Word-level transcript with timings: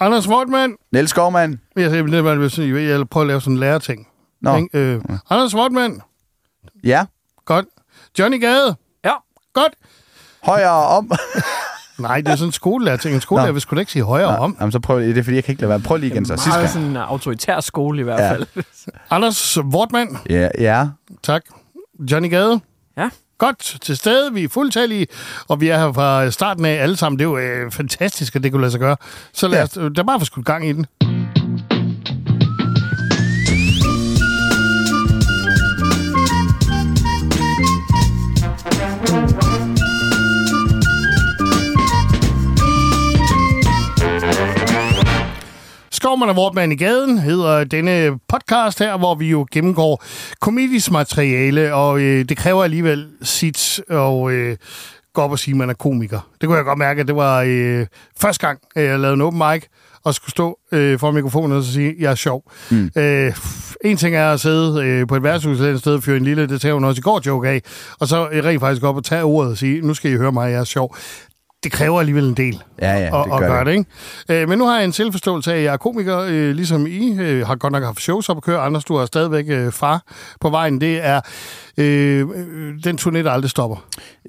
Anders 0.00 0.28
Wortmann. 0.28 0.76
Niels 0.92 1.10
Skovmand. 1.10 1.58
Jeg 1.76 1.90
siger, 1.90 2.06
det 2.06 2.24
var, 2.24 2.34
hvis 2.34 2.58
jeg 2.58 2.66
vil 2.74 3.06
prøve 3.06 3.22
at 3.22 3.26
lave 3.26 3.40
sådan 3.40 3.52
en 3.52 3.60
læreting. 3.60 4.08
Nå. 4.42 4.56
Ikke? 4.56 4.78
Øh, 4.78 5.00
Anders 5.30 5.54
Wortmann. 5.54 6.00
Ja. 6.84 7.04
Godt. 7.44 7.66
Johnny 8.18 8.40
Gade. 8.40 8.76
Ja. 9.04 9.12
Godt. 9.52 9.72
Højere 10.44 10.70
om. 10.86 11.10
Nej, 11.98 12.20
det 12.20 12.28
er 12.28 12.36
sådan 12.36 12.48
en 12.48 12.52
skolelærer-ting. 12.52 13.14
En 13.14 13.20
skolelærer 13.20 13.52
vil 13.52 13.60
sgu 13.60 13.74
da 13.76 13.80
ikke 13.80 13.92
sige 13.92 14.02
højere 14.02 14.38
om. 14.38 14.56
Jamen, 14.60 14.72
så 14.72 14.80
prøv 14.80 15.00
det 15.02 15.18
er 15.18 15.22
fordi, 15.22 15.36
jeg 15.36 15.44
kan 15.44 15.52
ikke 15.52 15.62
lade 15.62 15.68
være. 15.70 15.80
Prøv 15.80 15.96
lige 15.96 16.12
igen 16.12 16.26
så. 16.26 16.36
Sidste 16.36 16.48
Meget 16.48 16.60
gang. 16.60 16.72
sådan 16.72 16.88
en 16.88 16.96
autoritær 16.96 17.60
skole 17.60 18.00
i 18.00 18.02
hvert 18.02 18.20
Ja. 18.20 18.30
fald. 18.32 18.46
Anders 19.10 19.58
Wortmann. 19.58 20.18
Ja, 20.30 20.48
ja. 20.58 20.88
Tak. 21.22 21.42
Johnny 22.10 22.30
Gade. 22.30 22.60
Ja. 22.96 23.10
Godt 23.38 23.76
til 23.82 23.96
stede. 23.96 24.34
Vi 24.34 24.44
er 24.44 24.48
fuldtallige, 24.48 25.06
og 25.48 25.60
vi 25.60 25.68
er 25.68 25.78
her 25.78 25.92
fra 25.92 26.30
starten 26.30 26.64
af 26.64 26.82
alle 26.82 26.96
sammen. 26.96 27.18
Det 27.18 27.24
er 27.24 27.28
jo 27.28 27.38
øh, 27.38 27.70
fantastisk, 27.70 28.36
at 28.36 28.42
det 28.42 28.52
kunne 28.52 28.60
lade 28.60 28.70
sig 28.70 28.80
gøre. 28.80 28.96
Så 29.32 29.48
lad 29.48 29.62
os, 29.62 29.70
der 29.70 29.98
er 29.98 30.02
bare 30.02 30.20
for 30.20 30.24
skudt 30.26 30.46
gang 30.46 30.68
i 30.68 30.72
den. 30.72 30.86
Skovman 46.04 46.28
og 46.28 46.36
Vortmann 46.36 46.72
i 46.72 46.76
gaden 46.76 47.18
hedder 47.18 47.64
denne 47.64 48.18
podcast 48.28 48.78
her, 48.78 48.98
hvor 48.98 49.14
vi 49.14 49.30
jo 49.30 49.46
gennemgår 49.52 50.04
komedisk 50.40 50.90
materiale, 50.90 51.74
og 51.74 52.00
øh, 52.00 52.24
det 52.24 52.36
kræver 52.36 52.64
alligevel 52.64 53.06
sit 53.22 53.80
og 53.90 54.32
øh, 54.32 54.56
gå 55.14 55.20
op 55.22 55.30
og 55.30 55.38
sige, 55.38 55.52
at 55.52 55.56
man 55.58 55.70
er 55.70 55.74
komiker. 55.74 56.30
Det 56.40 56.46
kunne 56.46 56.56
jeg 56.56 56.64
godt 56.64 56.78
mærke, 56.78 57.00
at 57.00 57.06
det 57.06 57.16
var 57.16 57.44
øh, 57.46 57.86
første 58.20 58.46
gang, 58.46 58.58
øh, 58.76 58.84
jeg 58.84 58.98
lavede 58.98 59.14
en 59.14 59.20
open 59.20 59.42
mic, 59.50 59.62
og 60.04 60.14
skulle 60.14 60.30
stå 60.30 60.58
øh, 60.72 60.98
for 60.98 61.10
mikrofonen 61.10 61.56
og 61.56 61.64
sige, 61.64 61.88
at 61.88 61.94
jeg 61.98 62.10
er 62.10 62.14
sjov. 62.14 62.52
Mm. 62.70 62.90
Øh, 62.96 63.32
en 63.84 63.96
ting 63.96 64.16
er 64.16 64.32
at 64.32 64.40
sidde 64.40 64.84
øh, 64.84 65.06
på 65.06 65.16
et 65.16 65.22
værtshus 65.22 65.60
et 65.60 65.80
sted 65.80 65.94
og 65.94 66.02
fyre 66.02 66.16
en 66.16 66.24
lille, 66.24 66.48
det 66.48 66.60
tager 66.60 66.74
hun 66.74 66.84
også 66.84 67.00
i 67.00 67.02
går 67.02 67.22
joke 67.26 67.48
af, 67.48 67.62
og 68.00 68.08
så 68.08 68.28
øh, 68.32 68.44
rent 68.44 68.60
faktisk 68.60 68.84
op 68.84 68.96
og 68.96 69.04
tage 69.04 69.22
ordet 69.22 69.50
og 69.50 69.58
sige, 69.58 69.80
nu 69.80 69.94
skal 69.94 70.10
I 70.10 70.16
høre 70.16 70.32
mig, 70.32 70.50
jeg 70.50 70.60
er 70.60 70.64
sjov. 70.64 70.96
Det 71.64 71.72
kræver 71.72 72.00
alligevel 72.00 72.24
en 72.28 72.34
del 72.34 72.62
Ja, 72.82 72.92
ja, 72.92 73.06
at, 73.06 73.12
det 73.26 73.32
at 73.32 73.38
gør 73.40 73.48
gøre 73.48 73.58
det. 73.64 73.66
det. 73.66 73.72
Ikke? 74.28 74.42
Øh, 74.42 74.48
men 74.48 74.58
nu 74.58 74.66
har 74.66 74.76
jeg 74.76 74.84
en 74.84 74.92
selvforståelse 74.92 75.52
af, 75.52 75.56
at 75.56 75.62
jeg 75.64 75.72
er 75.72 75.76
komiker, 75.76 76.18
øh, 76.18 76.50
ligesom 76.54 76.86
I 76.86 77.18
øh, 77.20 77.46
har 77.46 77.54
godt 77.54 77.72
nok 77.72 77.84
haft 77.84 78.00
shows 78.00 78.28
op 78.28 78.36
at 78.36 78.42
køre. 78.42 78.58
Anders, 78.60 78.84
du 78.84 78.96
har 78.96 79.06
stadigvæk 79.06 79.44
øh, 79.48 79.72
far 79.72 80.02
på 80.40 80.50
vejen. 80.50 80.80
Det 80.80 81.04
er 81.06 81.20
øh, 81.78 82.26
den 82.84 82.98
turné, 83.00 83.18
der 83.18 83.30
aldrig 83.30 83.50
stopper. 83.50 83.84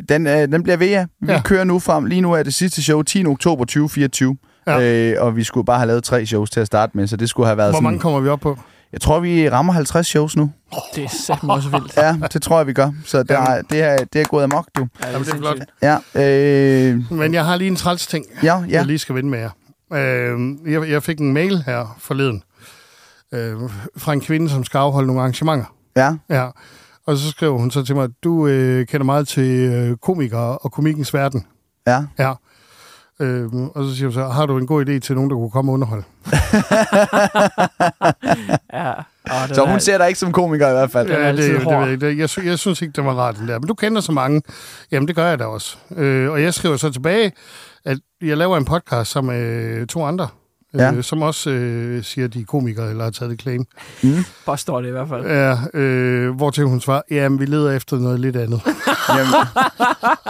Den, 0.09 0.27
øh, 0.27 0.33
den 0.33 0.63
bliver 0.63 0.77
ved, 0.77 0.87
ja. 0.87 1.05
Vi 1.21 1.31
Ja. 1.31 1.41
kører 1.41 1.63
nu 1.63 1.79
frem. 1.79 2.05
Lige 2.05 2.21
nu 2.21 2.33
er 2.33 2.43
det 2.43 2.53
sidste 2.53 2.83
show 2.83 3.01
10. 3.01 3.25
oktober 3.25 3.65
2024. 3.65 4.37
Ja. 4.67 4.77
Ja. 4.77 5.11
Øh, 5.11 5.23
og 5.23 5.35
vi 5.35 5.43
skulle 5.43 5.65
bare 5.65 5.77
have 5.77 5.87
lavet 5.87 6.03
tre 6.03 6.25
shows 6.25 6.49
til 6.49 6.59
at 6.59 6.67
starte 6.67 6.97
med, 6.97 7.07
så 7.07 7.17
det 7.17 7.29
skulle 7.29 7.47
have 7.47 7.57
været 7.57 7.69
Hvor 7.69 7.73
sådan... 7.77 7.83
mange 7.83 7.99
kommer 7.99 8.19
vi 8.19 8.29
op 8.29 8.39
på? 8.39 8.57
Jeg 8.95 9.01
tror, 9.01 9.19
vi 9.19 9.49
rammer 9.49 9.73
50 9.73 10.07
shows 10.07 10.35
nu. 10.35 10.51
Det 10.95 11.03
er 11.03 11.09
satme 11.09 11.53
også 11.53 11.69
vildt. 11.69 11.97
Ja, 11.97 12.17
det 12.33 12.41
tror 12.41 12.57
jeg, 12.57 12.67
vi 12.67 12.73
gør. 12.73 12.91
Så 13.05 13.23
der, 13.23 13.39
er, 13.39 13.61
det, 13.61 13.81
er, 13.81 13.97
det 14.13 14.21
er 14.21 14.25
gået 14.25 14.43
amok, 14.43 14.67
du. 14.77 14.87
Ja, 15.03 15.19
det 15.19 15.29
er 15.29 15.37
flot. 15.37 15.57
Ja, 15.81 15.97
øh, 16.15 17.11
Men 17.11 17.33
jeg 17.33 17.45
har 17.45 17.55
lige 17.55 17.67
en 17.67 17.75
træls 17.75 18.07
ting, 18.07 18.25
ja, 18.43 18.55
jeg 18.55 18.69
ja. 18.69 18.83
lige 18.83 18.99
skal 18.99 19.15
vende 19.15 19.29
med 19.29 19.39
jer. 19.39 19.49
Øh, 19.93 20.71
jeg, 20.73 20.89
jeg 20.89 21.03
fik 21.03 21.19
en 21.19 21.33
mail 21.33 21.63
her 21.65 21.95
forleden 21.99 22.43
øh, 23.33 23.55
fra 23.97 24.13
en 24.13 24.21
kvinde, 24.21 24.49
som 24.49 24.63
skal 24.63 24.77
afholde 24.77 25.07
nogle 25.07 25.21
arrangementer. 25.21 25.65
Ja, 25.95 26.15
Ja. 26.29 26.47
Og 27.07 27.17
så 27.17 27.29
skrev 27.29 27.57
hun 27.57 27.71
så 27.71 27.83
til 27.83 27.95
mig, 27.95 28.09
du 28.23 28.47
øh, 28.47 28.85
kender 28.87 29.05
meget 29.05 29.27
til 29.27 29.49
øh, 29.49 29.97
komikere 29.97 30.57
og 30.57 30.71
komikens 30.71 31.13
verden. 31.13 31.45
ja. 31.87 32.03
Ja. 32.19 32.33
Øhm, 33.19 33.67
og 33.67 33.83
så 33.85 33.95
siger 33.95 34.07
hun 34.07 34.13
så, 34.13 34.23
har 34.27 34.45
du 34.45 34.57
en 34.57 34.67
god 34.67 34.85
idé 34.85 34.99
til 34.99 35.15
nogen, 35.15 35.29
der 35.29 35.35
kunne 35.35 35.49
komme 35.51 35.71
og 35.71 35.73
underholde? 35.73 36.03
Ja. 38.73 38.93
Det 39.47 39.55
Så 39.55 39.63
er- 39.63 39.69
hun 39.69 39.79
ser 39.79 39.97
dig 39.97 40.07
ikke 40.07 40.19
som 40.19 40.31
komiker 40.31 40.69
i 40.69 40.71
hvert 40.71 40.91
fald. 40.91 41.09
er 41.11 41.19
Ja, 41.19 41.31
det, 41.31 41.37
det, 41.37 41.63
hård. 41.63 41.73
ved 41.73 41.83
jeg, 41.83 41.91
ikke. 41.93 42.07
Det- 42.07 42.17
jeg, 42.17 42.29
sy- 42.29 42.39
jeg 42.45 42.59
synes 42.59 42.81
ikke, 42.81 42.91
det 42.95 43.05
var 43.05 43.13
rart, 43.13 43.35
den 43.37 43.47
der. 43.47 43.59
Men 43.59 43.67
du 43.67 43.73
kender 43.73 44.01
så 44.01 44.11
mange. 44.11 44.41
Jamen, 44.91 45.07
det 45.07 45.15
gør 45.15 45.27
jeg 45.27 45.39
da 45.39 45.45
også. 45.45 45.77
Øh, 45.95 46.31
og 46.31 46.41
jeg 46.41 46.53
skriver 46.53 46.77
så 46.77 46.91
tilbage, 46.91 47.31
at 47.85 47.97
jeg 48.21 48.37
laver 48.37 48.57
en 48.57 48.65
podcast 48.65 49.11
sammen 49.11 49.35
med 49.37 49.87
to 49.87 50.03
andre, 50.05 50.27
Ja. 50.77 50.91
øh, 50.93 51.03
som 51.03 51.21
også 51.21 51.49
øh, 51.49 52.03
siger, 52.03 52.25
at 52.25 52.33
de 52.33 52.41
er 52.41 52.45
komikere, 52.45 52.89
eller 52.89 53.03
har 53.03 53.11
taget 53.11 53.31
det 53.31 53.41
claim. 53.41 53.65
Påstår 54.45 54.81
det 54.81 54.87
i 54.87 54.91
hvert 54.91 55.07
fald. 55.09 55.25
Ja, 55.25 55.79
øh, 55.79 56.35
hvor 56.35 56.49
til 56.49 56.63
hun 56.63 56.81
svarer, 56.81 57.01
jamen, 57.11 57.39
vi 57.39 57.45
leder 57.45 57.71
efter 57.71 57.97
noget 57.97 58.19
lidt 58.19 58.35
andet. 58.35 58.61
Jamen, 59.17 59.33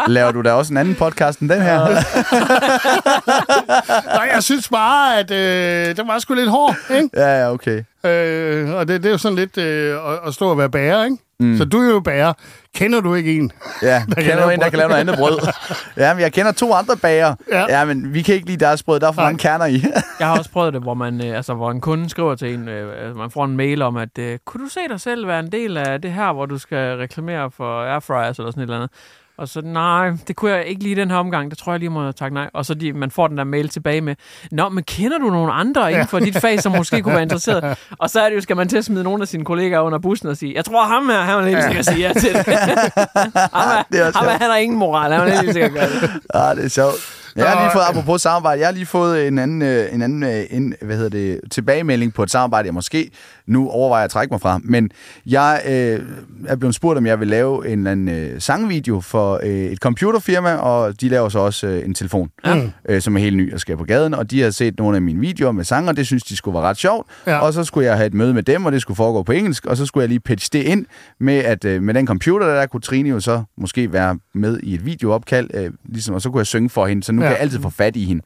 laver 0.07 0.31
du 0.31 0.41
da 0.41 0.51
også 0.51 0.73
en 0.73 0.77
anden 0.77 0.95
podcast 0.95 1.39
end 1.39 1.49
den 1.49 1.61
her? 1.61 1.79
Nej, 4.17 4.29
jeg 4.33 4.43
synes 4.43 4.69
bare, 4.69 5.19
at 5.19 5.31
øh, 5.31 5.97
den 5.97 6.07
var 6.07 6.19
sgu 6.19 6.33
lidt 6.33 6.49
hård, 6.49 6.75
ikke? 6.95 7.09
Ja, 7.13 7.39
ja, 7.39 7.51
okay. 7.51 7.83
Øh, 8.05 8.73
og 8.73 8.87
det, 8.87 9.03
det 9.03 9.09
er 9.09 9.11
jo 9.11 9.17
sådan 9.17 9.35
lidt 9.35 9.57
øh, 9.57 9.95
at, 10.11 10.19
at 10.27 10.33
stå 10.33 10.49
og 10.49 10.57
være 10.57 10.69
bager, 10.69 11.03
ikke? 11.03 11.17
Mm. 11.39 11.57
Så 11.57 11.65
du 11.65 11.77
er 11.81 11.91
jo 11.91 11.99
bager. 11.99 12.33
Kender 12.75 13.01
du 13.01 13.13
ikke 13.15 13.35
en? 13.37 13.51
Ja, 13.81 14.03
kan 14.13 14.23
kender 14.23 14.43
du 14.43 14.49
en, 14.49 14.59
der 14.59 14.69
kan 14.69 14.77
lave 14.79 14.89
noget 14.89 15.01
andet 15.01 15.17
brød? 15.17 15.39
Ja, 15.97 16.13
men 16.13 16.21
jeg 16.21 16.33
kender 16.33 16.51
to 16.51 16.73
andre 16.73 16.97
bager. 16.97 17.35
Ja. 17.51 17.65
Ja, 17.69 17.85
men 17.85 18.13
vi 18.13 18.21
kan 18.21 18.35
ikke 18.35 18.47
lide 18.47 18.65
deres 18.65 18.83
brød. 18.83 18.99
Der 18.99 19.07
er 19.07 19.11
for 19.11 19.21
Nej. 19.21 19.29
mange 19.31 19.39
kerner 19.39 19.65
i. 19.65 19.83
Jeg 20.19 20.27
har 20.27 20.37
også 20.37 20.51
prøvet 20.51 20.73
det, 20.73 20.81
hvor, 20.81 20.93
man, 20.93 21.27
øh, 21.27 21.35
altså, 21.37 21.53
hvor 21.53 21.71
en 21.71 21.81
kunde 21.81 22.09
skriver 22.09 22.35
til 22.35 22.53
en, 22.53 22.67
øh, 22.67 23.05
altså, 23.05 23.17
man 23.17 23.31
får 23.31 23.45
en 23.45 23.57
mail 23.57 23.81
om, 23.81 23.97
at 23.97 24.17
øh, 24.19 24.39
kunne 24.45 24.63
du 24.65 24.69
se 24.69 24.79
dig 24.89 24.99
selv 25.01 25.27
være 25.27 25.39
en 25.39 25.51
del 25.51 25.77
af 25.77 26.01
det 26.01 26.11
her, 26.13 26.33
hvor 26.33 26.45
du 26.45 26.57
skal 26.57 26.97
reklamere 26.97 27.51
for 27.51 27.83
airfryers 27.83 28.37
eller 28.37 28.51
sådan 28.51 28.61
et 28.61 28.63
eller 28.63 28.75
andet? 28.75 28.91
Og 29.37 29.47
så, 29.47 29.61
nej, 29.61 30.11
det 30.27 30.35
kunne 30.35 30.51
jeg 30.51 30.65
ikke 30.65 30.83
lige 30.83 30.95
den 30.95 31.11
her 31.11 31.17
omgang. 31.17 31.49
Det 31.51 31.57
tror 31.57 31.73
jeg 31.73 31.79
lige 31.79 31.89
må 31.89 32.11
takke 32.11 32.33
nej. 32.33 32.49
Og 32.53 32.65
så 32.65 32.73
de, 32.73 32.93
man 32.93 33.11
får 33.11 33.27
den 33.27 33.37
der 33.37 33.43
mail 33.43 33.69
tilbage 33.69 34.01
med, 34.01 34.15
Nå, 34.51 34.69
men 34.69 34.83
kender 34.83 35.17
du 35.17 35.29
nogle 35.29 35.51
andre 35.53 35.91
inden 35.91 36.07
for 36.07 36.19
dit 36.19 36.37
fag, 36.41 36.61
som 36.61 36.71
måske 36.71 37.01
kunne 37.01 37.13
være 37.13 37.23
interesseret? 37.23 37.77
Og 37.99 38.09
så 38.09 38.21
er 38.21 38.29
det 38.29 38.35
jo, 38.35 38.41
skal 38.41 38.55
man 38.55 38.67
til 38.67 38.77
at 38.77 38.85
smide 38.85 39.03
nogle 39.03 39.21
af 39.21 39.27
sine 39.27 39.45
kollegaer 39.45 39.79
under 39.79 39.99
bussen 39.99 40.29
og 40.29 40.37
sige, 40.37 40.53
jeg 40.55 40.65
tror 40.65 40.85
ham 40.85 41.09
her, 41.09 41.21
han 41.21 41.37
vil 41.37 41.47
helt 41.47 41.63
sikkert 41.63 41.85
sige 41.85 41.99
ja 42.07 42.13
til 42.13 42.33
det. 42.33 42.45
ham 42.47 43.69
er, 43.77 43.83
Det 43.91 43.99
er 43.99 44.03
ham 44.03 44.25
er, 44.25 44.29
sjovt. 44.29 44.41
han 44.41 44.49
har 44.49 44.57
ingen 44.57 44.79
moral, 44.79 45.11
han 45.11 45.25
vil 45.25 45.33
helt 45.39 45.53
sikkert 45.53 45.71
gøre 45.71 45.89
det. 45.89 46.09
ah, 46.33 46.55
det 46.57 46.65
er 46.65 46.69
sjovt. 46.69 46.95
Jeg 47.35 47.49
har 47.49 47.61
lige 47.63 47.71
fået, 47.73 47.83
apropos 47.89 48.21
samarbejde, 48.21 48.59
jeg 48.59 48.67
har 48.67 48.73
lige 48.73 48.85
fået 48.85 49.27
en 49.27 49.39
anden, 49.39 49.61
øh, 49.61 49.93
en 49.93 50.01
anden 50.01 50.23
øh, 50.23 50.43
en, 50.49 50.75
hvad 50.81 50.95
hedder 50.95 51.09
det, 51.09 51.39
tilbagemelding 51.51 52.13
på 52.13 52.23
et 52.23 52.31
samarbejde, 52.31 52.65
jeg 52.65 52.73
måske 52.73 53.09
nu 53.47 53.69
overvejer 53.69 54.01
jeg 54.01 54.05
at 54.05 54.11
trække 54.11 54.33
mig 54.33 54.41
fra. 54.41 54.59
Men 54.63 54.91
jeg 55.25 55.61
øh, 55.67 55.99
er 56.47 56.55
blevet 56.55 56.75
spurgt, 56.75 56.97
om 56.97 57.05
jeg 57.05 57.19
vil 57.19 57.27
lave 57.27 57.67
en 57.67 57.79
eller 57.79 57.91
anden 57.91 58.09
øh, 58.09 58.41
sangvideo 58.41 59.01
for 59.01 59.39
øh, 59.43 59.49
et 59.49 59.77
computerfirma, 59.79 60.53
og 60.55 61.01
de 61.01 61.09
laver 61.09 61.29
så 61.29 61.39
også 61.39 61.67
øh, 61.67 61.85
en 61.85 61.93
telefon, 61.93 62.29
Ja. 62.45 62.61
øh, 62.89 63.01
som 63.01 63.15
er 63.15 63.19
helt 63.19 63.37
ny 63.37 63.53
og 63.53 63.59
skal 63.59 63.77
på 63.77 63.83
gaden, 63.83 64.13
og 64.13 64.31
de 64.31 64.41
har 64.41 64.49
set 64.49 64.77
nogle 64.79 64.95
af 64.95 65.01
mine 65.01 65.19
videoer 65.19 65.51
med 65.51 65.63
sanger, 65.63 65.91
det 65.91 66.05
synes 66.07 66.23
de 66.23 66.35
skulle 66.35 66.55
være 66.55 66.63
ret 66.63 66.77
sjovt, 66.77 67.07
Ja. 67.27 67.37
og 67.39 67.53
så 67.53 67.63
skulle 67.63 67.87
jeg 67.87 67.95
have 67.97 68.07
et 68.07 68.13
møde 68.13 68.33
med 68.33 68.43
dem, 68.43 68.65
og 68.65 68.71
det 68.71 68.81
skulle 68.81 68.97
foregå 68.97 69.23
på 69.23 69.31
engelsk, 69.31 69.65
og 69.65 69.77
så 69.77 69.85
skulle 69.85 70.01
jeg 70.01 70.09
lige 70.09 70.19
pitche 70.19 70.49
det 70.59 70.65
ind 70.65 70.85
med, 71.19 71.37
at 71.37 71.65
øh, 71.65 71.81
med 71.83 71.93
den 71.93 72.07
computer, 72.07 72.47
der 72.47 72.65
kunne 72.65 72.81
Trine 72.81 73.09
jo 73.09 73.19
så 73.19 73.43
måske 73.57 73.93
være 73.93 74.19
med 74.33 74.59
i 74.63 74.73
et 74.73 74.85
videoopkald, 74.85 75.49
øh, 75.53 75.71
ligesom, 75.85 76.15
og 76.15 76.21
så 76.21 76.29
kunne 76.29 76.39
jeg 76.39 76.47
synge 76.47 76.69
for 76.69 76.85
hende, 76.87 77.03
så 77.03 77.11
nu 77.11 77.21
ja. 77.21 77.27
kan 77.27 77.33
jeg 77.33 77.41
altid 77.41 77.59
få 77.61 77.69
fat 77.69 77.95
i 77.95 78.05
hende. 78.05 78.23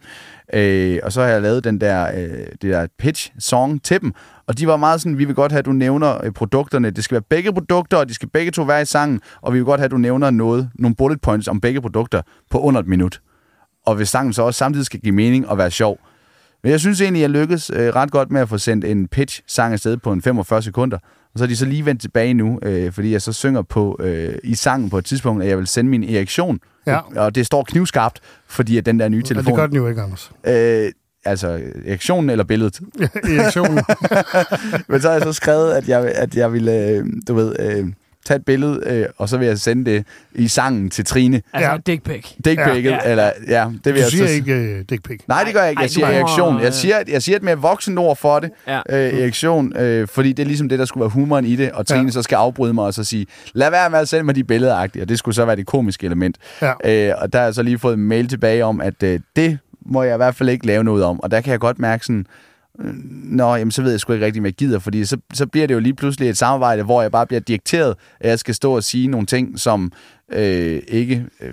Øh, 0.54 1.00
og 1.04 1.12
så 1.12 1.22
har 1.22 1.28
jeg 1.28 1.42
lavet 1.42 1.64
den 1.64 1.82
der, 1.82 2.08
øh, 2.18 2.30
det 2.62 2.62
der 2.62 2.88
pitch-song 3.00 3.84
til 3.84 4.02
dem, 4.02 4.14
og 4.50 4.58
de 4.58 4.68
var 4.68 4.78
meget 4.78 5.02
sådan, 5.02 5.18
vi 5.18 5.26
vil 5.26 5.36
godt 5.36 5.52
have, 5.52 5.60
at 5.60 5.66
du 5.66 5.72
nævner 5.72 6.26
øh, 6.26 6.32
produkterne. 6.32 6.90
Det 6.90 7.04
skal 7.04 7.16
være 7.16 7.22
begge 7.30 7.54
produkter, 7.54 7.98
og 7.98 8.10
de 8.10 8.14
skal 8.14 8.30
begge 8.30 8.52
to 8.52 8.64
være 8.64 8.82
i 8.82 8.86
sangen, 8.86 9.22
og 9.42 9.54
vi 9.54 9.58
vil 9.58 9.66
godt 9.66 9.80
have, 9.80 9.86
at 9.86 9.92
du 9.92 9.98
nævner 9.98 10.30
noget, 10.30 10.70
nogle 10.76 10.96
bullet 10.96 11.22
points 11.22 11.48
om 11.48 11.62
begge 11.62 11.82
produkter 11.82 12.22
på 12.50 12.60
under 12.60 12.82
et 12.82 12.88
minut. 12.88 13.22
Og 13.86 13.96
hvis 13.96 14.10
sangen 14.10 14.34
så 14.34 14.44
også 14.44 14.58
samtidig 14.58 14.86
skal 14.86 15.00
give 15.00 15.16
mening 15.16 15.48
og 15.48 15.58
være 15.58 15.72
sjov. 15.72 16.00
Men 16.64 16.72
jeg 16.72 16.80
synes 16.80 17.02
egentlig, 17.02 17.22
jeg 17.22 17.30
lykkedes 17.30 17.72
øh, 17.74 17.96
ret 17.96 18.12
godt 18.12 18.32
med 18.32 18.42
at 18.42 18.50
få 18.50 18.58
sendt 18.58 18.86
en 18.86 19.08
pitch-sang 19.08 19.74
afsted 19.74 19.98
på 19.98 20.12
en 20.12 20.22
45 20.22 20.62
sekunder. 20.62 20.98
Og 21.34 21.40
så 21.40 21.44
er 21.44 21.48
de 21.48 21.56
så 21.56 21.66
lige 21.66 21.86
vendt 21.86 22.02
tilbage 22.02 22.34
nu, 22.34 22.60
øh, 22.64 22.92
fordi 22.92 23.12
jeg 23.12 23.22
så 23.22 23.34
synger 23.34 23.62
på 23.62 23.98
øh, 24.00 24.36
i 24.44 24.56
sangen 24.56 24.90
på 24.90 24.98
et 24.98 25.06
tidspunkt, 25.06 25.44
at 25.44 25.50
jeg 25.50 25.58
vil 25.58 25.68
sende 25.68 25.90
min 25.90 26.04
erektion. 26.04 26.60
Ja. 26.88 27.00
Og 27.16 27.36
det 27.36 27.46
står 27.46 27.64
knivskarpt, 27.64 28.20
fordi 28.48 28.78
at 28.78 28.86
den 28.86 29.00
der 29.00 29.10
nye 29.10 29.18
Ja, 29.18 29.20
det 29.20 29.28
telefon... 29.28 29.56
gør 29.56 29.68
den 29.68 29.76
jo 29.76 29.88
ikke, 29.88 30.02
Anders. 30.02 30.32
Øh, 30.48 30.92
altså, 31.26 31.60
erektionen 31.86 32.30
eller 32.30 32.44
billedet. 32.44 32.80
Erektionen. 33.38 33.84
Men 34.90 35.02
så 35.02 35.08
har 35.08 35.14
jeg 35.16 35.24
så 35.24 35.34
skrevet, 35.34 35.72
at 35.74 35.88
jeg, 35.90 36.06
at 36.16 36.36
jeg 36.36 36.54
ville, 36.54 36.88
øh, 36.88 37.06
du 37.28 37.34
ved, 37.34 37.56
øh, 37.60 37.88
tage 38.26 38.36
et 38.38 38.46
billede, 38.46 38.82
øh, 38.86 39.06
og 39.18 39.30
så 39.30 39.38
vil 39.38 39.48
jeg 39.48 39.60
sende 39.60 39.92
det 39.92 40.06
i 40.36 40.48
sangen 40.48 40.90
til 40.90 41.06
Trine. 41.06 41.42
Altså, 41.54 41.70
Ja. 41.72 41.78
dick 41.88 42.04
pic. 42.04 42.26
Dickpicket, 42.46 42.92
Ja. 42.92 42.98
ja. 43.06 43.12
eller 43.12 43.32
ja, 43.48 43.66
det 43.84 43.86
vil 43.86 43.94
Du 43.94 44.00
jeg 44.00 44.06
siger 44.12 44.28
så... 44.28 44.34
ikke 44.34 44.76
uh, 44.80 44.86
dick 44.90 45.04
pic. 45.04 45.20
Nej, 45.28 45.44
det 45.44 45.54
gør 45.54 45.62
jeg 45.62 45.70
ikke. 45.70 45.80
Ej, 45.80 45.84
Jeg 45.84 45.90
siger 45.90 46.08
du 46.08 46.14
må- 46.14 46.20
erektion. 46.20 46.62
Jeg 46.62 46.74
siger, 46.74 47.04
jeg 47.08 47.24
siger 47.24 47.36
et 47.36 47.44
mere 47.44 47.58
voksen 47.58 47.98
ord 47.98 48.18
for 48.18 48.40
det. 48.40 48.50
Ja. 48.68 48.80
Øh, 48.90 49.20
erektion, 49.20 49.78
øh, 49.78 50.08
fordi 50.08 50.34
det 50.34 50.44
er 50.44 50.48
ligesom 50.48 50.70
det, 50.70 50.80
der 50.80 50.86
skulle 50.86 51.02
være 51.02 51.10
humoren 51.10 51.46
i 51.46 51.56
det, 51.56 51.72
og 51.72 51.88
Trine 51.88 52.04
ja. 52.04 52.12
så 52.12 52.22
skal 52.22 52.36
afbryde 52.36 52.74
mig 52.74 52.84
og 52.86 52.94
så 52.94 53.04
sige, 53.04 53.26
lad 53.54 53.70
være 53.72 53.90
med 53.90 54.00
at 54.00 54.08
sende 54.10 54.24
mig 54.24 54.36
de 54.36 54.44
billeder 54.44 54.76
og 54.76 55.10
det 55.10 55.20
skulle 55.20 55.36
så 55.36 55.46
være 55.46 55.56
det 55.56 55.66
komiske 55.66 56.06
element. 56.06 56.38
Ja. 56.62 56.74
Øh, 57.10 57.14
og 57.22 57.34
der 57.34 57.40
har 57.40 57.46
jeg 57.46 57.54
så 57.54 57.64
lige 57.64 57.80
fået 57.80 57.94
en 57.94 58.04
mail 58.08 58.28
tilbage 58.28 58.66
om, 58.66 58.82
at 58.82 59.04
øh, 59.04 59.20
det 59.36 59.60
må 59.92 60.04
jeg 60.04 60.14
i 60.14 60.18
hvert 60.18 60.36
fald 60.36 60.50
ikke 60.50 60.66
lave 60.66 60.84
noget 60.84 61.04
om. 61.04 61.20
Og 61.24 61.32
der 61.32 61.42
kan 61.42 61.52
jeg 61.52 61.60
godt 61.60 61.80
mærke 61.80 62.06
sådan, 62.06 62.26
øh, 62.80 62.94
Nå, 63.24 63.56
jamen, 63.56 63.72
så 63.72 63.82
ved 63.82 63.92
jeg 63.92 64.00
sgu 64.00 64.14
ikke 64.14 64.26
rigtig, 64.26 64.40
hvad 64.42 64.50
jeg 64.50 64.56
gider, 64.56 64.80
fordi 64.80 65.06
så, 65.06 65.18
så 65.34 65.48
bliver 65.48 65.68
det 65.68 65.74
jo 65.74 65.80
lige 65.80 65.94
pludselig 65.94 66.30
et 66.30 66.38
samarbejde, 66.38 66.84
hvor 66.84 67.02
jeg 67.02 67.12
bare 67.12 67.26
bliver 67.28 67.40
dikteret, 67.40 67.96
at 68.20 68.30
jeg 68.30 68.40
skal 68.40 68.56
stå 68.56 68.76
og 68.76 68.84
sige 68.84 69.08
nogle 69.08 69.26
ting, 69.28 69.60
som 69.60 69.92
øh, 70.32 70.82
ikke 70.88 71.26
øh, 71.42 71.52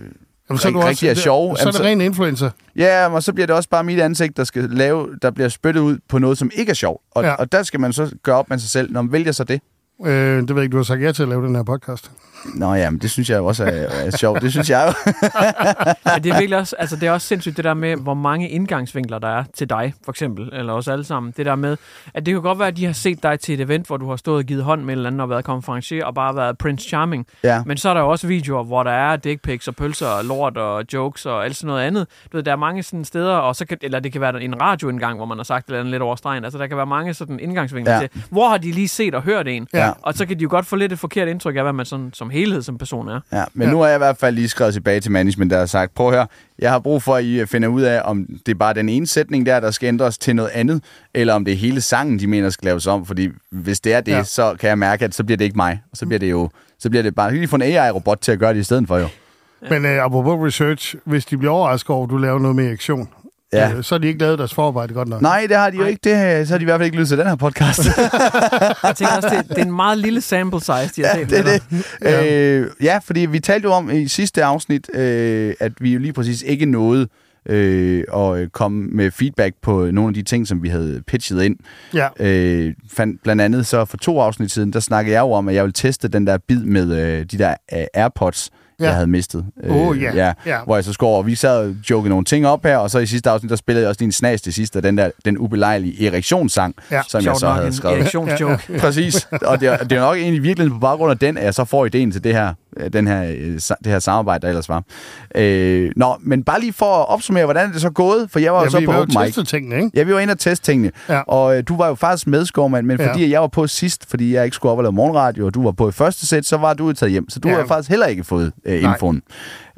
Jamen, 0.48 0.58
så 0.58 0.68
er 0.68 0.72
rigtig, 0.72 0.90
også- 0.90 1.06
er 1.06 1.14
sjove. 1.14 1.56
Så 1.56 1.68
er 1.68 1.72
det 1.72 1.80
ren 1.80 2.00
influencer. 2.00 2.50
Ja, 2.76 3.08
og 3.08 3.22
så 3.22 3.32
bliver 3.32 3.46
det 3.46 3.56
også 3.56 3.68
bare 3.68 3.84
mit 3.84 4.00
ansigt, 4.00 4.36
der 4.36 4.44
skal 4.44 4.62
lave, 4.62 5.08
der 5.22 5.30
bliver 5.30 5.48
spyttet 5.48 5.80
ud 5.80 5.98
på 6.08 6.18
noget, 6.18 6.38
som 6.38 6.50
ikke 6.54 6.70
er 6.70 6.74
sjovt. 6.74 7.02
Og, 7.10 7.24
ja. 7.24 7.32
og 7.34 7.52
der 7.52 7.62
skal 7.62 7.80
man 7.80 7.92
så 7.92 8.10
gøre 8.22 8.36
op 8.36 8.50
med 8.50 8.58
sig 8.58 8.70
selv. 8.70 8.92
Når 8.92 9.02
man 9.02 9.12
vælger 9.12 9.32
så 9.32 9.44
det. 9.44 9.60
Øh, 10.04 10.10
det 10.12 10.48
ved 10.48 10.56
jeg 10.56 10.62
ikke, 10.62 10.72
du 10.72 10.76
har 10.76 10.84
sagt 10.84 11.02
ja 11.02 11.12
til 11.12 11.22
at 11.22 11.28
lave 11.28 11.46
den 11.46 11.56
her 11.56 11.62
podcast. 11.62 12.10
Nå 12.54 12.74
ja, 12.74 12.90
men 12.90 12.98
det 13.00 13.10
synes 13.10 13.30
jeg 13.30 13.38
jo 13.38 13.46
også 13.46 13.64
er, 13.64 13.68
er 13.70 14.10
sjovt. 14.10 14.42
Det 14.42 14.50
synes 14.50 14.70
jeg 14.70 14.86
jo. 15.06 15.12
Ja, 16.12 16.18
det 16.18 16.32
er 16.32 16.38
virkelig 16.38 16.58
også, 16.58 16.76
altså 16.78 16.96
det 16.96 17.06
er 17.08 17.12
også 17.12 17.26
sindssygt 17.26 17.56
det 17.56 17.64
der 17.64 17.74
med, 17.74 17.96
hvor 17.96 18.14
mange 18.14 18.48
indgangsvinkler 18.48 19.18
der 19.18 19.28
er 19.28 19.44
til 19.54 19.70
dig, 19.70 19.94
for 20.04 20.12
eksempel, 20.12 20.50
eller 20.52 20.72
os 20.72 20.88
alle 20.88 21.04
sammen. 21.04 21.32
Det 21.36 21.46
der 21.46 21.54
med, 21.54 21.76
at 22.14 22.26
det 22.26 22.34
kan 22.34 22.42
godt 22.42 22.58
være, 22.58 22.68
at 22.68 22.76
de 22.76 22.84
har 22.86 22.92
set 22.92 23.22
dig 23.22 23.40
til 23.40 23.54
et 23.54 23.60
event, 23.60 23.86
hvor 23.86 23.96
du 23.96 24.08
har 24.08 24.16
stået 24.16 24.38
og 24.38 24.44
givet 24.44 24.64
hånd 24.64 24.80
med 24.80 24.94
en 24.94 24.98
eller 24.98 25.06
anden 25.06 25.20
og 25.20 25.30
været 25.30 25.44
konferencier 25.44 26.04
og 26.04 26.14
bare 26.14 26.36
været 26.36 26.58
Prince 26.58 26.88
Charming. 26.88 27.26
Ja. 27.44 27.62
Men 27.66 27.76
så 27.76 27.88
er 27.88 27.94
der 27.94 28.00
jo 28.00 28.08
også 28.08 28.26
videoer, 28.26 28.64
hvor 28.64 28.82
der 28.82 28.90
er 28.90 29.16
dick 29.16 29.42
pics 29.42 29.68
og 29.68 29.76
pølser 29.76 30.06
og 30.06 30.24
lort 30.24 30.56
og 30.56 30.84
jokes 30.92 31.26
og 31.26 31.44
alt 31.44 31.56
sådan 31.56 31.66
noget 31.66 31.82
andet. 31.82 32.06
Du 32.32 32.36
ved, 32.36 32.44
der 32.44 32.52
er 32.52 32.56
mange 32.56 32.82
sådan 32.82 33.04
steder, 33.04 33.34
og 33.34 33.56
så 33.56 33.66
kan, 33.66 33.78
eller 33.82 34.00
det 34.00 34.12
kan 34.12 34.20
være 34.20 34.42
en 34.42 34.60
radioindgang, 34.62 35.16
hvor 35.16 35.26
man 35.26 35.36
har 35.38 35.44
sagt 35.44 35.64
et 35.64 35.68
eller 35.68 35.80
andet 35.80 35.90
lidt 35.90 36.02
over 36.02 36.16
stregen. 36.16 36.44
Altså 36.44 36.58
der 36.58 36.66
kan 36.66 36.76
være 36.76 36.86
mange 36.86 37.14
sådan 37.14 37.40
indgangsvinkler 37.40 37.94
Ja. 37.94 38.00
til, 38.00 38.24
hvor 38.30 38.48
har 38.48 38.58
de 38.58 38.72
lige 38.72 38.88
set 38.88 39.14
og 39.14 39.22
hørt 39.22 39.48
en? 39.48 39.68
Ja. 39.74 39.85
Og 40.02 40.14
så 40.14 40.26
kan 40.26 40.38
de 40.38 40.42
jo 40.42 40.48
godt 40.50 40.66
få 40.66 40.76
lidt 40.76 40.92
et 40.92 40.98
forkert 40.98 41.28
indtryk 41.28 41.56
af, 41.56 41.62
hvad 41.62 41.72
man 41.72 41.86
sådan, 41.86 42.10
som 42.12 42.30
helhed 42.30 42.62
som 42.62 42.78
person 42.78 43.08
er. 43.08 43.20
Ja, 43.32 43.44
men 43.54 43.66
ja. 43.66 43.72
nu 43.72 43.78
har 43.80 43.86
jeg 43.86 43.96
i 43.96 43.98
hvert 43.98 44.16
fald 44.16 44.34
lige 44.34 44.48
skrevet 44.48 44.74
tilbage 44.74 45.00
til 45.00 45.12
management, 45.12 45.50
der 45.50 45.58
har 45.58 45.66
sagt, 45.66 45.94
prøv 45.94 46.10
høre, 46.10 46.26
jeg 46.58 46.70
har 46.70 46.78
brug 46.78 47.02
for, 47.02 47.14
at 47.14 47.24
I 47.24 47.46
finder 47.46 47.68
ud 47.68 47.82
af, 47.82 48.02
om 48.04 48.26
det 48.46 48.52
er 48.52 48.58
bare 48.58 48.74
den 48.74 48.88
ene 48.88 49.06
sætning 49.06 49.46
der, 49.46 49.60
der 49.60 49.70
skal 49.70 49.86
ændres 49.86 50.18
til 50.18 50.36
noget 50.36 50.50
andet, 50.54 50.82
eller 51.14 51.34
om 51.34 51.44
det 51.44 51.52
er 51.52 51.56
hele 51.58 51.80
sangen, 51.80 52.18
de 52.18 52.26
mener 52.26 52.50
skal 52.50 52.66
laves 52.66 52.86
om. 52.86 53.06
Fordi 53.06 53.28
hvis 53.50 53.80
det 53.80 53.94
er 53.94 54.00
det, 54.00 54.12
Ja. 54.12 54.16
ja. 54.16 54.22
så 54.24 54.56
kan 54.60 54.68
jeg 54.68 54.78
mærke, 54.78 55.04
at 55.04 55.14
så 55.14 55.24
bliver 55.24 55.36
det 55.36 55.44
ikke 55.44 55.56
mig. 55.56 55.82
Og 55.90 55.96
så 55.96 56.06
bliver 56.06 56.18
det 56.18 56.30
jo 56.30 56.50
så 56.78 56.90
bliver 56.90 57.02
det 57.02 57.14
bare 57.14 57.34
lige 57.34 57.48
få 57.48 57.56
en 57.56 57.62
AI-robot 57.62 58.18
til 58.20 58.32
at 58.32 58.38
gøre 58.38 58.54
det 58.54 58.60
i 58.60 58.62
stedet 58.62 58.88
for 58.88 58.98
jo. 58.98 59.08
Men 59.70 59.84
øh, 59.84 60.04
apropos 60.04 60.46
research, 60.46 60.94
hvis 61.04 61.24
de 61.26 61.38
bliver 61.38 61.52
overrasket 61.52 61.90
over, 61.90 62.04
at 62.04 62.10
du 62.10 62.16
laver 62.16 62.38
noget 62.38 62.56
med 62.56 62.66
erektion, 62.66 63.08
Ja. 63.52 63.72
øh, 63.72 63.82
så 63.84 63.94
har 63.94 63.98
de 63.98 64.06
ikke 64.08 64.20
lavet 64.20 64.38
deres 64.38 64.54
forarbejde 64.54 64.94
godt 64.94 65.08
nok. 65.08 65.22
Nej, 65.22 65.46
det 65.48 65.56
har 65.56 65.70
de 65.70 65.76
jo 65.76 65.84
ikke. 65.84 66.00
Det, 66.04 66.48
så 66.48 66.54
har 66.54 66.58
de 66.58 66.62
i 66.62 66.64
hvert 66.64 66.78
fald 66.78 66.86
ikke 66.86 66.96
lyttet 66.96 67.08
til 67.08 67.18
den 67.18 67.26
her 67.26 67.36
podcast. 67.36 67.80
Jeg 68.82 68.96
tænker 68.96 69.16
også, 69.16 69.28
det, 69.28 69.48
det 69.48 69.58
er 69.58 69.62
en 69.62 69.72
meget 69.76 69.98
lille 69.98 70.20
sample 70.20 70.60
size, 70.60 70.72
de 70.72 71.04
har 71.04 71.08
Ja, 71.08 71.14
set 71.14 71.30
det 71.30 71.38
er 71.38 71.42
det. 71.42 71.62
Ja. 72.02 72.34
Øh, 72.34 72.70
ja, 72.82 72.98
fordi 73.04 73.20
vi 73.20 73.40
talte 73.40 73.66
jo 73.66 73.72
om 73.72 73.90
i 73.90 74.08
sidste 74.08 74.44
afsnit, 74.44 74.94
øh, 74.94 75.54
at 75.60 75.72
vi 75.80 75.92
jo 75.92 75.98
lige 75.98 76.12
præcis 76.12 76.42
ikke 76.42 76.66
nåede 76.66 77.08
øh, 77.48 78.04
at 78.16 78.36
øh, 78.38 78.48
komme 78.48 78.86
med 78.92 79.10
feedback 79.10 79.54
på 79.62 79.90
nogle 79.90 80.08
af 80.08 80.14
de 80.14 80.22
ting, 80.22 80.46
som 80.48 80.62
vi 80.62 80.68
havde 80.68 81.02
pitchet 81.06 81.42
ind. 81.42 81.56
Ja. 81.94 82.08
Øh, 82.20 82.74
fandt, 82.92 83.22
blandt 83.22 83.42
andet 83.42 83.66
så 83.66 83.84
for 83.84 83.96
to 83.96 84.20
afsnit 84.20 84.50
siden, 84.50 84.72
der 84.72 84.80
snakkede 84.80 85.14
jeg 85.14 85.20
jo 85.20 85.32
om, 85.32 85.48
at 85.48 85.54
jeg 85.54 85.64
ville 85.64 85.72
teste 85.72 86.08
den 86.08 86.26
der 86.26 86.38
bid 86.48 86.60
med 86.64 86.92
øh, 86.92 87.24
de 87.24 87.38
der 87.38 87.54
øh, 87.72 87.84
AirPods, 87.94 88.50
Ja. 88.80 88.84
jeg 88.84 88.94
havde 88.94 89.06
mistet. 89.06 89.44
Åh, 89.68 90.02
ja. 90.02 90.14
ja. 90.14 90.32
Ja. 90.46 90.58
Hvor 90.64 90.76
jeg 90.76 90.84
så 90.84 90.92
skulle 90.92 91.08
over, 91.10 91.18
og 91.18 91.26
vi 91.26 91.34
sad 91.34 91.58
og 91.68 91.74
jokede 91.90 92.08
nogle 92.10 92.24
ting 92.24 92.46
op 92.46 92.64
her, 92.66 92.76
og 92.76 92.90
så 92.90 92.98
i 92.98 93.06
sidste 93.06 93.30
afsnit, 93.30 93.50
der 93.50 93.56
spillede 93.56 93.82
jeg 93.82 93.88
også 93.88 93.98
din 93.98 94.12
snas 94.12 94.42
til 94.42 94.52
sidst, 94.52 94.76
af 94.76 94.82
den 94.82 94.98
der, 94.98 95.10
den 95.24 95.38
ubelejlige 95.38 96.06
erektionssang, 96.06 96.74
Ja. 96.90 97.02
som 97.08 97.18
jeg 97.18 97.22
Sjovt 97.24 97.40
så 97.40 97.48
havde 97.50 97.66
en 97.66 97.72
skrevet. 97.72 97.98
erektionsjoke. 98.00 98.58
Præcis. 98.80 99.28
Og 99.42 99.60
det 99.60 99.68
er, 99.68 99.76
det 99.76 99.92
er 99.92 100.00
nok 100.00 100.16
egentlig 100.16 100.42
virkelig 100.42 100.70
på 100.70 100.78
baggrund 100.78 101.10
af 101.10 101.18
den, 101.18 101.38
at 101.38 101.44
jeg 101.44 101.54
så 101.54 101.64
får 101.64 101.86
ideen 101.86 102.12
til 102.12 102.24
det 102.24 102.32
her, 102.32 102.48
øh, 102.48 102.54
den 102.92 103.06
her, 103.06 103.22
øh, 103.22 103.54
det 103.84 103.92
her 103.92 103.98
samarbejde, 103.98 104.42
der 104.42 104.48
ellers 104.48 104.68
var. 104.68 104.82
Øh, 105.34 105.90
nå, 105.96 106.16
men 106.20 106.42
bare 106.44 106.60
lige 106.60 106.72
for 106.72 106.94
at 107.02 107.08
opsummere, 107.08 107.44
hvordan 107.44 107.68
er 107.68 107.72
det 107.72 107.80
så 107.80 107.90
gået? 107.90 108.30
For 108.30 108.38
jeg 108.38 108.52
var 108.52 108.58
jo 108.58 108.64
Ja, 108.64 108.70
så 108.70 108.80
vi 108.80 108.86
på 108.86 108.92
jo 108.92 108.98
open 108.98 109.14
mic. 109.36 109.48
tingene, 109.48 109.76
ikke? 109.76 109.90
Ja, 109.94 110.02
vi 110.02 110.12
var 110.14 110.20
inde 110.20 110.32
og 110.32 110.38
teste 110.38 110.66
tingene. 110.66 110.90
Ja. 111.08 111.20
Og 111.20 111.56
øh, 111.58 111.62
du 111.68 111.76
var 111.76 111.88
jo 111.88 111.94
faktisk 111.94 112.26
med, 112.26 112.44
Skovmand, 112.44 112.86
men 112.86 113.00
Ja. 113.00 113.08
fordi 113.12 113.30
jeg 113.30 113.40
var 113.40 113.46
på 113.46 113.66
sidst, 113.66 114.10
fordi 114.10 114.34
jeg 114.34 114.44
ikke 114.44 114.54
skulle 114.54 114.72
op 114.72 114.78
og 114.78 114.84
lave 114.84 114.92
morgenradio, 114.92 115.46
og 115.46 115.54
du 115.54 115.62
var 115.64 115.72
på 115.72 115.88
i 115.88 115.92
første 115.92 116.26
sæt, 116.26 116.46
så 116.46 116.56
var 116.56 116.74
du 116.74 116.86
jo 116.86 116.92
taget 116.92 117.10
hjem. 117.12 117.28
Så 117.30 117.40
du 117.40 117.48
Ja. 117.48 117.54
har 117.54 117.66
faktisk 117.66 117.90
heller 117.90 118.06
ikke 118.06 118.24
fået 118.24 118.52
øh, 118.66 118.82
infoen. 118.82 119.22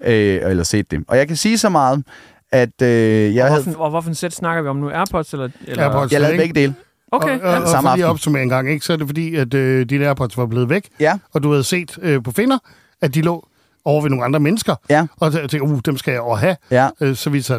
Øh, 0.05 0.41
eller 0.51 0.65
set 0.65 0.91
det. 0.91 1.05
Og 1.09 1.17
jeg 1.17 1.29
kan 1.29 1.37
sige 1.37 1.59
så 1.59 1.69
meget, 1.69 2.05
at 2.53 2.83
øh, 2.83 3.35
jeg 3.35 3.45
Og 3.45 3.51
havde... 3.51 3.63
hvorfor, 3.63 3.81
og 3.81 3.91
hvorfor 3.91 4.09
en 4.09 4.15
sæt 4.15 4.33
snakker 4.33 4.63
vi 4.63 4.69
om 4.69 4.77
nu? 4.77 4.91
Airpods 4.91 5.33
eller? 5.33 5.49
eller? 5.67 5.85
Airpods. 5.85 6.13
Jeg 6.13 6.21
lavede 6.21 6.35
ikke? 6.43 6.55
begge 6.55 6.61
dele. 6.61 6.75
Okay. 7.13 7.41
Og, 7.41 7.51
og, 7.55 7.63
og 7.63 7.69
Samme 7.69 7.91
for 7.91 7.97
lige 7.97 8.05
at 8.05 8.11
opsummere 8.11 8.43
en 8.43 8.49
gang, 8.49 8.71
ikke, 8.71 8.85
så 8.87 8.93
er 8.93 8.97
det 8.97 9.07
fordi, 9.07 9.35
at 9.37 9.55
øh, 9.55 9.87
dine 9.91 10.07
AirPods 10.07 10.37
var 10.39 10.47
blevet 10.47 10.69
væk, 10.71 10.89
Ja. 11.01 11.19
og 11.33 11.43
du 11.43 11.51
havde 11.51 11.65
set 11.65 11.99
øh, 12.03 12.23
på 12.23 12.31
Finder, 12.33 12.59
at 13.03 13.15
de 13.15 13.23
lå 13.23 13.49
over 13.85 14.03
ved 14.03 14.11
nogle 14.11 14.25
andre 14.25 14.41
mennesker. 14.41 14.75
Ja. 14.91 15.07
Og 15.21 15.33
jeg 15.33 15.51
tænkte, 15.51 15.63
uh, 15.63 15.81
dem 15.85 15.97
skal 15.97 16.13
jeg 16.13 16.21
over 16.21 16.37
have. 16.37 16.57
Ja. 16.71 16.89
Øh, 17.01 17.17
så 17.17 17.31
viser 17.31 17.59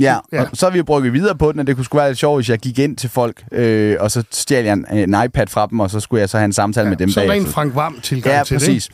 Ja, 0.00 0.16
Ja. 0.32 0.42
og 0.42 0.48
så 0.52 0.66
har 0.66 0.70
vi 0.72 0.82
brygget 0.82 1.12
videre 1.12 1.34
på 1.36 1.52
den, 1.52 1.60
og 1.60 1.66
det 1.66 1.74
kunne 1.76 1.84
sgu 1.84 1.96
være 1.98 2.08
lidt 2.08 2.18
sjovt, 2.18 2.38
hvis 2.38 2.50
jeg 2.50 2.58
gik 2.58 2.78
ind 2.78 2.96
til 2.96 3.10
folk, 3.10 3.44
øh, 3.52 3.96
og 4.00 4.10
så 4.10 4.24
stjal 4.30 4.64
jeg 4.64 4.72
en, 4.72 4.86
en 4.92 5.24
iPad 5.24 5.46
fra 5.46 5.66
dem, 5.66 5.80
og 5.80 5.90
så 5.90 6.00
skulle 6.00 6.20
jeg 6.20 6.28
så 6.28 6.36
have 6.38 6.44
en 6.44 6.52
samtale 6.52 6.84
ja, 6.84 6.88
med 6.88 6.96
dem 6.96 7.08
så 7.08 7.20
er 7.20 7.26
der 7.26 7.32
en. 7.32 7.46
Frank 7.46 7.74
Varm 7.74 8.00
tilgang 8.02 8.34
Ja, 8.36 8.42
til 8.44 8.54
præcis. 8.54 8.88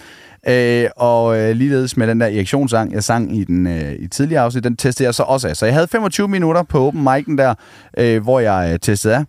Øh, 0.48 0.88
og 0.96 1.38
øh, 1.38 1.56
ligeledes 1.56 1.96
med 1.96 2.06
den 2.06 2.20
der 2.20 2.26
erektionssang, 2.26 2.92
jeg 2.92 3.04
sang 3.04 3.36
i 3.36 3.44
den 3.44 3.66
øh, 3.66 3.92
i 3.92 4.08
tidligere 4.08 4.42
afsnit, 4.42 4.64
den 4.64 4.76
testede 4.76 5.06
jeg 5.06 5.14
så 5.14 5.22
også 5.22 5.48
af. 5.48 5.56
Så 5.56 5.66
jeg 5.66 5.74
havde 5.74 5.88
25 5.88 6.28
minutter 6.28 6.62
på 6.62 6.86
open 6.86 7.08
mic'en 7.08 7.36
der, 7.38 7.54
øh, 7.98 8.22
hvor 8.22 8.40
jeg 8.40 8.70
øh, 8.72 8.78
testede 8.78 9.14
af. 9.14 9.24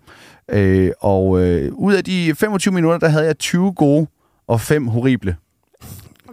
Øh, 0.57 0.91
og 0.99 1.41
øh, 1.41 1.71
ud 1.73 1.93
af 1.93 2.03
de 2.03 2.35
25 2.35 2.73
minutter, 2.73 2.99
der 2.99 3.07
havde 3.07 3.25
jeg 3.25 3.37
20 3.37 3.73
gode 3.73 4.07
og 4.47 4.61
5 4.61 4.87
horrible. 4.87 5.35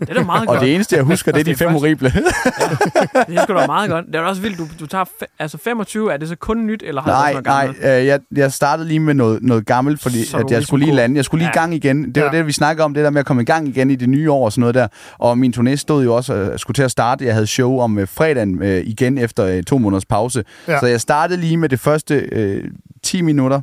Det 0.07 0.11
er 0.11 0.15
da 0.21 0.25
meget 0.25 0.41
Og 0.49 0.55
godt. 0.55 0.61
det 0.61 0.75
eneste, 0.75 0.97
jeg 0.97 1.05
husker, 1.05 1.33
det 1.33 1.41
er 1.41 1.45
de 1.45 1.51
Det 1.51 1.55
er 1.61 1.65
5 1.65 1.69
først- 1.69 1.81
horrible. 1.81 2.13
Det 3.29 3.37
er 3.39 3.43
sgu 3.45 3.53
da 3.55 3.67
meget 3.67 3.91
godt. 3.91 4.07
Det 4.07 4.15
er 4.15 4.21
også 4.21 4.43
vildt, 4.43 4.59
du, 4.59 4.67
du 4.81 4.87
tager 4.87 5.05
fe, 5.05 5.27
altså 5.39 5.59
25, 5.59 6.13
er 6.13 6.17
det 6.17 6.29
så 6.29 6.37
kun 6.37 6.67
nyt, 6.67 6.83
eller 6.87 7.03
har 7.03 7.11
du 7.11 7.17
Nej, 7.17 7.33
også 7.37 7.43
noget 7.51 7.81
nej, 7.83 8.01
øh, 8.01 8.07
jeg, 8.07 8.21
jeg 8.37 8.53
startede 8.53 8.89
lige 8.89 9.01
med 9.01 9.15
noget, 9.15 9.43
noget 9.43 9.67
gammelt, 9.67 10.01
fordi 10.03 10.25
Så 10.27 10.37
at 10.37 10.43
du 10.43 10.47
jeg 10.49 10.51
ligesom 10.59 10.63
skulle 10.67 10.85
lige 10.85 10.95
lande. 10.97 11.17
Jeg 11.17 11.25
skulle 11.25 11.39
lige 11.41 11.47
i 11.47 11.53
Ja. 11.55 11.61
gang 11.61 11.75
igen. 11.75 12.13
Det 12.15 12.23
var 12.23 12.31
Ja. 12.33 12.39
det, 12.39 12.47
vi 12.47 12.53
snakkede 12.53 12.85
om, 12.85 12.95
det 12.95 13.05
der 13.05 13.11
med 13.11 13.21
at 13.21 13.27
komme 13.27 13.43
i 13.43 13.45
gang 13.45 13.69
igen 13.69 13.91
i 13.91 13.97
det 13.97 14.09
nye 14.09 14.31
år 14.31 14.45
og 14.45 14.53
sådan 14.53 14.61
noget 14.61 14.75
der. 14.75 14.89
Og 15.19 15.39
min 15.39 15.55
turné 15.57 15.75
stod 15.77 16.05
jo 16.05 16.15
også 16.15 16.35
og 16.53 16.61
skulle 16.61 16.75
til 16.75 16.83
at 16.83 16.91
starte. 16.91 17.25
Jeg 17.25 17.35
havde 17.35 17.47
show 17.47 17.79
om 17.81 17.99
øh, 17.99 18.09
fredagen 18.09 18.63
øh, 18.63 18.83
igen 18.87 19.19
efter 19.19 19.47
øh, 19.47 19.63
to 19.63 19.79
måneders 19.79 20.05
pause. 20.05 20.45
Ja. 20.69 20.81
Så 20.81 20.87
jeg 20.87 21.01
startede 21.01 21.41
lige 21.41 21.57
med 21.57 21.69
det 21.69 21.81
første 21.81 22.15
øh, 22.15 22.65
10 23.03 23.23
minutter. 23.23 23.61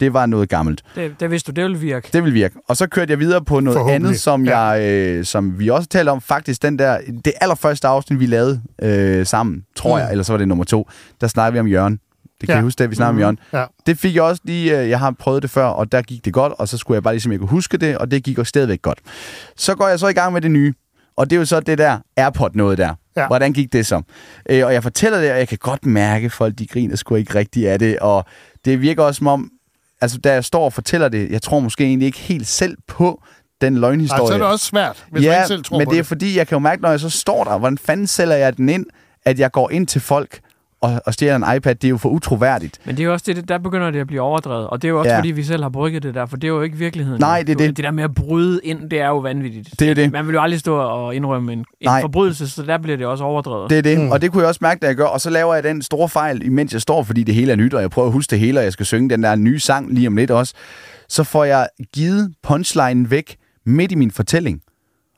Det 0.00 0.12
var 0.12 0.26
noget 0.26 0.48
gammelt. 0.48 0.82
Det, 0.94 1.20
det 1.20 1.30
vidste 1.30 1.52
du, 1.52 1.54
det 1.60 1.64
ville 1.64 1.78
virke. 1.78 2.08
Det 2.12 2.24
vil 2.24 2.34
virke. 2.34 2.54
Og 2.68 2.76
så 2.76 2.86
kørte 2.86 3.10
jeg 3.10 3.18
videre 3.18 3.44
på 3.44 3.60
noget 3.60 3.90
andet, 3.90 4.20
som, 4.20 4.44
Ja. 4.44 4.58
jeg, 4.58 4.82
øh, 4.92 5.24
som 5.24 5.58
vi 5.58 5.68
også 5.68 5.88
talte 5.88 6.10
om. 6.10 6.20
Faktisk 6.20 6.62
den 6.62 6.78
der, 6.78 6.98
det 7.24 7.32
allerførste 7.40 7.88
afsnit, 7.88 8.20
vi 8.20 8.26
lavede 8.26 8.60
øh, 8.82 9.26
sammen, 9.26 9.62
tror 9.76 9.96
Mm. 9.96 10.00
jeg, 10.02 10.10
eller 10.10 10.24
så 10.24 10.32
var 10.32 10.38
det 10.38 10.48
nummer 10.48 10.64
to, 10.64 10.88
der 11.20 11.26
snakkede 11.26 11.52
vi 11.52 11.60
om 11.60 11.66
Jørgen. 11.66 11.92
Det 12.40 12.48
kan 12.48 12.48
Ja. 12.48 12.54
jeg 12.54 12.62
huske, 12.62 12.78
det 12.82 12.90
vi 12.90 12.94
snakkede 12.94 13.08
om, 13.10 13.14
Mhm. 13.14 13.20
Jørgen. 13.20 13.38
Ja. 13.52 13.64
Det 13.86 13.98
fik 13.98 14.14
jeg 14.14 14.22
også 14.22 14.42
lige, 14.44 14.80
øh, 14.80 14.88
jeg 14.88 14.98
har 14.98 15.10
prøvet 15.18 15.42
det 15.42 15.50
før, 15.50 15.64
og 15.64 15.92
der 15.92 16.02
gik 16.02 16.24
det 16.24 16.32
godt, 16.32 16.52
og 16.58 16.68
så 16.68 16.78
skulle 16.78 16.96
jeg 16.96 17.02
bare 17.02 17.14
ligesom, 17.14 17.32
jeg 17.32 17.38
kunne 17.40 17.48
huske 17.50 17.76
det, 17.78 17.98
og 17.98 18.10
det 18.10 18.24
gik 18.24 18.38
også 18.38 18.48
stadigvæk 18.50 18.82
godt. 18.82 18.98
Så 19.56 19.74
går 19.74 19.88
jeg 19.88 19.98
så 19.98 20.08
i 20.08 20.12
gang 20.12 20.32
med 20.32 20.40
det 20.40 20.50
nye, 20.50 20.74
og 21.16 21.30
det 21.30 21.36
er 21.36 21.40
jo 21.40 21.44
så 21.46 21.60
det 21.60 21.78
der 21.78 21.98
AirPod 22.16 22.50
noget 22.54 22.78
der. 22.78 22.94
Ja. 23.16 23.26
Hvordan 23.26 23.52
gik 23.52 23.72
det 23.72 23.86
så? 23.86 24.02
Øh, 24.50 24.66
og 24.66 24.72
jeg 24.72 24.82
fortæller 24.82 25.20
det, 25.20 25.30
og 25.32 25.38
jeg 25.38 25.48
kan 25.48 25.58
godt 25.60 25.86
mærke, 25.86 26.24
at 26.26 26.32
folk 26.32 26.58
de 26.58 26.66
griner 26.66 26.96
sgu 26.96 27.14
ikke 27.14 27.34
rigtigt 27.34 27.68
af 27.68 27.78
det, 27.78 27.98
og 27.98 28.24
det 28.64 28.80
virker 28.80 29.02
også 29.02 29.18
som 29.18 29.26
om, 29.26 29.50
altså 30.00 30.18
da 30.18 30.32
jeg 30.32 30.44
står 30.44 30.64
og 30.64 30.72
fortæller 30.72 31.08
det, 31.08 31.30
jeg 31.30 31.42
tror 31.42 31.60
måske 31.60 31.84
egentlig 31.84 32.06
ikke 32.06 32.18
helt 32.18 32.46
selv 32.46 32.76
på 32.86 33.22
den 33.60 33.78
løgnhistorie. 33.78 34.22
Ej, 34.22 34.26
så 34.26 34.34
er 34.34 34.38
det 34.38 34.46
også 34.46 34.66
svært, 34.66 35.06
hvis 35.10 35.24
ja, 35.24 35.30
man 35.30 35.38
ikke 35.38 35.46
selv 35.46 35.64
tror 35.64 35.78
men 35.78 35.86
på 35.86 35.90
det 35.90 35.98
er 35.98 36.02
det. 36.02 36.06
fordi, 36.06 36.36
jeg 36.36 36.46
kan 36.46 36.56
jo 36.56 36.60
mærke, 36.60 36.82
når 36.82 36.90
jeg 36.90 37.00
så 37.00 37.10
står 37.10 37.44
der, 37.44 37.58
hvordan 37.58 37.78
fanden 37.78 38.06
sælger 38.06 38.36
jeg 38.36 38.56
den 38.56 38.68
ind, 38.68 38.86
at 39.24 39.38
jeg 39.38 39.52
går 39.52 39.70
ind 39.70 39.86
til 39.86 40.00
folk 40.00 40.40
og, 40.80 41.02
og 41.06 41.14
stjæler 41.14 41.36
en 41.36 41.56
iPad, 41.56 41.74
det 41.74 41.84
er 41.84 41.88
jo 41.90 41.96
for 41.96 42.08
utroværdigt. 42.08 42.78
Men 42.84 42.96
det 42.96 43.02
er 43.02 43.06
jo 43.06 43.12
også 43.12 43.32
det, 43.32 43.48
der 43.48 43.58
begynder 43.58 43.90
det 43.90 44.00
at 44.00 44.06
blive 44.06 44.20
overdrevet. 44.20 44.66
Og 44.66 44.82
det 44.82 44.88
er 44.88 44.92
jo 44.92 44.98
også, 44.98 45.10
Ja. 45.10 45.18
fordi 45.18 45.30
vi 45.30 45.42
selv 45.42 45.62
har 45.62 45.68
brygget 45.70 46.02
det 46.02 46.14
der, 46.14 46.26
for 46.26 46.36
det 46.36 46.44
er 46.44 46.48
jo 46.48 46.62
ikke 46.62 46.76
virkeligheden. 46.76 47.20
Nej, 47.20 47.42
det 47.42 47.52
er 47.52 47.56
det. 47.56 47.76
Det 47.76 47.84
der 47.84 47.90
med 47.90 48.04
at 48.04 48.14
bryde 48.14 48.60
ind, 48.64 48.90
det 48.90 49.00
er 49.00 49.06
jo 49.08 49.18
vanvittigt. 49.18 49.68
Det 49.80 49.90
er 49.90 49.94
det. 49.94 50.12
Man 50.12 50.26
vil 50.26 50.32
jo 50.32 50.40
aldrig 50.40 50.60
stå 50.60 50.76
og 50.76 51.14
indrømme 51.14 51.52
en, 51.52 51.64
en 51.80 51.88
forbrydelse, 52.00 52.48
så 52.48 52.62
der 52.62 52.78
bliver 52.78 52.96
det 52.96 53.06
også 53.06 53.24
overdrevet. 53.24 53.70
Det 53.70 53.78
er 53.78 53.82
det, 53.82 54.00
mm. 54.00 54.10
og 54.10 54.22
det 54.22 54.32
kunne 54.32 54.40
jeg 54.40 54.48
også 54.48 54.58
mærke, 54.62 54.80
da 54.80 54.86
jeg 54.86 54.96
gør. 54.96 55.04
Og 55.04 55.20
så 55.20 55.30
laver 55.30 55.54
jeg 55.54 55.62
den 55.62 55.82
store 55.82 56.08
fejl, 56.08 56.42
imens 56.46 56.72
jeg 56.72 56.80
står, 56.82 57.02
fordi 57.02 57.22
det 57.22 57.34
hele 57.34 57.52
er 57.52 57.56
nyt, 57.56 57.74
og 57.74 57.80
jeg 57.80 57.90
prøver 57.90 58.06
at 58.08 58.12
huske 58.12 58.30
det 58.30 58.38
hele, 58.38 58.60
og 58.60 58.64
jeg 58.64 58.72
skal 58.72 58.86
synge 58.86 59.10
den 59.10 59.22
der 59.22 59.36
nye 59.36 59.58
sang 59.60 59.94
lige 59.94 60.06
om 60.06 60.16
lidt 60.16 60.30
også. 60.30 60.54
Så 61.08 61.24
får 61.24 61.44
jeg 61.44 61.68
givet 61.94 62.34
punchlinen 62.42 63.10
væk 63.10 63.36
midt 63.66 63.92
i 63.92 63.94
min 63.94 64.10
fortælling. 64.10 64.60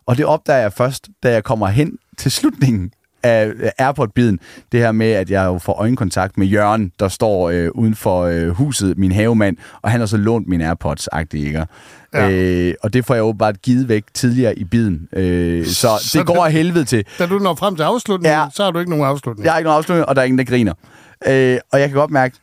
Og 0.06 0.16
det 0.16 0.24
opdager 0.26 0.58
jeg 0.60 0.72
først, 0.72 1.08
da 1.22 1.32
jeg 1.32 1.44
kommer 1.44 1.66
hen 1.66 1.92
til 2.18 2.30
slutningen 2.30 2.90
af 3.22 3.52
Airport-biden. 3.78 4.40
Det 4.72 4.80
her 4.80 4.92
med, 4.92 5.10
at 5.12 5.30
jeg 5.30 5.44
jo 5.44 5.58
får 5.58 5.72
øjenkontakt 5.72 6.38
med 6.38 6.46
Jørgen, 6.46 6.92
der 7.00 7.08
står 7.08 7.50
øh, 7.50 7.68
uden 7.74 7.94
for 7.94 8.22
øh, 8.22 8.48
huset, 8.48 8.98
min 8.98 9.12
havemand, 9.12 9.56
og 9.82 9.90
han 9.90 10.00
har 10.00 10.06
så 10.06 10.16
lånt 10.16 10.48
min 10.48 10.60
AirPods-agtige, 10.62 11.36
ikke? 11.46 11.66
Ja. 12.14 12.30
Øh, 12.30 12.74
og 12.82 12.92
det 12.92 13.04
får 13.04 13.14
jeg 13.14 13.24
åbenbart 13.24 13.62
givet 13.62 13.88
væk 13.88 14.04
tidligere 14.14 14.58
i 14.58 14.64
biden. 14.64 15.08
Øh, 15.12 15.66
så, 15.66 15.88
Så 16.00 16.18
det 16.18 16.26
går 16.26 16.44
af 16.46 16.52
helvede 16.52 16.84
til. 16.84 17.04
Da 17.18 17.26
du 17.26 17.38
når 17.38 17.54
frem 17.54 17.76
til 17.76 17.82
afslutningen, 17.82 18.38
Ja. 18.38 18.46
så 18.54 18.64
har 18.64 18.70
du 18.70 18.78
ikke 18.78 18.90
nogen 18.90 19.04
afslutning. 19.06 19.44
Jeg 19.44 19.52
har 19.52 19.58
ikke 19.58 19.66
nogen 19.66 19.78
afslutning, 19.78 20.06
og 20.08 20.16
der 20.16 20.22
er 20.22 20.26
ingen, 20.26 20.38
der 20.38 20.44
griner. 20.44 20.74
Øh, 21.26 21.58
og 21.72 21.80
jeg 21.80 21.88
kan 21.88 21.98
godt 21.98 22.10
mærke, 22.10 22.36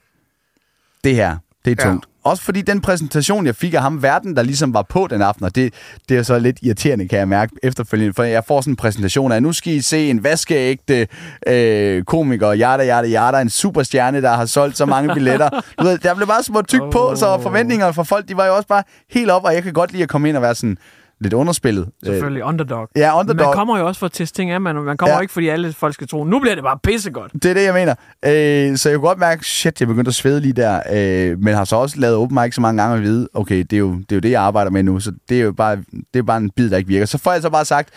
det 1.04 1.16
her, 1.16 1.38
det 1.66 1.82
er 1.82 1.90
Ja. 1.90 1.98
Også 2.24 2.44
fordi 2.44 2.62
den 2.62 2.82
præsentation, 2.82 3.46
jeg 3.46 3.56
fik 3.56 3.74
af 3.74 3.82
ham, 3.82 4.04
verden, 4.04 4.36
der 4.36 4.44
ligesom 4.44 4.74
var 4.74 4.82
på 4.82 5.08
den 5.10 5.22
aften, 5.22 5.46
og 5.46 5.56
det, 5.56 5.74
det 6.10 6.18
er 6.18 6.24
så 6.24 6.40
lidt 6.40 6.58
irriterende, 6.62 7.08
kan 7.08 7.20
jeg 7.20 7.28
mærke 7.28 7.56
efterfølgende, 7.64 8.14
for 8.14 8.24
jeg 8.24 8.44
får 8.48 8.62
sådan 8.62 8.72
en 8.72 8.76
præsentation 8.76 9.32
af, 9.32 9.44
nu 9.44 9.54
skal 9.54 9.74
I 9.74 9.82
se 9.82 10.10
en 10.10 10.24
vaskeægte 10.24 11.08
øh, 11.48 12.04
komiker, 12.04 12.52
Jada 12.52 12.84
Jada 12.84 13.08
Jada, 13.08 13.42
en 13.42 13.50
superstjerne, 13.50 14.22
der 14.22 14.32
har 14.32 14.46
solgt 14.46 14.78
så 14.78 14.86
mange 14.86 15.14
billetter. 15.14 15.50
Du 15.80 15.84
ved, 15.84 15.98
der 15.98 16.16
blev 16.16 16.28
bare 16.28 16.44
små 16.44 16.62
tyk 16.62 16.82
på, 16.92 17.16
så 17.16 17.40
forventningerne 17.42 17.94
fra 17.94 18.04
folk, 18.04 18.28
de 18.28 18.38
var 18.38 18.46
jo 18.46 18.56
også 18.56 18.68
bare 18.68 18.84
helt 19.12 19.32
op, 19.32 19.44
og 19.44 19.54
jeg 19.54 19.64
kan 19.64 19.74
godt 19.74 19.92
lide 19.92 20.04
at 20.04 20.10
komme 20.10 20.30
ind 20.30 20.38
og 20.38 20.44
være 20.44 20.56
sådan 20.56 20.78
lidt 21.20 21.34
underspillet. 21.34 21.90
Øh, 22.06 22.14
Selvfølgelig 22.14 22.44
underdog. 22.44 22.90
Ja, 22.96 23.20
underdog. 23.20 23.46
Man 23.46 23.54
kommer 23.54 23.80
jo 23.80 23.88
også 23.88 24.00
for 24.00 24.06
at 24.06 24.12
teste 24.12 24.36
ting 24.36 24.52
af, 24.52 24.62
man, 24.62 24.76
man 24.76 24.98
kommer 24.98 25.16
ja. 25.16 25.22
ikke, 25.22 25.34
fordi 25.34 25.48
alle 25.48 25.74
folk 25.74 25.94
skal 25.94 26.08
tro, 26.08 26.24
nu 26.24 26.40
bliver 26.40 26.56
det 26.56 26.64
bare 26.64 26.80
pissegodt. 26.84 27.34
Det 27.34 27.46
er 27.46 27.54
det, 27.54 27.64
jeg 27.64 27.74
mener. 27.74 27.96
Øh, 28.26 28.78
så 28.78 28.90
jeg 28.90 28.98
kunne 28.98 29.08
godt 29.08 29.20
mærke, 29.20 29.46
shit, 29.46 29.80
jeg 29.80 29.88
begyndte 29.88 30.10
at 30.10 30.16
svede 30.16 30.42
lige 30.42 30.54
der. 30.54 30.82
Øh, 30.92 31.40
men 31.40 31.54
har 31.54 31.66
så 31.66 31.76
også 31.76 32.00
lavet 32.00 32.16
open 32.16 32.40
mic 32.44 32.56
så 32.56 32.62
mange 32.62 32.82
gange 32.82 32.98
at 32.98 33.04
vide, 33.04 33.28
okay, 33.34 33.58
det 33.58 33.74
er, 33.74 33.78
jo, 33.78 33.94
det 33.94 34.12
er 34.12 34.16
jo 34.16 34.20
det, 34.20 34.32
jeg 34.32 34.42
arbejder 34.42 34.72
med 34.72 34.84
nu, 34.84 35.00
så 35.00 35.12
det 35.30 35.40
er 35.40 35.44
jo 35.44 35.52
bare, 35.52 35.76
det 36.14 36.20
er 36.20 36.24
bare 36.24 36.38
en 36.38 36.50
bid, 36.50 36.70
der 36.70 36.78
ikke 36.78 36.88
virker. 36.88 37.06
Så 37.06 37.18
får 37.18 37.32
jeg 37.32 37.42
så 37.42 37.50
bare 37.50 37.66
sagt, 37.66 37.90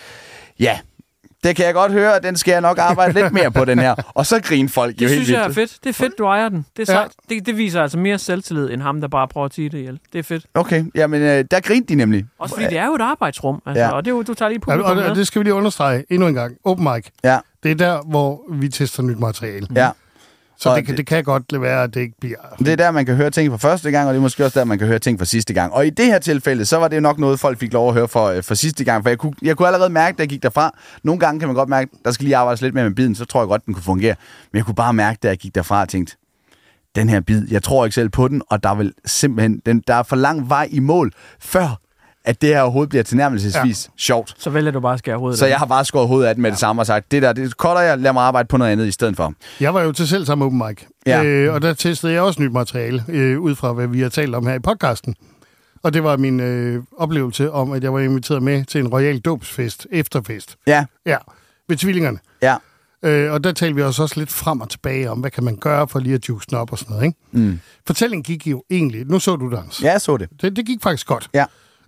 ja, 0.60 0.78
det 1.44 1.56
kan 1.56 1.66
jeg 1.66 1.74
godt 1.74 1.92
høre, 1.92 2.14
og 2.14 2.22
den 2.22 2.36
skal 2.36 2.52
jeg 2.52 2.60
nok 2.60 2.78
arbejde 2.78 3.12
lidt 3.12 3.32
mere 3.32 3.50
på, 3.50 3.64
den 3.64 3.78
her. 3.78 3.94
Og 4.14 4.26
så 4.26 4.40
griner 4.42 4.68
folk 4.68 4.94
Det 4.94 5.02
jo 5.02 5.08
helt 5.08 5.16
synes 5.24 5.30
jeg 5.38 5.46
er 5.46 5.52
fedt. 5.52 5.76
Det 5.84 5.88
er 5.88 5.92
fedt, 5.94 6.18
du 6.18 6.24
ejer 6.24 6.48
den. 6.48 6.66
Det 6.76 6.88
er 6.88 7.00
Ja. 7.00 7.04
Det, 7.28 7.46
det 7.46 7.56
viser 7.56 7.82
altså 7.82 7.98
mere 7.98 8.18
selvtillid, 8.18 8.70
end 8.70 8.82
ham, 8.82 9.00
der 9.00 9.08
bare 9.08 9.28
prøver 9.28 9.44
at 9.44 9.52
tige 9.52 9.68
det 9.68 9.78
ihjel. 9.78 9.98
Det 10.12 10.18
er 10.18 10.22
fedt. 10.22 10.46
Okay, 10.54 10.84
jamen 10.94 11.22
øh, 11.22 11.44
der 11.50 11.60
grinte 11.60 11.88
de 11.88 11.94
nemlig. 11.94 12.24
Også 12.38 12.54
fordi 12.54 12.66
det 12.68 12.78
er 12.78 12.86
jo 12.86 12.94
et 12.94 13.00
arbejdsrum, 13.00 13.62
altså, 13.66 13.80
Ja. 13.80 13.86
ja. 13.88 13.92
og 13.94 14.04
det 14.04 14.10
er 14.10 14.14
jo, 14.14 14.22
du 14.22 14.34
tager 14.34 14.48
lige 14.48 14.60
Ja, 14.68 14.72
publikum 14.72 14.90
og 14.90 14.96
med. 14.96 15.04
det, 15.08 15.16
det 15.16 15.26
skal 15.26 15.38
vi 15.38 15.44
lige 15.44 15.54
understrege 15.54 16.04
endnu 16.10 16.26
en 16.28 16.34
gang. 16.34 16.56
Open 16.64 16.88
mic. 16.94 17.06
Ja, 17.24 17.38
Det 17.62 17.70
er 17.70 17.74
der, 17.74 18.02
hvor 18.02 18.42
vi 18.52 18.68
tester 18.68 19.02
nyt 19.02 19.18
materiale. 19.18 19.66
ja. 19.76 19.90
Så 20.60 20.76
det, 20.76 20.86
kan- 20.86 20.96
det 20.96 21.06
kan 21.06 21.24
godt 21.24 21.44
være, 21.62 21.82
at 21.82 21.94
det 21.94 22.00
ikke 22.00 22.14
bliver... 22.20 22.36
Det 22.58 22.68
er 22.68 22.76
der, 22.76 22.90
man 22.90 23.06
kan 23.06 23.14
høre 23.16 23.30
ting 23.30 23.50
for 23.50 23.56
første 23.58 23.90
gang, 23.90 24.08
og 24.08 24.14
det 24.14 24.18
er 24.18 24.22
måske 24.22 24.44
også 24.44 24.58
der, 24.58 24.64
man 24.64 24.78
kan 24.78 24.86
høre 24.86 24.98
ting 24.98 25.18
for 25.18 25.24
sidste 25.24 25.54
gang. 25.54 25.72
Og 25.72 25.86
i 25.86 25.90
det 25.90 26.04
her 26.06 26.18
tilfælde, 26.18 26.66
så 26.66 26.76
var 26.76 26.88
det 26.88 26.96
jo 26.96 27.00
nok 27.00 27.18
noget, 27.18 27.40
folk 27.40 27.58
fik 27.58 27.72
lov 27.72 27.88
at 27.88 27.94
høre 27.94 28.08
for, 28.08 28.26
øh, 28.26 28.42
for 28.42 28.54
sidste 28.54 28.84
gang. 28.84 29.04
For 29.04 29.08
jeg 29.10 29.18
kunne, 29.18 29.32
jeg 29.42 29.56
kunne 29.56 29.68
allerede 29.68 29.90
mærke, 29.90 30.16
da 30.16 30.22
jeg 30.22 30.28
gik 30.28 30.42
derfra. 30.42 30.78
Nogle 31.04 31.20
gange 31.20 31.38
kan 31.40 31.48
man 31.48 31.54
godt 31.54 31.68
mærke, 31.68 31.90
der 32.04 32.10
skal 32.10 32.24
lige 32.24 32.36
arbejdes 32.36 32.62
lidt 32.62 32.74
mere 32.74 32.84
med 32.84 32.94
biden, 32.94 33.14
så 33.14 33.24
tror 33.24 33.40
jeg 33.40 33.48
godt, 33.48 33.66
den 33.66 33.74
kunne 33.74 33.82
fungere. 33.84 34.14
Men 34.52 34.56
jeg 34.56 34.64
kunne 34.64 34.74
bare 34.74 34.92
mærke, 34.94 35.18
da 35.22 35.28
jeg 35.28 35.38
gik 35.38 35.54
derfra 35.54 35.80
og 35.80 35.88
tænkte, 35.88 36.16
den 36.96 37.08
her 37.08 37.20
bid, 37.20 37.42
jeg 37.50 37.62
tror 37.62 37.84
ikke 37.84 37.94
selv 37.94 38.08
på 38.08 38.28
den, 38.28 38.42
og 38.50 38.62
der 38.62 38.68
er 38.70 38.74
vel 38.74 38.92
simpelthen, 39.04 39.62
den, 39.66 39.82
der 39.86 39.94
er 39.94 40.02
for 40.02 40.16
lang 40.16 40.48
vej 40.48 40.68
i 40.70 40.78
mål, 40.78 41.12
før 41.40 41.80
at 42.24 42.40
det 42.42 42.48
her 42.48 42.60
overhovedet 42.62 42.88
bliver 42.90 43.02
tilnærmelsesvis 43.02 43.86
ja. 43.86 43.92
sjovt. 43.96 44.34
Så 44.38 44.50
vælger 44.50 44.70
du 44.70 44.80
bare 44.80 44.92
at 44.92 44.98
skære 44.98 45.16
hovedet 45.18 45.38
Så 45.38 45.44
af. 45.44 45.50
jeg 45.50 45.58
har 45.58 45.66
bare 45.66 45.84
skåret 45.84 46.08
hovedet 46.08 46.28
af 46.28 46.34
den 46.34 46.42
med 46.42 46.50
ja. 46.50 46.52
det 46.52 46.60
samme 46.60 46.82
og 46.82 46.86
sagt, 46.86 47.10
det 47.12 47.22
der, 47.22 47.32
det 47.32 47.50
cutter 47.52 47.80
jeg, 47.82 47.98
lad 47.98 48.12
mig 48.12 48.22
arbejde 48.22 48.46
på 48.46 48.56
noget 48.56 48.72
andet 48.72 48.86
i 48.86 48.90
stedet 48.90 49.16
for. 49.16 49.32
Jeg 49.60 49.74
var 49.74 49.82
jo 49.82 49.92
til 49.92 50.08
selv 50.08 50.26
samme 50.26 50.44
open 50.44 50.58
mic, 50.68 50.82
Ja. 51.06 51.24
øh, 51.24 51.54
og 51.54 51.62
der 51.62 51.74
testede 51.74 52.12
jeg 52.12 52.22
også 52.22 52.42
nyt 52.42 52.52
materiale, 52.52 53.04
øh, 53.08 53.40
ud 53.40 53.54
fra 53.54 53.72
hvad 53.72 53.86
vi 53.86 54.00
har 54.00 54.08
talt 54.08 54.34
om 54.34 54.46
her 54.46 54.54
i 54.54 54.58
podcasten. 54.58 55.14
Og 55.82 55.94
det 55.94 56.04
var 56.04 56.16
min 56.16 56.40
øh, 56.40 56.82
oplevelse 56.98 57.52
om, 57.52 57.72
at 57.72 57.82
jeg 57.82 57.92
var 57.92 58.00
inviteret 58.00 58.42
med 58.42 58.64
til 58.64 58.80
en 58.80 58.88
royal 58.88 59.18
dåbsfest, 59.18 59.86
efterfest. 59.92 60.56
Ja, 60.66 60.84
Ja, 61.06 61.16
ved 61.68 61.76
tvillingerne. 61.76 62.18
ja. 62.42 62.56
Øh, 63.02 63.32
og 63.32 63.44
der 63.44 63.52
talte 63.52 63.74
vi 63.74 63.82
også, 63.82 64.02
også 64.02 64.18
lidt 64.18 64.30
frem 64.30 64.60
og 64.60 64.68
tilbage 64.70 65.10
om, 65.10 65.18
hvad 65.18 65.30
kan 65.30 65.44
man 65.44 65.56
gøre 65.56 65.88
for 65.88 65.98
lige 65.98 66.14
at 66.14 66.28
juice 66.28 66.46
den 66.50 66.58
op 66.58 66.72
og 66.72 66.78
sådan 66.78 66.92
noget. 66.94 67.06
Ikke? 67.06 67.18
Mm. 67.32 67.60
Fortællingen 67.86 68.22
gik 68.22 68.46
jo 68.46 68.62
egentlig... 68.70 69.06
Nu 69.06 69.18
så 69.18 69.36
du 69.36 69.50
dans. 69.50 69.82
Ja, 69.82 69.92
jeg 69.92 70.00
så 70.00 70.16
det. 70.16 70.28
Det, 70.42 70.56
det 70.56 70.66
gik 70.66 70.82
faktisk 70.82 71.06
godt. 71.06 71.28
Ja. 71.34 71.44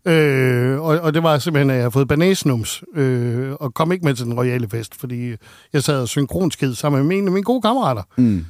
Øh, 0.07 0.81
og, 0.81 1.01
og 1.01 1.15
det 1.15 1.23
var 1.23 1.39
simpelthen, 1.39 1.71
at 1.71 1.77
jeg 1.77 1.85
har 1.85 1.91
fået 1.91 2.09
banæsnums, 2.09 2.85
øh, 2.95 3.53
og 3.53 3.75
kom 3.75 3.93
ikke 3.93 4.05
med 4.05 4.15
til 4.15 4.27
den 4.27 4.35
royale 4.35 4.69
fest, 4.69 5.01
fordi 5.01 5.35
jeg 5.73 5.83
sad 5.83 6.01
og 6.01 6.09
synkronsked 6.09 6.75
sammen 6.75 7.07
med 7.09 7.19
en 7.19 7.27
af 7.27 7.33
mine 7.33 7.45
gode 7.45 7.63
kammerater. 7.63 8.03
Mm. 8.17 8.45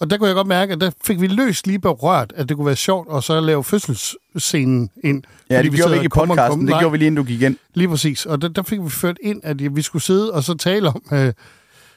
Og 0.00 0.10
der 0.10 0.16
kunne 0.18 0.26
jeg 0.26 0.36
godt 0.36 0.46
mærke, 0.46 0.72
at 0.72 0.80
der 0.80 0.90
fik 1.04 1.20
vi 1.20 1.26
løst 1.26 1.66
lige 1.66 1.78
berørt, 1.78 2.32
at 2.36 2.48
det 2.48 2.56
kunne 2.56 2.66
være 2.66 2.76
sjovt, 2.76 3.08
og 3.08 3.22
så 3.22 3.40
lave 3.40 3.64
fødselsscenen 3.64 4.90
ind. 5.04 5.22
Ja, 5.50 5.62
det 5.62 5.72
gjorde 5.72 5.90
vi 5.90 5.96
ikke 5.96 6.04
i 6.04 6.06
og 6.06 6.10
kom 6.10 6.28
podcasten, 6.28 6.68
det 6.68 6.78
gjorde 6.78 6.92
vi 6.92 6.98
lige 6.98 7.06
inden 7.06 7.16
du 7.16 7.28
gik 7.28 7.42
ind. 7.42 7.56
Lige 7.74 7.88
præcis. 7.88 8.26
Og 8.26 8.42
der, 8.42 8.48
der 8.48 8.62
fik 8.62 8.84
vi 8.84 8.90
ført 8.90 9.16
ind, 9.22 9.40
at 9.44 9.76
vi 9.76 9.82
skulle 9.82 10.02
sidde 10.02 10.32
og 10.32 10.44
så 10.44 10.54
tale 10.54 10.88
om, 10.88 11.02
øh, 11.12 11.32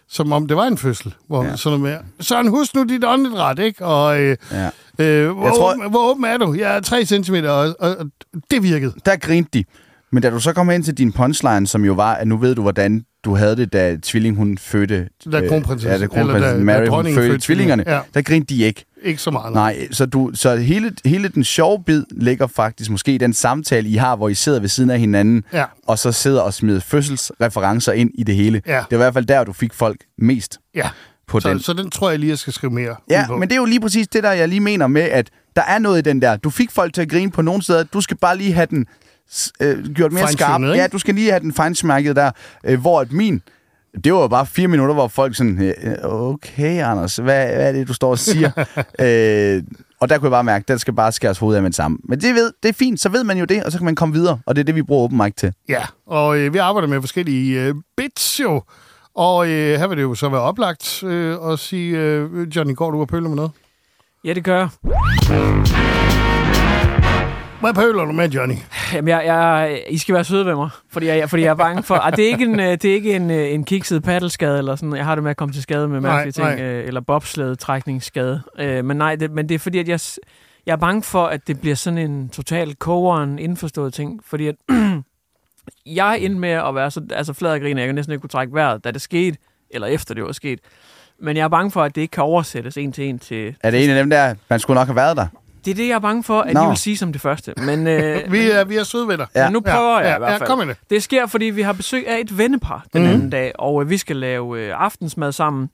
som 0.09 0.31
om 0.31 0.47
det 0.47 0.57
var 0.57 0.63
en 0.67 0.77
fødsel. 0.77 1.13
Hvor 1.27 1.43
Ja. 1.43 1.55
sådan 1.55 1.79
noget 1.79 1.99
med, 2.17 2.25
Søren, 2.25 2.47
husk 2.47 2.75
nu 2.75 2.83
dit 2.83 3.03
åndedræt, 3.05 3.59
ikke? 3.59 3.85
Og 3.85 4.21
øh, 4.21 4.37
Ja. 4.51 4.69
øh, 4.99 5.31
hvor, 5.31 5.43
Jeg 5.45 5.53
tror- 5.53 5.73
åben, 5.73 5.89
hvor 5.89 6.11
åben 6.11 6.25
er 6.25 6.37
du? 6.37 6.53
Jeg 6.53 6.75
er 6.75 6.79
3 6.79 7.05
cm, 7.05 7.35
og, 7.35 7.75
og, 7.79 7.95
og 7.99 8.05
det 8.51 8.63
virkede. 8.63 8.93
der 9.05 9.15
grinte 9.15 9.49
de. 9.53 9.63
Men 10.11 10.23
da 10.23 10.29
du 10.29 10.39
så 10.39 10.53
kom 10.53 10.69
ind 10.71 10.83
til 10.83 10.97
din 10.97 11.11
punchline, 11.11 11.67
som 11.67 11.85
jo 11.85 11.93
var, 11.93 12.13
at 12.13 12.27
nu 12.27 12.37
ved 12.37 12.55
du, 12.55 12.61
hvordan 12.61 13.05
du 13.25 13.35
havde 13.35 13.55
det, 13.55 13.73
da 13.73 13.97
tvilling 14.03 14.35
hun 14.37 14.57
fødte... 14.57 15.07
Da 15.31 15.39
øh, 15.41 15.49
kronprinsessen- 15.49 15.87
Ja, 15.87 15.97
da 15.97 16.07
kronprinsessen 16.07 16.63
Mary, 16.65 16.81
da 16.85 16.89
hun 16.89 17.05
fødte 17.05 17.15
fødte 17.15 17.37
tvillingerne. 17.45 17.83
tvillingerne. 17.83 17.83
Ja. 17.91 17.99
Der 18.13 18.21
grinte 18.21 18.55
de 18.55 18.63
ikke. 18.63 18.85
Ikke 19.05 19.21
så 19.21 19.31
meget. 19.31 19.53
Nej, 19.53 19.87
så, 19.91 20.05
du, 20.05 20.31
så 20.33 20.55
hele, 20.55 20.91
hele 21.05 21.27
den 21.27 21.43
sjove 21.43 21.83
bid 21.83 22.03
ligger 22.11 22.47
faktisk 22.47 22.89
måske 22.91 23.11
i 23.15 23.17
den 23.17 23.33
samtale, 23.33 23.89
I 23.89 23.95
har, 23.95 24.15
hvor 24.15 24.29
I 24.29 24.33
sidder 24.33 24.59
ved 24.59 24.69
siden 24.69 24.89
af 24.89 24.99
hinanden, 24.99 25.43
Ja. 25.53 25.65
og 25.87 25.99
så 25.99 26.11
sidder 26.11 26.41
og 26.41 26.53
smider 26.53 26.79
fødselsreferencer 26.79 27.91
ind 27.91 28.11
i 28.13 28.23
det 28.23 28.35
hele. 28.35 28.61
Ja. 28.67 28.77
Det 28.77 28.85
var 28.91 28.95
i 28.95 28.97
hvert 28.97 29.13
fald 29.13 29.25
der, 29.25 29.43
du 29.43 29.53
fik 29.53 29.73
folk 29.73 29.97
mest 30.17 30.59
Ja, 30.75 30.89
på 31.27 31.39
så, 31.39 31.49
den. 31.49 31.59
så 31.59 31.73
den 31.73 31.89
tror 31.89 32.09
jeg 32.09 32.19
lige, 32.19 32.29
jeg 32.29 32.37
skal 32.37 32.53
skrive 32.53 32.73
mere 32.73 32.95
Ja, 33.09 33.23
på. 33.27 33.37
men 33.37 33.49
det 33.49 33.55
er 33.55 33.59
jo 33.59 33.65
lige 33.65 33.79
præcis 33.79 34.07
det, 34.07 34.23
der 34.23 34.31
jeg 34.31 34.47
lige 34.49 34.59
mener 34.61 34.87
med, 34.87 35.01
at 35.01 35.29
der 35.55 35.61
er 35.61 35.79
noget 35.79 35.97
i 35.97 36.01
den 36.01 36.21
der. 36.21 36.35
Du 36.37 36.49
fik 36.49 36.71
folk 36.71 36.93
til 36.93 37.01
at 37.01 37.09
grine 37.09 37.31
på 37.31 37.41
nogle 37.41 37.61
steder. 37.63 37.83
Du 37.83 38.01
skal 38.01 38.17
bare 38.17 38.37
lige 38.37 38.53
have 38.53 38.65
den 38.69 38.85
øh, 39.61 39.93
gjort 39.93 40.11
mere 40.11 40.31
skarp. 40.31 40.61
ikke? 40.61 40.73
Ja, 40.73 40.87
du 40.87 40.97
skal 40.99 41.15
lige 41.15 41.29
have 41.29 41.39
den 41.39 41.53
fejnsmærket 41.53 42.15
der. 42.15 42.31
Øh, 42.65 42.79
hvor 42.81 43.01
at 43.01 43.11
min, 43.11 43.41
det 44.03 44.13
var 44.13 44.27
bare 44.27 44.45
fire 44.45 44.67
minutter, 44.67 44.93
hvor 44.93 45.07
folk 45.07 45.35
sådan, 45.35 45.61
øh, 45.61 45.95
okay 46.03 46.83
Anders, 46.83 47.15
hvad, 47.15 47.55
hvad 47.55 47.67
er 47.67 47.71
det, 47.71 47.87
du 47.87 47.93
står 47.93 48.09
og 48.09 48.19
siger? 48.19 48.51
øh, 48.99 49.63
og 49.99 50.09
der 50.09 50.17
kunne 50.17 50.25
jeg 50.25 50.31
bare 50.31 50.43
mærke, 50.43 50.63
at 50.63 50.67
den 50.67 50.79
skal 50.79 50.93
bare 50.93 51.11
skæres 51.11 51.37
hovedet 51.37 51.57
af 51.57 51.61
med 51.61 51.69
det 51.69 51.75
samme. 51.75 51.97
Men 52.03 52.21
det, 52.21 52.35
ved, 52.35 52.53
det 52.63 52.69
er 52.69 52.73
fint, 52.73 52.99
så 52.99 53.09
ved 53.09 53.23
man 53.23 53.37
jo 53.37 53.45
det, 53.45 53.63
og 53.63 53.71
så 53.71 53.77
kan 53.77 53.85
man 53.85 53.95
komme 53.95 54.13
videre. 54.15 54.39
Og 54.45 54.55
det 54.55 54.61
er 54.61 54.65
det, 54.65 54.75
vi 54.75 54.81
bruger 54.81 55.03
open 55.03 55.17
mic 55.17 55.33
til. 55.35 55.53
Ja, 55.69 55.81
og 56.07 56.37
øh, 56.37 56.53
vi 56.53 56.57
arbejder 56.57 56.87
med 56.87 57.01
forskellige 57.01 57.61
øh, 57.61 57.75
bits 57.97 58.39
jo. 58.39 58.61
Og 59.15 59.47
øh, 59.47 59.79
her 59.79 59.87
vil 59.87 59.97
det 59.97 60.03
jo 60.03 60.15
så 60.15 60.29
være 60.29 60.41
oplagt 60.41 61.03
øh, 61.03 61.37
at 61.51 61.59
sige, 61.59 61.97
øh, 61.97 62.47
Johnny, 62.55 62.75
går 62.75 62.91
du 62.91 63.01
og 63.01 63.07
pøler 63.07 63.29
med 63.29 63.35
noget? 63.35 63.51
Ja, 64.23 64.33
det 64.33 64.43
gør 64.43 64.57
jeg. 64.57 66.04
Hvad 67.65 67.73
pøler 67.73 68.05
du 68.05 68.11
med, 68.11 68.29
Johnny? 68.29 68.55
Jamen, 68.93 69.07
jeg, 69.07 69.25
jeg, 69.25 69.83
I 69.89 69.97
skal 69.97 70.15
være 70.15 70.23
søde 70.23 70.45
ved 70.45 70.55
mig, 70.55 70.69
fordi 70.91 71.07
jeg, 71.07 71.29
fordi 71.29 71.43
jeg 71.43 71.49
er 71.49 71.55
bange 71.55 71.83
for... 71.83 71.95
Ah, 71.95 72.15
det 72.15 72.25
er 72.25 72.27
ikke 72.27 72.43
en, 72.43 72.59
øh, 72.59 72.71
det 72.71 72.85
er 72.85 72.93
ikke 72.93 73.15
en, 73.15 73.31
øh, 73.31 73.53
en 73.53 73.63
kikset 73.63 74.03
paddelskade, 74.03 74.57
eller 74.57 74.75
sådan. 74.75 74.95
Jeg 74.95 75.05
har 75.05 75.15
det 75.15 75.23
med 75.23 75.31
at 75.31 75.37
komme 75.37 75.53
til 75.53 75.61
skade 75.63 75.87
med 75.87 76.01
Nej, 76.01 76.11
mærkelige 76.11 76.31
ting, 76.31 76.47
nej. 76.47 76.61
øh, 76.61 76.87
eller 76.87 77.01
bobslædetrækningsskade. 77.01 78.41
Øh, 78.59 78.85
men 78.85 78.97
nej, 78.97 79.15
det, 79.15 79.31
men 79.31 79.49
det 79.49 79.55
er 79.55 79.59
fordi, 79.59 79.79
at 79.79 79.87
jeg, 79.87 79.99
jeg 80.65 80.71
er 80.71 80.77
bange 80.77 81.03
for, 81.03 81.25
at 81.25 81.47
det 81.47 81.61
bliver 81.61 81.75
sådan 81.75 81.97
en 81.97 82.29
total 82.29 82.75
kogeren 82.75 83.39
indforstået 83.39 83.93
ting, 83.93 84.21
fordi 84.25 84.47
at 84.47 84.55
jeg 85.85 86.19
endte 86.19 86.39
med 86.39 86.49
at 86.49 86.75
være 86.75 86.91
så 86.91 87.01
altså 87.11 87.33
flad 87.33 87.51
og 87.51 87.59
grine, 87.59 87.81
jeg 87.81 87.87
kan 87.87 87.95
næsten 87.95 88.11
ikke 88.11 88.21
kunne 88.21 88.29
trække 88.29 88.53
vejret, 88.53 88.83
da 88.83 88.91
det 88.91 89.01
skete, 89.01 89.37
eller 89.69 89.87
efter 89.87 90.13
det 90.13 90.23
var 90.23 90.31
sket. 90.31 90.59
Men 91.19 91.37
jeg 91.37 91.43
er 91.43 91.47
bange 91.47 91.71
for, 91.71 91.83
at 91.83 91.95
det 91.95 92.01
ikke 92.01 92.11
kan 92.11 92.23
oversættes 92.23 92.77
en 92.77 92.91
til 92.91 93.09
en 93.09 93.19
til... 93.19 93.55
Er 93.63 93.71
det 93.71 93.83
en 93.83 93.89
af 93.89 93.95
dem 93.95 94.09
der, 94.09 94.35
man 94.49 94.59
skulle 94.59 94.79
nok 94.79 94.87
have 94.87 94.95
været 94.95 95.17
der? 95.17 95.27
Det 95.65 95.71
er 95.71 95.75
det, 95.75 95.87
jeg 95.87 95.95
er 95.95 95.99
bange 95.99 96.23
for, 96.23 96.41
at 96.41 96.53
Nå. 96.53 96.61
de 96.63 96.67
vil 96.67 96.77
sige 96.77 96.97
som 96.97 97.11
det 97.11 97.21
første. 97.21 97.53
Men, 97.57 97.87
øh, 97.87 98.31
Vi 98.31 98.49
er, 98.49 98.63
vi 98.63 98.75
er 98.75 98.83
søde 98.83 99.07
venner. 99.07 99.25
Ja. 99.35 99.43
men 99.45 99.53
nu 99.53 99.59
prøver 99.59 99.99
jeg 99.99 100.09
ja, 100.09 100.15
i 100.15 100.19
hvert 100.19 100.31
ja, 100.31 100.37
fald. 100.37 100.47
kom 100.47 100.57
med 100.57 100.67
det. 100.67 100.77
Det 100.89 101.03
sker, 101.03 101.25
fordi 101.27 101.45
vi 101.45 101.61
har 101.61 101.73
besøg 101.73 102.07
af 102.07 102.19
et 102.19 102.37
vennepar 102.37 102.85
den 102.93 103.01
Mhm. 103.03 103.11
anden 103.11 103.29
dag, 103.29 103.51
og 103.59 103.81
øh, 103.81 103.89
vi 103.89 103.97
skal 103.97 104.15
lave 104.15 104.59
øh, 104.59 104.73
aftensmad 104.75 105.31
sammen. 105.31 105.69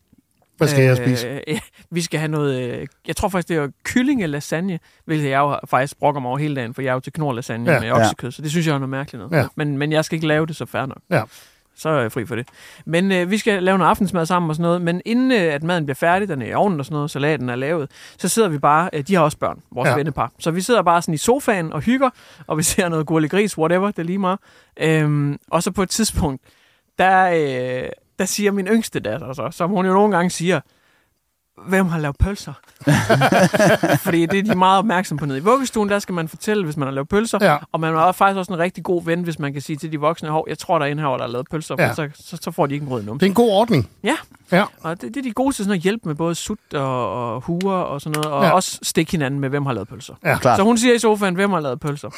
Hvad 0.58 0.68
skal 0.68 0.84
jeg 0.84 0.98
spise? 0.98 1.28
Øh, 1.28 1.42
ja, 1.48 1.60
vi 1.92 2.02
skal 2.02 2.20
have 2.20 2.28
noget... 2.32 2.62
Øh, 2.80 2.88
jeg 3.08 3.16
tror 3.16 3.30
faktisk, 3.30 3.48
det 3.50 3.58
er 3.58 3.68
kyllinge 3.84 4.28
lasagne, 4.28 4.80
hvilket 5.06 5.30
jeg 5.30 5.38
jo 5.40 5.60
faktisk 5.70 6.00
brokker 6.00 6.22
mig 6.22 6.30
over 6.30 6.38
hele 6.38 6.56
dagen, 6.56 6.74
for 6.74 6.82
jeg 6.82 6.90
er 6.90 6.94
jo 6.94 7.00
til 7.00 7.14
knor 7.14 7.34
lasagne 7.34 7.72
Ja. 7.72 7.74
ja. 7.74 7.80
med 7.82 7.92
oksekød, 7.92 8.32
så 8.32 8.42
det 8.42 8.50
synes 8.52 8.68
jeg 8.68 8.74
er 8.74 8.78
noget 8.78 8.90
mærkeligt 8.90 9.20
noget. 9.30 9.44
Ja. 9.44 9.48
Men, 9.56 9.78
men 9.78 9.92
jeg 9.92 10.06
skal 10.06 10.16
ikke 10.16 10.28
lave 10.28 10.46
det, 10.46 10.56
så 10.56 10.66
fair 10.66 10.86
nok. 10.86 10.98
Ja. 11.10 11.22
Så 11.82 11.90
er 11.90 12.02
jeg 12.02 12.12
fri 12.12 12.26
for 12.26 12.36
det. 12.36 12.48
Men 12.86 13.12
øh, 13.12 13.32
vi 13.32 13.38
skal 13.38 13.64
lave 13.64 13.78
noget 13.78 13.90
aftensmad 13.90 14.26
sammen 14.26 14.50
og 14.50 14.56
sådan 14.56 14.64
noget, 14.64 14.82
men 14.82 15.02
inden 15.06 15.32
øh, 15.32 15.54
at 15.54 15.64
maden 15.64 15.86
bliver 15.86 15.96
færdig, 15.96 16.28
den 16.28 16.42
er 16.42 16.46
i 16.46 16.54
ovnen 16.54 16.80
og 16.80 16.86
sådan 16.86 16.96
noget, 16.96 17.12
salaten 17.12 17.50
er 17.50 17.56
lavet, 17.56 17.92
så 18.18 18.28
sidder 18.28 18.50
vi 18.50 18.58
bare, 18.58 18.90
øh, 18.94 19.04
de 19.08 19.16
har 19.16 19.22
også 19.24 19.38
børn, 19.38 19.60
vores 19.72 19.88
Ja. 19.90 19.96
vennepar, 19.96 20.32
så 20.40 20.52
vi 20.52 20.62
sidder 20.62 20.82
bare 20.82 21.02
sådan 21.02 21.14
i 21.14 21.18
sofaen 21.18 21.74
og 21.74 21.82
hygger, 21.82 22.10
og 22.48 22.58
vi 22.58 22.64
ser 22.64 22.90
noget 22.90 23.06
gurlig 23.06 23.30
gris, 23.32 23.58
whatever, 23.58 23.88
det 23.88 24.00
er 24.00 24.04
lige 24.04 24.18
meget. 24.18 24.40
Øhm, 24.80 25.38
og 25.52 25.64
så 25.64 25.72
på 25.72 25.84
et 25.84 25.90
tidspunkt, 25.90 26.42
der, 27.00 27.30
øh, 27.84 27.90
der 28.20 28.26
siger 28.26 28.52
min 28.52 28.68
yngste 28.68 29.00
datter 29.00 29.34
så, 29.34 29.48
som 29.52 29.70
hun 29.70 29.86
jo 29.86 29.94
nogle 29.94 30.16
gange 30.16 30.30
siger, 30.30 30.60
hvem 31.68 31.88
har 31.88 32.00
lavet 32.00 32.16
pølser? 32.20 32.54
Fordi 34.06 34.26
det 34.26 34.40
er 34.40 34.44
de 34.44 34.56
meget 34.56 34.78
opmærksomme 34.80 35.20
på 35.20 35.26
nede 35.26 35.38
i 35.38 35.42
vuggestuen. 35.42 35.90
Der 35.90 36.00
skal 36.00 36.14
man 36.16 36.28
fortælle, 36.28 36.64
hvis 36.64 36.78
man 36.78 36.88
har 36.88 36.94
lavet 36.94 37.08
pølser. 37.10 37.38
Ja. 37.42 37.58
Og 37.72 37.80
man 37.80 37.96
er 37.96 38.12
faktisk 38.12 38.38
også 38.38 38.54
en 38.54 38.60
rigtig 38.60 38.84
god 38.84 39.06
ven, 39.06 39.22
hvis 39.24 39.40
man 39.40 39.54
kan 39.54 39.62
sige 39.62 39.76
til 39.78 39.92
de 39.92 40.00
voksne, 40.00 40.30
hov, 40.30 40.46
jeg 40.50 40.58
tror, 40.58 40.80
der 40.80 40.86
er 40.86 40.90
en 40.92 41.00
her, 41.00 41.06
der 41.08 41.18
har 41.20 41.28
lavet 41.28 41.48
pølser, 41.52 41.76
Ja. 41.80 41.94
så, 41.94 42.10
så, 42.16 42.38
så, 42.42 42.52
får 42.52 42.66
de 42.68 42.74
ikke 42.74 42.84
en 42.86 42.90
rød 42.92 43.04
numse. 43.04 43.20
Det 43.20 43.26
er 43.26 43.30
en 43.30 43.34
god 43.36 43.52
ordning. 43.52 43.90
Ja. 44.04 44.16
Ja. 44.52 44.64
Og 44.82 45.02
det, 45.02 45.14
det 45.14 45.18
er 45.18 45.24
de 45.24 45.32
gode 45.32 45.56
til 45.56 45.66
sådan 45.66 45.78
at 45.78 45.82
hjælpe 45.84 46.08
med 46.08 46.16
både 46.16 46.36
sut 46.36 46.60
og, 46.74 47.34
og 47.36 47.42
huer 47.42 47.74
og 47.74 48.02
sådan 48.02 48.22
noget, 48.24 48.38
og 48.38 48.44
Ja. 48.44 48.52
også 48.52 48.80
stikke 48.84 49.12
hinanden 49.12 49.40
med, 49.40 49.50
hvem 49.50 49.66
har 49.66 49.74
lavet 49.74 49.88
pølser. 49.88 50.14
Ja. 50.24 50.38
Klart. 50.38 50.58
Så 50.58 50.64
hun 50.64 50.78
siger 50.78 50.94
i 50.96 51.00
sofaen, 51.00 51.36
hvem 51.36 51.52
har 51.52 51.60
lavet 51.60 51.80
pølser? 51.80 52.10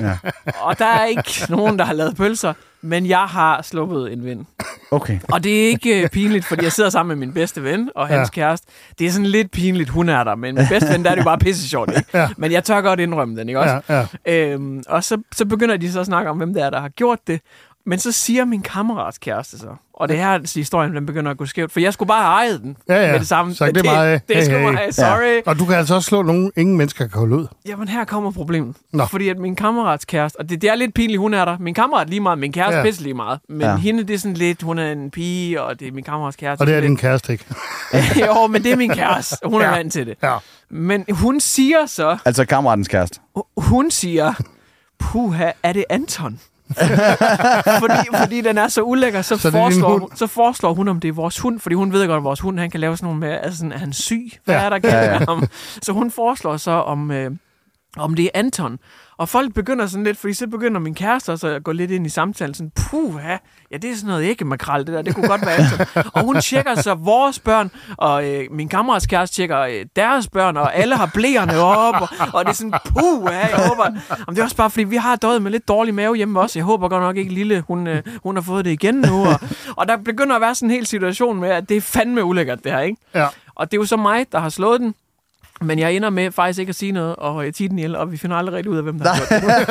Ja. 0.00 0.18
Og 0.60 0.78
der 0.78 0.86
er 0.86 1.04
ikke 1.04 1.30
nogen, 1.48 1.78
der 1.78 1.84
har 1.84 1.92
lavet 1.92 2.16
pølser, 2.16 2.52
men 2.82 3.06
jeg 3.06 3.24
har 3.24 3.62
sluppet 3.62 4.12
en 4.12 4.24
vind. 4.24 4.44
Okay. 4.90 5.18
Og 5.32 5.44
det 5.44 5.64
er 5.64 5.68
ikke 5.68 6.02
øh, 6.02 6.08
pinligt, 6.08 6.44
fordi 6.44 6.64
jeg 6.64 6.72
sidder 6.72 6.90
sammen 6.90 7.18
med 7.18 7.26
min 7.26 7.34
bedste 7.34 7.62
ven 7.62 7.90
og 7.94 8.08
hans 8.08 8.30
ja. 8.36 8.40
kæreste. 8.40 8.66
Det 8.98 9.06
er 9.06 9.10
sådan 9.10 9.26
lidt 9.26 9.50
pinligt, 9.50 9.90
hun 9.90 10.08
er 10.08 10.24
der, 10.24 10.34
men 10.34 10.54
min 10.54 10.64
bedste 10.68 10.92
ven, 10.92 11.04
der 11.04 11.10
er 11.10 11.14
det 11.14 11.22
jo 11.22 11.24
bare 11.24 11.38
pisse 11.38 11.68
sjovt, 11.68 11.90
ikke? 11.96 12.08
Ja. 12.14 12.28
Men 12.36 12.52
jeg 12.52 12.64
tør 12.64 12.80
godt 12.80 13.00
indrømme 13.00 13.40
den, 13.40 13.48
ikke 13.48 13.60
også? 13.60 13.80
Ja, 13.88 14.06
ja. 14.26 14.52
Øhm, 14.52 14.82
og 14.88 15.04
så, 15.04 15.22
så 15.34 15.44
begynder 15.44 15.76
de 15.76 15.92
så 15.92 16.00
at 16.00 16.06
snakke 16.06 16.30
om, 16.30 16.36
hvem 16.36 16.54
det 16.54 16.62
er, 16.62 16.70
der 16.70 16.80
har 16.80 16.88
gjort 16.88 17.18
det. 17.26 17.40
Men 17.86 17.98
så 17.98 18.12
siger 18.12 18.44
min 18.44 18.62
kammerats 18.62 19.18
kæreste 19.18 19.58
så, 19.58 19.66
og 19.94 20.08
det 20.08 20.16
her 20.16 20.26
er 20.28 20.38
historien, 20.54 20.94
den 20.96 21.06
begynder 21.06 21.30
at 21.30 21.36
gå 21.36 21.46
skævt, 21.46 21.72
for 21.72 21.80
jeg 21.80 21.92
skulle 21.92 22.06
bare 22.08 22.22
have 22.22 22.32
ejet 22.32 22.60
den 22.62 22.76
Ja, 22.88 23.02
ja. 23.06 23.10
med 23.12 23.18
det 23.20 23.28
samme. 23.28 23.54
Så 23.54 23.64
det 23.66 23.70
er 23.70 23.74
det, 23.74 23.84
meget, 23.84 24.20
det, 24.28 24.36
hey, 24.36 24.42
det 24.42 24.50
er 24.50 24.58
sgu 24.58 24.66
hey. 24.68 24.72
mig, 24.74 24.94
sorry. 24.94 25.42
Og 25.46 25.58
du 25.58 25.64
kan 25.64 25.74
altså 25.76 25.94
også 25.94 26.08
slå 26.08 26.22
nogen, 26.22 26.52
ingen 26.56 26.76
mennesker 26.76 27.06
kan 27.08 27.18
holde 27.18 27.36
ud. 27.36 27.46
Jamen, 27.66 27.88
her 27.88 28.04
kommer 28.04 28.30
problemet. 28.30 28.76
Nå. 28.92 29.06
Fordi 29.06 29.28
at 29.28 29.38
min 29.38 29.56
kammerats 29.56 30.04
kæreste, 30.04 30.36
og 30.40 30.48
det, 30.48 30.62
det 30.62 30.70
er 30.70 30.74
lidt 30.74 30.94
pinligt, 30.94 31.18
hun 31.20 31.34
er 31.34 31.44
der. 31.44 31.58
Min 31.58 31.74
kammerat 31.74 32.08
lige 32.10 32.20
meget, 32.20 32.38
min 32.38 32.52
kæreste 32.52 32.72
Ja. 32.72 32.78
ja. 32.78 32.84
pisse 32.84 33.02
lige 33.02 33.14
meget. 33.14 33.38
Men 33.48 33.60
Ja. 33.60 33.70
ja. 33.70 33.76
hende, 33.76 34.04
det 34.04 34.14
er 34.14 34.18
sådan 34.18 34.36
lidt, 34.36 34.62
hun 34.62 34.78
er 34.78 34.92
en 34.92 35.10
pige, 35.10 35.62
og 35.62 35.80
det 35.80 35.88
er 35.88 35.92
min 35.92 36.04
kammerats 36.04 36.36
kæreste. 36.36 36.62
Og 36.62 36.66
det 36.66 36.72
er 36.74 36.76
sådan 36.76 36.90
din 36.90 36.96
kæreste 36.96 37.32
ikke. 37.32 37.44
jo, 38.26 38.46
men 38.46 38.62
det 38.64 38.72
er 38.72 38.76
min 38.76 38.90
kæreste. 38.90 39.36
Hun 39.44 39.60
er 39.60 39.66
Ja. 39.66 39.70
vant 39.76 39.92
til 39.92 40.06
det. 40.06 40.14
Ja. 40.22 40.36
Men 40.70 41.04
hun 41.10 41.40
siger 41.40 41.86
så, 41.86 42.16
Altså 42.24 42.44
kammeratens 42.44 42.88
kæreste. 42.88 43.20
hun 43.56 43.90
siger, 43.90 44.34
puha, 44.98 45.50
er 45.62 45.72
det 45.72 45.84
Anton? 45.90 46.40
fordi, 47.82 48.16
fordi 48.16 48.40
den 48.40 48.58
er 48.58 48.68
så 48.68 48.82
ulækker, 48.82 49.22
så, 49.22 49.36
Så 49.36 49.50
foreslår, 49.50 49.98
hun, 49.98 50.16
så 50.16 50.26
foreslår 50.26 50.74
hun, 50.74 50.88
om 50.88 51.00
det 51.00 51.08
er 51.08 51.12
vores 51.12 51.38
hund, 51.38 51.60
fordi 51.60 51.74
hun 51.74 51.92
ved 51.92 52.06
godt, 52.06 52.16
at 52.18 52.24
vores 52.24 52.40
hund 52.40 52.58
han 52.58 52.70
kan 52.70 52.80
lave 52.80 52.96
sådan 52.96 53.06
nogle 53.06 53.20
med, 53.20 53.30
altså 53.42 53.58
sådan, 53.58 53.72
er 53.72 53.78
han 53.78 53.92
syg? 53.92 54.30
Hvad 54.44 54.54
Ja. 54.54 54.60
er 54.62 54.68
der 54.68 54.78
galt 54.78 54.94
ja. 54.94 55.12
ja. 55.12 55.18
ham? 55.28 55.44
Så 55.82 55.92
hun 55.92 56.10
foreslår 56.10 56.56
så, 56.56 56.70
om, 56.70 57.10
øh, 57.10 57.30
om 57.96 58.14
det 58.14 58.24
er 58.24 58.30
Anton. 58.34 58.78
Og 59.16 59.28
folk 59.28 59.54
begynder 59.54 59.86
sådan 59.86 60.04
lidt, 60.04 60.18
fordi 60.18 60.34
så 60.34 60.46
begynder 60.46 60.80
min 60.80 60.94
kæreste 60.94 61.32
også 61.32 61.48
at 61.48 61.64
gå 61.64 61.72
lidt 61.72 61.90
ind 61.90 62.06
i 62.06 62.08
samtalen, 62.08 62.54
sådan, 62.54 62.72
puh, 62.76 63.20
ja, 63.70 63.76
det 63.76 63.90
er 63.90 63.94
sådan 63.94 64.08
noget 64.08 64.24
ikke 64.24 64.44
makrel, 64.44 64.86
det 64.86 64.94
der, 64.94 65.02
det 65.02 65.14
kunne 65.14 65.28
godt 65.28 65.46
være 65.46 65.56
Anton. 65.56 65.86
og 66.14 66.24
hun 66.24 66.40
tjekker 66.40 66.74
så 66.74 66.94
vores 66.94 67.38
børn, 67.38 67.70
og 67.98 68.30
øh, 68.30 68.46
min 68.50 68.68
kammerats 68.68 69.06
kæreste 69.06 69.36
tjekker 69.36 69.58
øh, 69.58 69.84
deres 69.96 70.28
børn, 70.28 70.56
og 70.56 70.74
alle 70.76 70.96
har 70.96 71.10
blæerne 71.14 71.58
op, 71.58 71.94
og, 71.94 72.08
og 72.34 72.44
det 72.44 72.50
er 72.50 72.54
sådan, 72.54 72.74
puh, 72.84 73.32
ja, 73.32 73.38
jeg 73.38 73.68
håber, 73.68 73.84
Jamen, 73.84 74.34
det 74.34 74.38
er 74.38 74.44
også 74.44 74.56
bare, 74.56 74.70
fordi 74.70 74.84
vi 74.84 74.96
har 74.96 75.16
døjet 75.16 75.42
med 75.42 75.50
lidt 75.50 75.68
dårlig 75.68 75.94
mave 75.94 76.16
hjemme 76.16 76.40
også. 76.40 76.58
Jeg 76.58 76.64
håber 76.64 76.88
godt 76.88 77.02
nok 77.02 77.16
ikke, 77.16 77.34
Lille, 77.34 77.64
hun, 77.68 77.86
øh, 77.86 78.02
hun 78.22 78.36
har 78.36 78.42
fået 78.42 78.64
det 78.64 78.70
igen 78.70 78.94
nu. 78.94 79.26
Og, 79.26 79.40
og 79.76 79.88
der 79.88 79.96
begynder 79.96 80.34
at 80.34 80.40
være 80.40 80.54
sådan 80.54 80.70
en 80.70 80.74
hel 80.74 80.86
situation 80.86 81.40
med, 81.40 81.48
at 81.48 81.68
det 81.68 81.76
er 81.76 81.80
fandme 81.80 82.24
ulækkert, 82.24 82.64
det 82.64 82.72
her, 82.72 82.80
ikke? 82.80 82.96
Ja. 83.14 83.26
Og 83.54 83.70
det 83.70 83.76
er 83.76 83.80
jo 83.80 83.86
så 83.86 83.96
mig, 83.96 84.26
der 84.32 84.38
har 84.38 84.48
slået 84.48 84.80
den. 84.80 84.94
Men 85.62 85.78
jeg 85.78 85.92
ender 85.92 86.10
med 86.10 86.32
faktisk 86.32 86.58
ikke 86.58 86.70
at 86.70 86.76
sige 86.76 86.92
noget, 86.92 87.16
og 87.16 87.44
jeg 87.44 87.54
tiger 87.54 87.68
den 87.68 87.78
ihjel, 87.78 87.96
og 87.96 88.12
vi 88.12 88.16
finder 88.16 88.36
aldrig 88.36 88.54
rigtig 88.56 88.70
ud 88.70 88.76
af, 88.76 88.82
hvem 88.82 88.98
der 88.98 89.08
har 89.08 89.40
gjort 89.40 89.68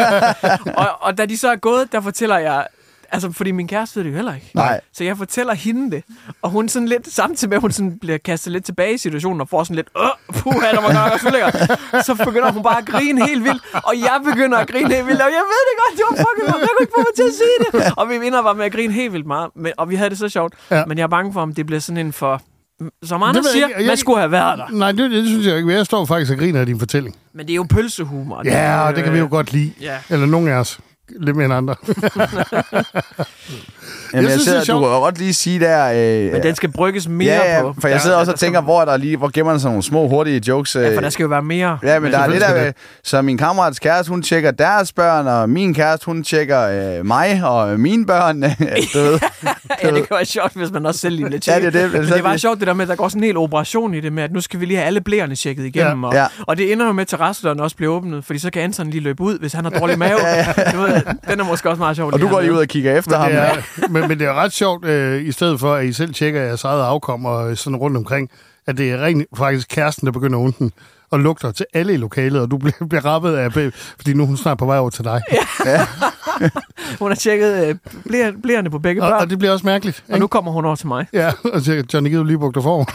det. 0.66 0.74
og, 0.82 0.88
og 1.02 1.18
da 1.18 1.26
de 1.26 1.38
så 1.38 1.52
er 1.52 1.56
gået, 1.56 1.92
der 1.92 2.02
fortæller 2.02 2.38
jeg... 2.38 2.68
Altså, 3.14 3.32
fordi 3.32 3.52
min 3.52 3.68
kæreste 3.68 3.96
ved 3.98 4.04
det 4.04 4.12
jo 4.12 4.16
heller 4.16 4.36
ikke. 4.36 4.52
Nej. 4.56 4.82
Så 4.94 5.04
jeg 5.04 5.18
fortæller 5.18 5.54
hende 5.54 5.92
det. 5.92 6.04
Og 6.42 6.50
hun 6.50 6.70
sådan 6.70 6.88
lidt, 6.88 7.14
samtidig 7.14 7.50
med, 7.50 7.58
at 7.58 7.62
hun 7.62 7.72
sådan 7.72 8.00
bliver 8.00 8.18
kastet 8.18 8.54
lidt 8.54 8.66
tilbage 8.66 8.94
i 8.94 8.98
situationen, 8.98 9.42
og 9.42 9.50
får 9.50 9.64
sådan 9.64 9.76
lidt, 9.76 9.88
åh, 9.96 10.10
puh, 10.34 10.54
der 10.54 10.82
var 10.82 10.94
godt 10.94 11.24
nok. 11.94 12.04
Så 12.04 12.16
begynder 12.26 12.52
hun 12.52 12.64
bare 12.64 12.78
at 12.78 12.86
grine 12.86 13.26
helt 13.28 13.44
vildt, 13.44 13.64
og 13.74 13.94
jeg 13.98 14.22
begynder 14.26 14.58
at 14.58 14.68
grine 14.68 14.94
helt 14.94 15.08
vildt, 15.08 15.22
og 15.22 15.28
jeg 15.28 15.44
ved 15.52 15.62
det 15.70 15.76
godt, 15.82 15.98
det 15.98 16.04
var 16.10 16.16
fucking 16.26 16.52
godt, 16.54 16.62
jeg 16.62 16.70
kunne 16.78 16.84
ikke 16.84 16.94
få 16.98 17.02
mig 17.02 17.16
til 17.16 17.24
at 17.24 17.34
sige 17.42 17.58
det. 17.82 17.94
Og 17.98 18.10
vi 18.10 18.18
vinder 18.18 18.42
bare 18.44 18.56
med 18.56 18.66
at 18.66 18.72
grine 18.72 18.94
helt 18.94 19.14
vildt 19.14 19.28
meget, 19.28 19.50
men, 19.56 19.72
og 19.78 19.90
vi 19.90 19.96
havde 19.96 20.10
det 20.10 20.18
så 20.18 20.30
sjovt. 20.30 20.54
Ja. 20.72 20.86
Men 20.86 20.98
jeg 20.98 21.04
er 21.04 21.08
bange 21.08 21.34
for, 21.34 21.42
om 21.42 21.54
det 21.54 21.66
bliver 21.66 21.80
sådan 21.80 22.06
en 22.06 22.14
for... 22.14 22.42
Som 23.04 23.22
Det 23.22 23.36
jeg 23.36 23.44
siger, 23.54 23.68
ikke. 23.68 23.80
Jeg- 23.80 23.88
man 23.88 23.98
skulle 23.98 24.20
have 24.20 24.32
været 24.32 24.58
der. 24.58 24.66
Nej, 24.72 24.92
det, 24.92 25.12
det 25.12 25.28
synes 25.28 25.48
jeg 25.48 25.58
ikke. 25.58 25.74
Jeg 25.74 25.86
står 25.86 26.06
faktisk 26.06 26.32
og 26.32 26.38
griner 26.38 26.60
af 26.60 26.66
din 26.66 26.80
fortælling. 26.80 27.16
Men 27.34 27.46
det 27.46 27.52
er 27.54 27.56
jo 27.56 27.66
pølsehumor. 27.70 28.42
Ja, 28.46 28.88
og 28.88 28.96
det 28.96 29.04
kan 29.04 29.14
vi 29.14 29.18
jo 29.18 29.26
Øh, 29.26 29.32
godt 29.32 29.54
lide. 29.54 29.72
Ja. 29.82 29.98
Eller 30.10 30.26
nogen 30.26 30.48
af 30.48 30.54
os. 30.54 30.80
Lidt 31.20 31.36
mere 31.36 31.46
end 31.46 31.54
andre. 31.54 31.76
Jamen, 34.14 34.24
jeg, 34.24 34.32
synes, 34.32 34.46
det 34.48 34.58
er 34.58 34.64
sidder, 34.64 34.80
du 34.80 34.86
kan 34.86 35.00
godt 35.00 35.18
lige 35.18 35.34
sige 35.34 35.60
der... 35.60 35.92
Øh, 36.26 36.32
Men 36.34 36.44
den 36.44 36.56
skal 36.56 36.72
brygges 36.72 37.08
mere 37.08 37.34
ja, 37.34 37.56
ja, 37.56 37.62
på. 37.62 37.76
for 37.82 37.88
jeg 37.88 37.96
Ja, 37.96 38.00
sidder 38.02 38.16
ja, 38.16 38.20
også 38.20 38.30
der 38.30 38.34
og 38.34 38.38
skal- 38.40 38.48
tænker, 38.48 38.62
hvor 38.62 38.82
er 38.82 38.86
der 38.86 38.98
lige, 38.98 39.18
hvor 39.18 39.30
gemmer 39.34 39.52
man 39.54 39.60
sådan 39.60 39.72
nogle 39.72 39.84
små, 39.84 40.08
hurtige 40.08 40.42
jokes. 40.48 40.76
Ja, 40.76 40.88
øh, 40.90 40.94
for 40.94 41.02
der 41.02 41.10
skal 41.10 41.24
jo 41.24 41.30
være 41.30 41.42
mere. 41.42 41.78
Ja, 41.84 42.00
men 42.00 42.12
der 42.12 42.18
er 42.20 42.28
der, 42.28 42.40
skal 42.40 42.56
med, 42.64 42.74
så 43.04 43.22
min 43.22 43.38
kammerats 43.38 43.80
kæreste, 43.80 44.10
hun 44.10 44.22
tjekker 44.22 44.52
deres 44.52 44.94
børn, 44.94 45.28
og 45.28 45.50
min 45.50 45.74
kæreste, 45.74 46.06
hun 46.06 46.24
tjekker 46.24 46.62
øh, 47.00 47.06
mig 47.06 47.42
og 47.44 47.80
mine 47.80 48.06
børn. 48.06 48.42
du 48.94 49.00
ved. 49.00 49.20
ja, 49.84 49.88
det 49.92 49.94
kan 49.96 50.08
være 50.12 50.26
sjovt, 50.26 50.54
hvis 50.56 50.72
man 50.72 50.86
også 50.86 51.00
selv 51.00 51.16
lige 51.16 51.30
lidt 51.30 51.48
Ja, 51.48 51.52
tjekker. 51.54 51.70
det 51.70 51.82
er 51.82 51.88
det. 51.90 52.02
Men 52.02 52.12
det 52.14 52.24
var 52.24 52.38
sjovt 52.38 52.60
det 52.60 52.68
der 52.68 52.74
med, 52.74 52.84
at 52.84 52.90
der 52.90 52.96
går 52.96 53.08
sådan 53.10 53.22
en 53.24 53.26
hel 53.26 53.38
operation 53.38 53.94
i 53.94 54.00
det 54.00 54.14
med, 54.14 54.24
at 54.24 54.32
nu 54.32 54.42
skal 54.42 54.60
vi 54.60 54.66
lige 54.66 54.78
have 54.78 54.88
alle 54.88 55.02
blærerne 55.02 55.36
tjekket 55.36 55.66
igennem. 55.66 56.04
Og, 56.04 56.14
Ja. 56.14 56.26
og 56.48 56.58
det 56.58 56.72
ender 56.72 56.86
jo 56.86 56.92
med, 56.92 57.02
at 57.02 57.08
terrassedøren 57.08 57.60
også 57.60 57.76
bliver 57.76 57.92
åbnet, 57.94 58.26
fordi 58.26 58.40
så 58.40 58.50
kan 58.52 58.62
Anton 58.62 58.90
lige 58.90 59.02
løbe 59.04 59.22
ud, 59.24 59.40
hvis 59.40 59.54
han 59.54 59.64
har 59.66 59.72
dårlig 59.72 60.00
mave. 60.00 60.18
Du 60.74 60.78
ved, 60.82 61.02
den 61.30 61.40
er 61.40 61.44
måske 61.44 61.70
også 61.70 61.80
meget 61.80 61.96
sjov. 61.96 62.14
Og 62.14 62.20
du 62.22 62.28
går 62.28 62.42
lige 62.42 62.54
ud 62.54 62.58
og 62.58 62.68
kigger 62.68 62.98
efter 62.98 63.18
ham. 63.20 63.32
Men 63.90 64.01
men, 64.02 64.10
men 64.10 64.20
det 64.20 64.28
er 64.28 64.34
ret 64.34 64.54
sjovt, 64.54 64.86
øh, 64.86 65.26
i 65.26 65.32
stedet 65.32 65.60
for, 65.60 65.74
at 65.74 65.86
I 65.86 65.94
selv 65.94 66.14
tjekker 66.14 66.42
jeres 66.42 66.64
eget 66.64 66.84
afkom 66.84 67.26
og 67.26 67.58
sådan 67.58 67.76
rundt 67.78 67.98
omkring, 67.98 68.30
at 68.68 68.78
det 68.78 68.92
er 68.92 69.04
rent 69.04 69.26
faktisk 69.38 69.68
kæresten, 69.70 70.06
der 70.06 70.12
begynder 70.12 70.40
ondt 70.40 70.74
og 71.12 71.20
lugter 71.20 71.52
til 71.52 71.66
alle 71.74 71.94
i 71.94 71.98
lokalet, 71.98 72.42
og 72.42 72.52
du 72.52 72.58
bliver, 72.58 72.86
bliver 72.90 73.06
rappet 73.06 73.36
af, 73.36 73.54
fordi 73.98 74.14
nu 74.14 74.24
er 74.24 74.28
hun 74.28 74.38
snart 74.38 74.58
på 74.58 74.66
vej 74.66 74.78
over 74.78 74.90
til 74.90 75.04
dig. 75.04 75.22
Ja. 75.66 75.88
Hun 77.00 77.12
har 77.12 77.16
tjekket 77.16 77.68
øh, 77.68 77.76
blær- 78.10 78.42
blærerne 78.44 78.70
på 78.70 78.80
begge 78.80 79.04
Og, 79.04 79.10
børn, 79.10 79.22
og 79.22 79.30
det 79.30 79.40
bliver 79.40 79.52
også 79.52 79.66
mærkeligt. 79.66 80.04
og 80.10 80.20
nu 80.20 80.28
kommer 80.28 80.52
hun 80.52 80.66
over 80.66 80.76
til 80.76 80.88
mig. 80.88 81.06
Ja, 81.14 81.32
og 81.54 81.62
siger, 81.62 81.84
Johnny, 81.94 82.10
gider 82.10 82.22
du 82.24 82.28
lige 82.28 82.40
bukke 82.40 82.56
dig 82.56 82.64
for? 82.64 82.84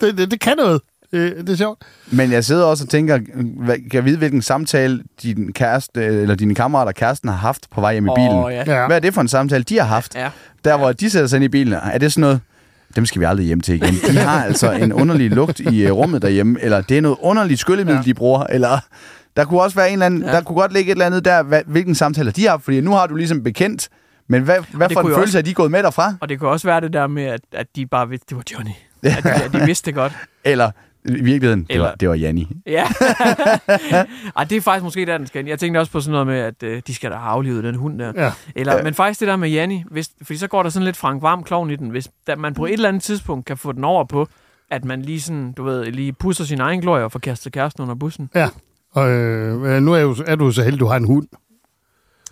det, 0.00 0.18
det, 0.18 0.30
det 0.30 0.40
kan 0.40 0.56
noget. 0.56 0.80
Det, 1.12 1.36
det 1.36 1.48
er 1.48 1.56
sjovt. 1.56 1.82
Men 2.10 2.32
jeg 2.32 2.44
sidder 2.44 2.64
også 2.64 2.84
og 2.84 2.90
tænker, 2.90 3.18
hvad, 3.64 3.76
kan 3.76 3.90
jeg 3.92 4.04
vide, 4.04 4.18
hvilken 4.18 4.42
samtale 4.42 5.02
din 5.22 5.52
kæreste, 5.52 6.04
eller 6.04 6.34
dine 6.34 6.54
kammerater 6.54 6.90
og 6.90 6.94
kæresten 6.94 7.28
har 7.28 7.36
haft 7.36 7.66
på 7.70 7.80
vej 7.80 7.92
hjem 7.92 8.06
i 8.06 8.10
bilen? 8.16 8.32
Åh, 8.32 8.52
ja. 8.52 8.86
Hvad 8.86 8.96
er 8.96 9.00
det 9.00 9.14
for 9.14 9.20
en 9.20 9.28
samtale, 9.28 9.64
de 9.64 9.78
har 9.78 9.86
haft? 9.86 10.14
Ja. 10.14 10.30
Der, 10.64 10.76
hvor 10.76 10.92
de 10.92 11.10
sætter 11.10 11.28
sig 11.28 11.36
ind 11.36 11.44
i 11.44 11.48
bilen, 11.48 11.74
er 11.74 11.98
det 11.98 12.12
sådan 12.12 12.20
noget, 12.20 12.40
dem 12.96 13.06
skal 13.06 13.20
vi 13.20 13.24
aldrig 13.24 13.46
hjem 13.46 13.60
til 13.60 13.74
igen. 13.74 13.94
De 13.94 14.18
har 14.18 14.44
altså 14.44 14.72
en 14.72 14.92
underlig 14.92 15.30
lugt 15.30 15.60
i 15.60 15.86
øh, 15.86 15.92
rummet 15.92 16.22
derhjemme, 16.22 16.60
eller 16.60 16.80
det 16.80 16.98
er 16.98 17.00
noget 17.00 17.18
underligt 17.20 17.60
skyllemiddel, 17.60 17.96
ja. 17.96 18.02
de 18.02 18.14
bruger, 18.14 18.44
eller 18.44 18.78
der 19.36 19.44
kunne 19.44 19.62
også 19.62 19.76
være 19.76 19.88
en 19.88 19.92
eller 19.92 20.06
anden, 20.06 20.22
ja. 20.22 20.32
Der 20.32 20.40
kunne 20.40 20.56
godt 20.56 20.72
ligge 20.72 20.90
et 20.90 20.94
eller 20.94 21.06
andet 21.06 21.24
der, 21.24 21.42
hvad, 21.42 21.62
hvilken 21.66 21.94
samtaler 21.94 22.32
de 22.32 22.46
har, 22.46 22.58
fordi 22.58 22.80
nu 22.80 22.90
har 22.90 23.06
du 23.06 23.14
ligesom 23.14 23.42
bekendt, 23.42 23.88
men 24.28 24.42
hvad, 24.42 24.56
hvad 24.72 24.88
det 24.88 24.94
for 24.94 25.00
en 25.00 25.06
kunne 25.06 25.16
følelse 25.16 25.38
er 25.38 25.42
de 25.42 25.54
gået 25.54 25.70
med 25.70 25.82
derfra? 25.82 26.14
Og 26.20 26.28
det 26.28 26.38
kan 26.38 26.48
også 26.48 26.68
være 26.68 26.80
det 26.80 26.92
der 26.92 27.06
med, 27.06 27.24
at, 27.24 27.40
at 27.52 27.66
de 27.76 27.86
bare 27.86 28.08
vidste, 28.08 28.26
det 28.28 28.36
var 28.36 28.42
Johnny. 28.52 28.70
At 29.02 29.24
de, 29.24 29.30
at 29.30 29.52
de 29.52 29.66
vidste 29.66 29.86
det 29.86 29.94
godt. 29.94 30.12
Eller 30.44 30.70
i 31.04 31.12
virkeligheden, 31.22 31.64
det 31.70 31.80
var, 31.80 31.86
Eller- 31.86 31.96
det 31.96 32.08
var 32.08 32.14
Janni. 32.14 32.48
Ja. 32.66 32.84
Ej, 34.36 34.44
det 34.44 34.56
er 34.56 34.60
faktisk 34.60 34.84
måske 34.84 35.06
der, 35.06 35.18
den 35.18 35.26
skal. 35.26 35.46
Jeg 35.46 35.58
tænkte 35.58 35.78
også 35.78 35.92
på 35.92 36.00
sådan 36.00 36.12
noget 36.12 36.26
med, 36.26 36.38
at 36.38 36.62
øh, 36.62 36.82
de 36.86 36.94
skal 36.94 37.10
da 37.10 37.16
have 37.16 37.28
aflivet 37.28 37.64
den 37.64 37.74
hund 37.74 37.98
der. 37.98 38.12
Ja. 38.16 38.32
Eller, 38.56 38.76
ja. 38.76 38.82
Men 38.82 38.94
faktisk 38.94 39.20
det 39.20 39.28
der 39.28 39.36
med 39.36 39.48
Janni, 39.48 39.84
hvis, 39.90 40.10
fordi 40.22 40.38
så 40.38 40.48
går 40.48 40.62
der 40.62 40.70
sådan 40.70 40.84
lidt 40.84 40.96
Frank 40.96 41.22
Varm 41.22 41.42
klovn 41.44 41.70
i 41.70 41.76
den, 41.76 41.90
hvis 41.90 42.08
da 42.26 42.36
man 42.36 42.54
på 42.54 42.66
et 42.66 42.72
eller 42.72 42.88
andet 42.88 43.02
tidspunkt 43.02 43.46
kan 43.46 43.56
få 43.56 43.72
den 43.72 43.84
over 43.84 44.04
på, 44.04 44.28
at 44.70 44.84
man 44.84 45.02
lige 45.02 45.20
sådan, 45.20 45.52
du 45.52 45.62
ved, 45.64 45.84
lige 45.84 46.12
pusser 46.12 46.44
sin 46.44 46.60
egen 46.60 46.80
glorie 46.80 47.04
og 47.04 47.12
får 47.12 47.18
kastet 47.18 47.52
kæresten 47.52 47.82
under 47.82 47.94
bussen. 47.94 48.30
Ja. 48.34 48.48
Og 48.92 49.10
øh, 49.10 49.82
nu 49.82 49.92
er, 49.94 49.98
jo, 49.98 50.16
er 50.26 50.36
du 50.36 50.50
så 50.50 50.62
heldig, 50.62 50.80
du 50.80 50.86
har 50.86 50.96
en 50.96 51.04
hund. 51.04 51.26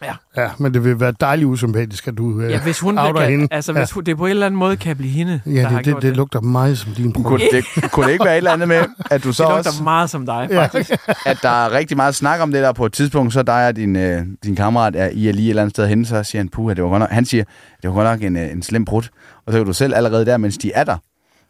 Ja. 0.03 0.13
Ja, 0.37 0.51
men 0.59 0.75
det 0.75 0.85
vil 0.85 1.01
være 1.01 1.13
dejligt 1.21 1.47
usympatisk, 1.47 2.09
at 2.09 2.19
du 2.19 2.41
øh, 2.41 2.51
Ja, 2.51 2.61
hvis 2.63 2.81
hun 2.81 2.99
outer 2.99 3.21
kan, 3.21 3.31
hende. 3.31 3.49
altså, 3.51 3.73
hvis 3.73 3.91
hun, 3.91 4.05
det 4.05 4.17
på 4.17 4.27
en 4.27 4.31
eller 4.31 4.47
anden 4.47 4.59
måde 4.59 4.77
kan 4.77 4.97
blive 4.97 5.11
hende, 5.13 5.41
Ja, 5.47 5.51
der 5.53 5.61
har 5.63 5.69
det, 5.77 5.85
det, 5.85 5.93
gjort 5.93 6.03
det, 6.03 6.17
lugter 6.17 6.41
meget 6.41 6.79
som 6.79 6.93
din 6.93 7.13
bror. 7.13 7.23
Kunne 7.23 7.41
det, 7.53 7.91
kunne 7.93 8.07
det 8.07 8.13
ikke 8.13 8.25
være 8.25 8.35
et 8.35 8.37
eller 8.39 8.51
andet 8.53 8.69
med, 8.69 8.85
at 9.11 9.25
du 9.25 9.33
så 9.33 9.43
det 9.45 9.53
også... 9.53 9.83
meget 9.83 10.11
som 10.11 10.27
dig, 10.27 10.49
Ja. 10.51 10.63
faktisk. 10.63 10.91
at 11.27 11.39
der 11.43 11.49
er 11.49 11.73
rigtig 11.73 11.97
meget 11.97 12.15
snak 12.15 12.41
om 12.41 12.53
det 12.53 12.63
der 12.63 12.73
på 12.73 12.87
et 12.87 12.93
tidspunkt, 12.93 13.33
så 13.33 13.43
dig 13.43 13.67
og 13.69 13.77
din, 13.77 13.97
øh, 13.97 14.23
din 14.45 14.57
kammerat 14.57 14.97
er 14.97 15.09
I 15.13 15.29
er 15.29 15.33
lige 15.33 15.47
et 15.47 15.51
eller 15.51 15.63
andet 15.63 15.75
sted 15.77 15.87
henne, 15.89 16.07
så 16.07 16.23
siger 16.23 16.41
han, 16.41 16.49
puha, 16.49 16.75
det 16.75 16.85
var 16.85 16.91
godt 16.91 17.01
nok, 17.01 17.11
han 17.11 17.25
siger, 17.25 17.45
det 17.83 17.91
var 17.91 17.95
godt 17.95 18.05
nok 18.05 18.23
en, 18.23 18.37
øh, 18.37 18.53
en 18.53 18.63
slem 18.63 18.85
brud. 18.85 19.03
Og 19.47 19.53
så 19.53 19.59
kan 19.59 19.67
du 19.67 19.73
selv 19.73 19.95
allerede 19.95 20.27
der, 20.27 20.37
mens 20.37 20.59
de 20.59 20.73
er 20.73 20.85
der, 20.85 20.97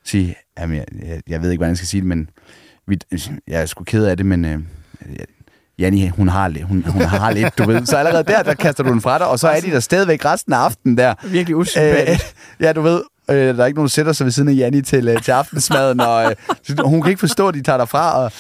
sige, 0.05 0.35
jamen, 0.59 0.77
jeg, 0.77 0.85
jeg, 1.09 1.21
jeg 1.29 1.43
ved 1.43 1.51
ikke, 1.51 1.59
hvordan 1.59 1.71
jeg 1.71 1.77
skal 1.77 1.89
sige 1.89 2.01
det, 2.01 2.09
men 2.09 2.31
vi, 2.87 2.99
jeg 3.49 3.63
er 3.63 3.67
sgu 3.67 3.85
ked 3.85 4.05
af 4.05 4.17
det, 4.17 4.27
men 4.27 4.45
øh, 4.45 4.59
Janni, 5.79 6.09
hun 6.09 6.29
har, 6.29 6.49
lidt, 6.49 6.65
hun, 6.65 6.85
hun 6.89 7.03
har 7.03 7.31
lidt, 7.31 7.59
du 7.59 7.65
ved. 7.65 7.87
Så 7.87 7.97
allerede 7.97 8.25
der, 8.25 8.43
der 8.43 8.55
kaster 8.55 8.85
du 8.85 8.91
den 8.91 9.01
fra 9.01 9.19
dig, 9.19 9.27
og 9.27 9.39
så 9.39 9.49
er 9.49 9.61
de 9.61 9.71
der 9.71 9.81
stadigvæk 9.81 10.25
resten 10.25 10.53
af 10.53 10.59
aftenen 10.59 10.99
der. 10.99 11.15
Virkelig 11.25 11.57
usympatisk. 11.57 12.25
Øh, 12.61 12.65
ja, 12.65 12.73
du 12.73 12.81
ved, 12.81 13.03
øh, 13.31 13.37
der 13.37 13.63
er 13.63 13.67
ikke 13.67 13.77
nogen, 13.77 13.87
der 13.87 13.91
sætter 13.91 14.13
sig 14.13 14.25
ved 14.25 14.33
siden 14.33 14.49
af 14.49 14.55
Janni 14.55 14.83
til, 14.83 15.09
øh, 15.09 15.23
til 15.23 15.33
aftensmaden, 15.33 16.01
og 16.01 16.31
øh, 16.31 16.79
hun 16.85 17.03
kan 17.03 17.11
ikke 17.11 17.21
forstå, 17.21 17.49
at 17.49 17.55
de 17.55 17.63
tager 17.63 17.77
derfra, 17.79 18.19
og 18.19 18.33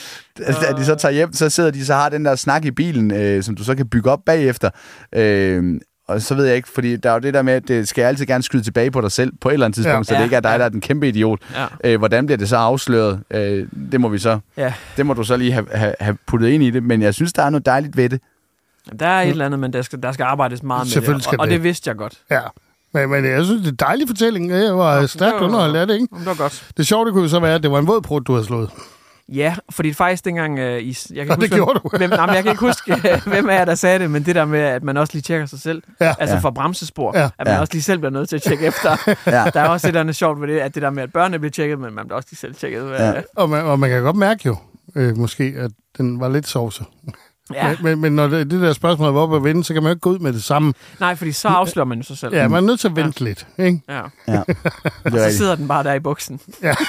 at 0.46 0.62
at 0.62 0.77
de 0.77 0.85
så 0.85 0.94
tager 0.94 1.12
hjem, 1.12 1.33
så 1.33 1.51
sidder 1.51 1.70
de 1.70 1.85
så 1.87 1.94
har 1.94 2.09
den 2.09 2.24
der 2.24 2.35
snak 2.35 2.64
i 2.64 2.70
bilen, 2.70 3.11
øh, 3.11 3.42
som 3.42 3.55
du 3.55 3.64
så 3.64 3.74
kan 3.74 3.88
bygge 3.88 4.11
op 4.11 4.20
bagefter. 4.27 4.70
Øh, 5.14 5.81
og 6.09 6.23
så 6.23 6.35
ved 6.35 6.44
jeg 6.47 6.57
ikke, 6.57 6.68
fordi 6.68 6.97
der 6.97 7.11
er 7.11 7.14
jo 7.14 7.21
det 7.21 7.35
der 7.35 7.42
med, 7.42 7.53
at 7.53 7.68
det 7.68 7.88
skal 7.88 8.03
altid 8.03 8.27
gerne 8.27 8.42
skyde 8.42 8.62
tilbage 8.62 8.90
på 8.90 9.01
dig 9.01 9.12
selv 9.12 9.33
på 9.40 9.49
et 9.49 9.53
eller 9.53 9.66
andet 9.66 9.75
tidspunkt, 9.75 9.92
Ja. 9.94 9.99
ja. 9.99 10.03
så 10.05 10.14
det 10.14 10.18
Ja, 10.18 10.25
ikke 10.25 10.37
er 10.37 10.40
dig, 10.40 10.49
ja. 10.51 10.59
der 10.59 10.64
er 10.64 10.68
den 10.68 10.81
kæmpe 10.81 11.09
idiot. 11.09 11.38
Ja. 11.55 11.66
Øh, 11.85 11.99
hvordan 11.99 12.27
bliver 12.27 12.37
det 12.38 12.49
så 12.49 12.57
afsløret? 12.57 13.21
Øh, 13.31 13.66
det 13.92 14.01
må 14.01 14.09
vi 14.09 14.18
så, 14.18 14.38
Ja. 14.57 14.73
det 14.97 15.07
må 15.07 15.14
du 15.14 15.23
så 15.25 15.37
lige 15.37 15.53
have, 15.53 15.66
have, 15.73 15.94
have 16.01 16.16
puttet 16.27 16.49
ind 16.49 16.62
i 16.62 16.71
det, 16.71 16.83
men 16.83 17.03
jeg 17.03 17.14
synes, 17.14 17.33
der 17.33 17.42
er 17.42 17.51
noget 17.51 17.66
dejligt 17.66 17.97
ved 17.97 18.09
det. 18.09 18.21
Der 19.01 19.07
er 19.07 19.23
et 19.23 19.29
eller 19.29 19.47
andet, 19.47 19.61
men 19.61 19.73
der 19.73 19.83
skal, 19.83 20.03
der 20.03 20.12
skal 20.12 20.25
arbejdes 20.25 20.62
meget 20.62 20.87
med 20.87 20.90
Selvfølgelig 20.90 21.16
det, 21.16 21.25
skal 21.25 21.37
og, 21.38 21.40
og 21.40 21.47
det. 21.47 21.53
det 21.55 21.62
vidste 21.62 21.88
jeg 21.88 21.97
godt. 21.97 22.14
Ja. 22.31 22.40
Men, 22.94 23.11
men 23.11 23.25
jeg 23.25 23.44
synes, 23.44 23.61
det 23.61 23.66
er 23.68 23.71
en 23.73 23.77
dejlig 23.81 24.09
fortælling. 24.09 24.51
Det 24.51 24.75
var 24.75 25.07
stærkt 25.07 25.33
det 25.35 25.40
var- 25.40 25.47
underholdt, 25.47 25.77
er 25.77 25.85
det 25.85 25.94
ikke? 25.94 26.07
Det 26.18 26.27
var 26.27 26.35
godt. 26.35 26.68
Det 26.77 26.87
sjove 26.87 27.05
det 27.05 27.12
kunne 27.12 27.23
jo 27.23 27.29
så 27.29 27.40
være, 27.40 27.55
at 27.55 27.62
det 27.62 27.71
var 27.71 27.79
en 27.79 27.87
våd 27.87 28.01
prut, 28.01 28.27
du 28.27 28.33
havde 28.33 28.47
slået. 28.47 28.71
Ja, 29.32 29.54
fordi 29.70 29.92
faktisk 29.92 30.24
dengang... 30.24 30.58
Øh, 30.58 30.80
I, 30.82 30.96
jeg 31.14 31.26
kan 31.26 31.30
Og 31.34 31.40
det 31.40 31.44
huske, 31.50 31.54
gjorde 31.54 31.80
hvem, 31.90 31.98
hvem, 31.98 32.10
nej, 32.10 32.26
men 32.26 32.34
jeg 32.34 32.42
kan 32.42 32.52
ikke 32.52 32.60
huske, 32.60 32.92
øh, 32.92 33.20
hvem 33.32 33.48
af 33.48 33.54
jer, 33.54 33.64
der 33.64 33.74
sagde 33.74 33.98
det, 33.98 34.10
men 34.10 34.22
det 34.26 34.34
der 34.34 34.44
med, 34.44 34.60
at 34.60 34.82
man 34.82 34.96
også 34.96 35.12
lige 35.12 35.22
tjekker 35.22 35.46
sig 35.46 35.60
selv. 35.60 35.82
Ja. 36.00 36.14
Altså 36.18 36.34
Ja. 36.36 36.40
for 36.40 36.50
bremsespor. 36.50 37.18
Ja. 37.18 37.24
At 37.24 37.32
man 37.46 37.54
Ja. 37.54 37.60
også 37.60 37.72
lige 37.72 37.82
selv 37.82 37.98
bliver 37.98 38.10
nødt 38.12 38.28
til 38.28 38.36
at 38.36 38.42
tjekke 38.42 38.66
efter. 38.72 38.96
Ja. 39.26 39.44
Der 39.54 39.60
er 39.60 39.68
også 39.68 39.86
et 39.86 39.88
eller 39.88 40.00
andet 40.00 40.16
sjovt 40.16 40.40
ved 40.40 40.48
det, 40.48 40.58
at 40.60 40.74
det 40.74 40.82
der 40.82 40.90
med, 40.90 41.02
at 41.02 41.12
børnene 41.12 41.38
bliver 41.38 41.50
tjekket, 41.50 41.78
men 41.78 41.94
man 41.94 42.04
bliver 42.06 42.16
også 42.16 42.28
lige 42.30 42.38
selv 42.38 42.54
tjekket. 42.54 42.90
Ja. 42.90 43.12
Og 43.36 43.50
man, 43.50 43.64
og 43.64 43.78
man 43.78 43.90
kan 43.90 44.02
godt 44.02 44.16
mærke 44.16 44.42
jo, 44.46 44.56
øh, 44.94 45.16
måske, 45.16 45.54
at 45.56 45.70
den 45.98 46.20
var 46.20 46.28
lidt 46.28 46.46
sovse. 46.48 46.84
Ja. 47.54 47.68
Men, 47.68 47.76
men, 47.82 48.00
men 48.00 48.12
når 48.12 48.26
det, 48.28 48.50
det 48.50 48.61
der 48.61 48.72
spørgsmål 48.72 49.12
var 49.12 49.20
oppe 49.20 49.37
at 49.37 49.44
vinde, 49.44 49.64
så 49.64 49.74
kan 49.74 49.82
man 49.82 49.90
jo 49.90 49.94
ikke 49.94 50.00
gå 50.00 50.11
ud 50.11 50.18
med 50.18 50.32
det 50.32 50.44
samme. 50.44 50.72
Nej, 51.00 51.14
fordi 51.14 51.32
så 51.32 51.48
afslører 51.48 51.87
man 51.87 51.98
jo 51.98 52.04
sig 52.04 52.18
selv. 52.18 52.34
Ja, 52.34 52.48
man 52.48 52.62
er 52.64 52.66
nødt 52.66 52.80
til 52.80 52.88
at 52.88 52.96
vente 52.96 53.24
lidt, 53.24 53.46
ikke? 53.58 53.80
ja. 53.88 54.00
Ja. 54.28 54.40
Og 55.04 55.12
er 55.12 55.30
så 55.30 55.37
sidder 55.37 55.54
den 55.54 55.68
bare 55.68 55.84
der 55.84 55.92
i 55.94 56.00
buksen. 56.00 56.40
Ja. 56.62 56.74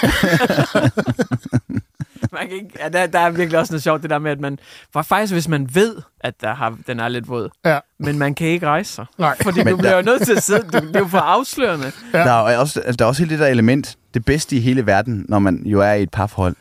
man 2.31 2.41
kan 2.47 2.51
ikke, 2.51 2.69
ja, 2.79 2.89
der, 2.89 3.07
der 3.07 3.19
er 3.19 3.29
virkelig 3.29 3.59
også 3.59 3.73
noget 3.73 3.83
sjovt, 3.83 4.01
det 4.01 4.09
der 4.09 4.19
med, 4.19 4.31
at 4.31 4.39
man... 4.39 4.59
For 4.93 5.01
faktisk, 5.01 5.33
hvis 5.33 5.47
man 5.47 5.69
ved, 5.75 5.95
at 6.21 6.33
der 6.41 6.53
har, 6.53 6.77
den 6.87 6.99
er 6.99 7.07
lidt 7.07 7.29
våd, 7.29 7.49
Ja. 7.65 7.79
men 7.99 8.17
man 8.19 8.35
kan 8.35 8.47
ikke 8.47 8.67
rejse 8.67 8.93
sig. 8.93 9.05
Nej. 9.17 9.37
Fordi 9.41 9.63
Men 9.63 9.67
du 9.67 9.77
bliver 9.77 9.95
jo 9.95 10.01
nødt 10.01 10.21
til 10.25 10.33
at 10.35 10.43
sidde... 10.43 10.59
Du, 10.61 10.87
det 10.87 10.95
er 10.95 10.99
jo 10.99 11.07
for 11.07 11.17
afslørende. 11.17 11.91
Ja. 12.13 12.19
Der 12.19 12.31
er, 12.47 12.57
også, 12.57 12.79
altså, 12.79 12.97
der 12.97 13.05
er 13.05 13.09
også 13.09 13.21
hele 13.23 13.31
det 13.31 13.39
der 13.39 13.47
element, 13.47 13.97
det 14.13 14.25
bedste 14.25 14.55
i 14.55 14.59
hele 14.59 14.85
verden, 14.85 15.25
når 15.29 15.39
man 15.39 15.63
jo 15.65 15.79
er 15.81 15.93
i 15.93 16.03
et 16.03 16.11
parforhold, 16.11 16.55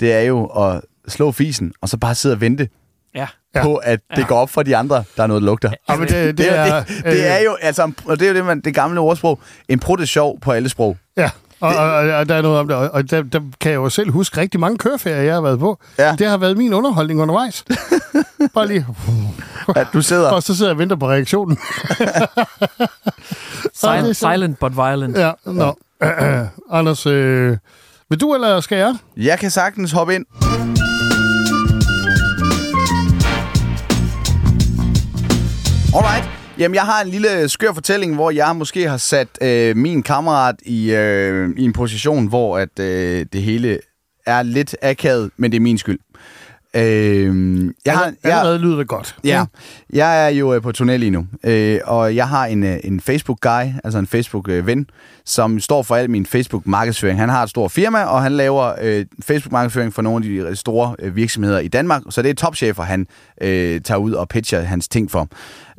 det 0.00 0.12
er 0.12 0.20
jo 0.20 0.44
at 0.46 0.80
slå 1.08 1.32
fisen, 1.32 1.72
og 1.80 1.88
så 1.88 1.96
bare 1.96 2.14
sidde 2.14 2.32
og 2.34 2.40
vente 2.40 2.68
Ja. 3.54 3.62
På, 3.62 3.74
at 3.76 4.00
det 4.10 4.18
Ja. 4.18 4.26
går 4.26 4.36
op 4.38 4.50
for 4.50 4.62
de 4.62 4.76
andre, 4.76 5.04
der 5.16 5.22
er 5.22 5.26
noget, 5.26 5.40
der 5.42 5.46
lugter. 5.46 5.70
Ja, 5.88 5.96
men 5.96 6.08
det, 6.08 6.14
det, 6.14 6.38
Det, 6.38 6.58
er, 6.58 6.82
det, 6.84 7.04
det 7.04 7.26
er 7.26 7.38
jo, 7.44 7.56
altså, 7.60 7.92
og 8.04 8.18
det 8.20 8.24
er 8.26 8.30
jo 8.30 8.36
det, 8.36 8.44
man, 8.44 8.60
det 8.60 8.74
gamle 8.74 9.00
ordsprog, 9.00 9.38
en 9.68 9.78
prut 9.78 10.00
er 10.00 10.04
sjov 10.04 10.40
på 10.40 10.50
alle 10.52 10.68
sprog. 10.68 10.96
Ja, 11.16 11.30
og, 11.60 11.76
og, 11.76 11.90
og, 11.92 12.10
og 12.12 12.28
der 12.28 12.34
er 12.34 12.42
noget 12.42 12.58
om 12.58 12.68
det. 12.68 12.76
Og, 12.76 12.90
og 12.92 13.10
der, 13.10 13.22
der 13.22 13.40
kan 13.60 13.70
jeg 13.70 13.76
jo 13.76 13.88
selv 13.88 14.10
huske 14.10 14.40
rigtig 14.40 14.60
mange 14.60 14.78
køreferier, 14.78 15.22
jeg 15.22 15.34
har 15.34 15.40
været 15.40 15.58
på. 15.58 15.78
Ja. 15.98 16.14
Det 16.18 16.26
har 16.26 16.36
været 16.36 16.56
min 16.56 16.74
underholdning 16.74 17.20
undervejs. 17.22 17.64
Bare 18.54 18.66
lige. 18.68 18.86
At 19.76 19.86
du 19.92 20.02
sidder, 20.02 20.30
Og 20.30 20.42
så 20.42 20.56
sidder 20.56 20.70
jeg 20.70 20.74
og 20.74 20.78
venter 20.78 20.96
på 20.96 21.08
reaktionen. 21.08 21.58
Silent, 23.74 24.16
silent 24.16 24.58
but 24.58 24.76
violent. 24.76 25.18
ja, 25.18 25.32
nå. 25.46 25.78
Anders, 26.78 27.06
øh, 27.06 27.56
vil 28.10 28.20
du 28.20 28.34
eller 28.34 28.60
skal 28.60 28.78
jeg? 28.78 28.94
jeg 29.16 29.38
kan 29.38 29.50
sagtens 29.50 29.92
hoppe 29.92 30.14
ind. 30.14 30.26
Alright. 35.94 36.24
Jamen, 36.58 36.74
jeg 36.74 36.82
har 36.82 37.02
en 37.02 37.08
lille 37.08 37.48
skør 37.48 37.72
fortælling, 37.72 38.14
hvor 38.14 38.30
jeg 38.30 38.56
måske 38.56 38.88
har 38.88 38.96
sat 38.96 39.28
øh, 39.42 39.76
min 39.76 40.02
kammerat 40.02 40.54
i, 40.62 40.92
øh, 40.92 41.50
i 41.56 41.64
en 41.64 41.72
position, 41.72 42.26
hvor 42.26 42.58
at 42.58 42.78
øh, 42.80 43.26
det 43.32 43.42
hele 43.42 43.78
er 44.26 44.42
lidt 44.42 44.76
akavet, 44.82 45.30
men 45.36 45.52
det 45.52 45.56
er 45.56 45.60
min 45.60 45.78
skyld. 45.78 45.98
Øh, 46.74 47.64
jeg 47.84 47.98
har, 47.98 48.12
jeg, 48.24 48.38
Allerede 48.38 48.58
lyder 48.58 48.76
det 48.76 48.88
godt. 48.88 49.16
Ja, 49.24 49.44
jeg 49.92 50.24
er 50.24 50.28
jo 50.28 50.54
øh, 50.54 50.62
på 50.62 50.72
turné 50.78 50.92
lige 50.92 51.10
nu, 51.10 51.26
øh, 51.44 51.80
og 51.84 52.16
jeg 52.16 52.28
har 52.28 52.46
en, 52.46 52.64
øh, 52.64 52.76
en 52.84 53.00
Facebook-guy, 53.00 53.66
altså 53.84 53.98
en 53.98 54.06
Facebook-ven, 54.06 54.86
som 55.24 55.60
står 55.60 55.82
for 55.82 55.96
al 55.96 56.10
min 56.10 56.26
Facebook-markedsføring. 56.26 57.18
Han 57.18 57.28
har 57.28 57.42
et 57.42 57.50
stort 57.50 57.72
firma, 57.72 58.04
og 58.04 58.22
han 58.22 58.32
laver 58.32 58.72
øh, 58.80 59.06
Facebook-markedsføring 59.22 59.94
for 59.94 60.02
nogle 60.02 60.40
af 60.40 60.50
de 60.50 60.56
store 60.56 60.96
øh, 60.98 61.16
virksomheder 61.16 61.58
i 61.58 61.68
Danmark, 61.68 62.02
så 62.10 62.22
det 62.22 62.30
er 62.30 62.34
topchefer, 62.34 62.82
han 62.82 63.06
øh, 63.40 63.80
tager 63.80 63.98
ud 63.98 64.12
og 64.12 64.28
pitcher 64.28 64.60
hans 64.60 64.88
ting 64.88 65.10
for. 65.10 65.28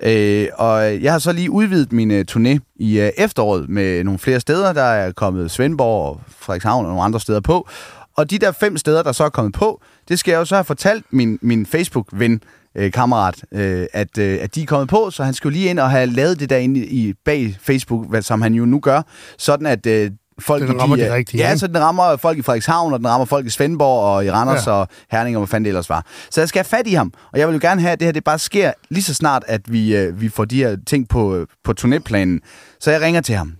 Øh, 0.03 0.47
og 0.57 1.03
jeg 1.03 1.11
har 1.11 1.19
så 1.19 1.31
lige 1.31 1.51
udvidet 1.51 1.91
min 1.91 2.11
øh, 2.11 2.25
turné 2.31 2.75
i 2.75 2.99
øh, 2.99 3.11
efteråret 3.17 3.69
med 3.69 4.03
nogle 4.03 4.19
flere 4.19 4.39
steder. 4.39 4.73
Der 4.73 4.83
er 4.83 5.11
kommet 5.11 5.51
Svendborg 5.51 6.09
og 6.09 6.21
Frederikshavn 6.39 6.85
og 6.85 6.89
nogle 6.89 7.03
andre 7.03 7.19
steder 7.19 7.39
på. 7.39 7.69
Og 8.17 8.31
de 8.31 8.37
der 8.37 8.51
fem 8.51 8.77
steder, 8.77 9.03
der 9.03 9.11
så 9.11 9.23
er 9.23 9.29
kommet 9.29 9.53
på, 9.53 9.81
det 10.09 10.19
skal 10.19 10.31
jeg 10.31 10.39
jo 10.39 10.45
så 10.45 10.55
have 10.55 10.63
fortalt 10.63 11.05
min, 11.11 11.39
min 11.41 11.65
Facebook-ven, 11.65 12.41
øh, 12.75 12.91
kammerat, 12.91 13.35
øh, 13.51 13.85
at, 13.93 14.17
øh, 14.17 14.39
at 14.41 14.55
de 14.55 14.61
er 14.61 14.65
kommet 14.65 14.89
på, 14.89 15.11
så 15.11 15.23
han 15.23 15.33
skulle 15.33 15.57
lige 15.57 15.69
ind 15.69 15.79
og 15.79 15.89
have 15.91 16.05
lavet 16.05 16.39
det 16.39 16.49
der 16.49 16.57
inde 16.57 16.79
i, 16.85 17.13
bag 17.25 17.57
Facebook, 17.61 18.09
hvad, 18.09 18.21
som 18.21 18.41
han 18.41 18.53
jo 18.53 18.65
nu 18.65 18.79
gør, 18.79 19.01
sådan 19.37 19.65
at 19.65 19.85
øh, 19.85 20.11
folk... 20.39 20.67
Den 20.67 20.75
i 20.75 20.79
rammer 20.79 20.95
de 20.95 21.05
øh, 21.05 21.13
rigtige, 21.13 21.43
Ja, 21.43 21.57
så 21.57 21.67
den 21.67 21.79
rammer 21.79 22.17
folk 22.17 22.37
i 22.37 22.41
Frederikshavn, 22.41 22.93
og 22.93 22.99
den 22.99 23.07
rammer 23.07 23.25
folk 23.25 23.45
i 23.45 23.49
Svendborg 23.49 24.15
og 24.15 24.25
i 24.25 24.31
Randers 24.31 24.67
Ja. 24.67 24.71
ja. 24.71 24.77
og 24.77 24.87
Herning, 25.11 25.37
og 25.37 25.39
hvad 25.41 25.47
fanden 25.47 25.65
det 25.65 25.69
ellers 25.69 25.89
var. 25.89 26.05
Så 26.29 26.41
jeg 26.41 26.49
skal 26.49 26.59
have 26.59 26.65
fat 26.77 26.87
i 26.87 26.93
ham, 26.93 27.13
og 27.33 27.39
jeg 27.39 27.47
vil 27.47 27.53
jo 27.53 27.59
gerne 27.61 27.81
have, 27.81 27.91
at 27.91 27.99
det 27.99 28.05
her 28.07 28.11
det 28.11 28.23
bare 28.23 28.39
sker 28.39 28.71
lige 28.89 29.03
så 29.03 29.13
snart, 29.13 29.43
at 29.47 29.61
vi, 29.71 29.95
øh, 29.97 30.21
vi 30.21 30.29
får 30.29 30.45
de 30.45 30.55
her 30.57 30.77
ting 30.87 31.07
på, 31.09 31.35
øh, 31.35 31.47
på 31.63 31.73
turnéplanen. 31.81 32.39
Så 32.79 32.91
jeg 32.91 33.01
ringer 33.01 33.21
til 33.21 33.35
ham. 33.35 33.53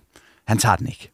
Han 0.46 0.58
tager 0.58 0.76
den 0.76 0.86
ikke. 0.86 1.12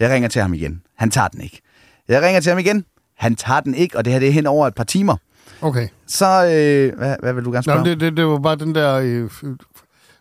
Jeg 0.00 0.10
ringer 0.10 0.28
til 0.28 0.42
ham 0.42 0.54
igen. 0.54 0.82
Han 0.98 1.10
tager 1.10 1.28
den 1.28 1.40
ikke. 1.40 1.60
Jeg 2.08 2.22
ringer 2.22 2.40
til 2.40 2.50
ham 2.50 2.58
igen. 2.58 2.84
Han 3.16 3.36
tager 3.36 3.60
den 3.60 3.74
ikke, 3.74 3.98
og 3.98 4.04
det 4.04 4.12
her 4.12 4.20
det 4.20 4.28
er 4.28 4.32
hen 4.32 4.46
over 4.46 4.66
et 4.66 4.74
par 4.74 4.84
timer. 4.84 5.16
Okay. 5.62 5.88
Så, 6.06 6.26
øh, 6.26 6.98
hvad, 6.98 7.16
hvad 7.20 7.32
vil 7.32 7.44
du 7.44 7.50
gerne 7.50 7.56
Nå, 7.56 7.62
spørge? 7.62 7.78
men 7.78 7.86
det, 7.86 8.00
det, 8.00 8.16
det 8.16 8.26
var 8.26 8.38
bare 8.38 8.56
den 8.56 8.74
der 8.74 8.94
øh, 8.94 9.30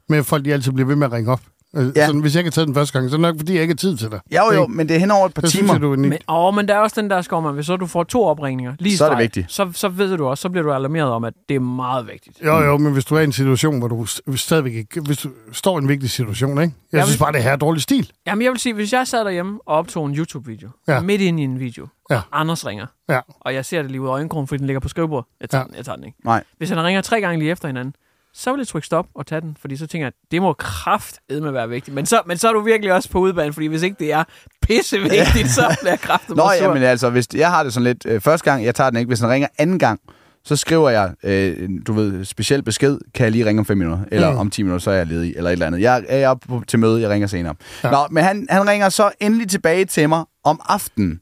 med, 0.09 0.23
folk 0.23 0.45
de 0.45 0.53
altid 0.53 0.71
bliver 0.71 0.87
ved 0.87 0.95
med 0.95 1.07
at 1.07 1.13
ringe 1.13 1.31
op. 1.31 1.41
Øh, 1.75 1.91
Ja. 1.95 2.05
Sådan, 2.05 2.21
hvis 2.21 2.35
jeg 2.35 2.39
ikke 2.39 2.47
har 2.47 2.51
taget 2.51 2.67
den 2.67 2.75
første 2.75 2.93
gang, 2.99 3.09
så 3.09 3.15
er 3.15 3.17
det 3.17 3.21
nok, 3.21 3.35
fordi 3.37 3.53
jeg 3.53 3.61
ikke 3.61 3.71
har 3.71 3.75
tid 3.77 3.97
til 3.97 4.11
dig. 4.11 4.19
Ja, 4.31 4.45
jo, 4.45 4.53
jo, 4.53 4.61
Ikke? 4.63 4.73
men 4.73 4.87
det 4.89 4.95
er 4.95 4.99
hen 4.99 5.11
over 5.11 5.25
et 5.25 5.33
par 5.33 5.41
Så 5.41 5.47
synes 5.47 5.61
timer. 5.61 5.73
jeg, 5.73 5.81
du 5.81 5.89
er 5.91 5.95
en 5.95 6.01
Men, 6.01 6.17
åh, 6.29 6.55
men 6.55 6.67
der 6.67 6.73
er 6.75 6.79
også 6.79 7.01
den 7.01 7.09
der, 7.09 7.21
Skovman, 7.21 7.53
hvis 7.53 7.65
så 7.65 7.77
du 7.77 7.85
får 7.87 8.03
to 8.03 8.23
opringninger 8.23 8.73
lige 8.79 8.97
Så 8.97 9.05
er 9.05 9.09
det 9.09 9.17
vigtigt. 9.17 9.51
Så, 9.51 9.69
så 9.73 9.89
ved 9.89 10.17
du 10.17 10.25
også, 10.27 10.41
så 10.41 10.49
bliver 10.49 10.63
du 10.63 10.73
alarmeret 10.73 11.09
om, 11.11 11.23
at 11.23 11.33
det 11.49 11.55
er 11.55 11.59
meget 11.59 12.07
vigtigt. 12.07 12.39
Jo, 12.45 12.57
jo, 12.63 12.77
men 12.77 12.93
hvis 12.93 13.05
du 13.05 13.15
er 13.15 13.19
i 13.19 13.23
en 13.23 13.31
situation, 13.31 13.79
hvor 13.79 13.87
du 13.87 14.03
st- 14.03 14.35
stadigvæk 14.35 14.73
ikke... 14.73 15.01
Hvis 15.01 15.17
du 15.17 15.29
står 15.51 15.79
i 15.79 15.81
en 15.81 15.87
vigtig 15.87 16.09
situation, 16.09 16.49
ikke? 16.61 16.61
Jeg 16.61 16.97
Jeg 16.97 17.05
synes 17.05 17.19
vil- 17.19 17.23
bare, 17.23 17.33
det 17.33 17.43
her 17.43 17.51
er 17.51 17.55
dårlig 17.55 17.81
stil. 17.81 18.11
Jamen, 18.27 18.41
jeg 18.43 18.51
vil 18.51 18.59
sige, 18.59 18.73
hvis 18.73 18.93
jeg 18.93 19.07
sad 19.07 19.25
derhjemme 19.25 19.59
og 19.65 19.75
optog 19.77 20.05
en 20.05 20.15
YouTube-video, 20.15 20.69
Ja. 20.87 21.01
midt 21.01 21.21
ind 21.21 21.39
i 21.39 21.43
en 21.43 21.59
video, 21.59 21.87
Ja. 22.09 22.15
og 22.15 22.39
Anders 22.39 22.65
ringer, 22.65 22.85
Ja. 23.09 23.19
og 23.39 23.53
jeg 23.53 23.65
ser 23.65 23.81
det 23.81 23.91
lige 23.91 24.01
ud 24.01 24.07
af 24.07 24.11
øjenkrogen, 24.11 24.47
fordi 24.47 24.57
den 24.59 24.65
ligger 24.67 24.79
på 24.79 24.89
skrivebordet, 24.89 25.25
jeg 25.41 25.49
tager, 25.49 25.59
Ja. 25.59 25.63
ja. 25.63 25.67
den, 25.67 25.75
jeg 25.77 25.85
tager 25.85 25.95
den 25.95 26.05
ikke. 26.05 26.17
Nej. 26.25 26.43
Hvis 26.57 26.69
han 26.69 26.83
ringer 26.83 27.01
tre 27.01 27.21
gange 27.21 27.39
lige 27.39 27.51
efter 27.51 27.67
hinanden, 27.67 27.93
så 28.37 28.51
vil 28.51 28.59
jeg 28.59 28.67
trykke 28.67 28.85
stop 28.85 29.05
og 29.15 29.25
tage 29.27 29.41
den, 29.41 29.57
fordi 29.61 29.77
så 29.77 29.87
tænker 29.87 30.05
jeg, 30.05 30.13
at 30.25 30.31
det 30.31 30.41
må 30.41 30.53
kraft 30.53 31.19
med 31.29 31.51
være 31.51 31.69
vigtigt. 31.69 31.95
Men 31.95 32.05
så, 32.05 32.21
men 32.25 32.37
så 32.37 32.49
er 32.49 32.53
du 32.53 32.59
virkelig 32.61 32.93
også 32.93 33.09
på 33.09 33.19
udbanen, 33.19 33.53
fordi 33.53 33.67
hvis 33.67 33.81
ikke 33.83 33.95
det 33.99 34.13
er 34.13 34.23
pisse 34.61 34.99
vigtigt, 34.99 35.49
så 35.49 35.77
bliver 35.81 35.95
kraftet 35.95 36.35
Nå, 36.35 36.43
jamen 36.61 36.83
altså, 36.83 37.09
hvis 37.09 37.27
jeg 37.35 37.49
har 37.49 37.63
det 37.63 37.73
sådan 37.73 37.83
lidt... 37.83 38.05
Øh, 38.05 38.21
første 38.21 38.51
gang, 38.51 38.65
jeg 38.65 38.75
tager 38.75 38.89
den 38.89 38.99
ikke. 38.99 39.07
Hvis 39.07 39.19
den 39.19 39.29
ringer 39.29 39.47
anden 39.57 39.79
gang, 39.79 39.99
så 40.43 40.55
skriver 40.55 40.89
jeg, 40.89 41.13
øh, 41.23 41.69
du 41.87 41.93
ved, 41.93 42.25
speciel 42.25 42.63
besked, 42.63 42.97
kan 43.13 43.23
jeg 43.23 43.31
lige 43.31 43.45
ringe 43.45 43.59
om 43.59 43.65
5 43.65 43.77
minutter, 43.77 44.03
eller 44.11 44.31
Mm. 44.31 44.37
om 44.37 44.49
10 44.49 44.63
minutter, 44.63 44.83
så 44.83 44.91
er 44.91 44.95
jeg 44.95 45.07
ledig, 45.07 45.33
eller 45.37 45.49
et 45.49 45.51
eller 45.53 45.67
andet. 45.67 45.81
Jeg 45.81 46.03
er 46.09 46.29
oppe 46.29 46.61
til 46.67 46.79
møde, 46.79 47.01
jeg 47.01 47.09
ringer 47.09 47.27
senere. 47.27 47.55
Ja. 47.83 47.87
Ja. 47.87 47.93
Nå, 47.93 48.07
men 48.11 48.23
han, 48.23 48.47
han 48.49 48.67
ringer 48.67 48.89
så 48.89 49.11
endelig 49.19 49.49
tilbage 49.49 49.85
til 49.85 50.09
mig 50.09 50.23
om 50.43 50.61
aftenen, 50.65 51.19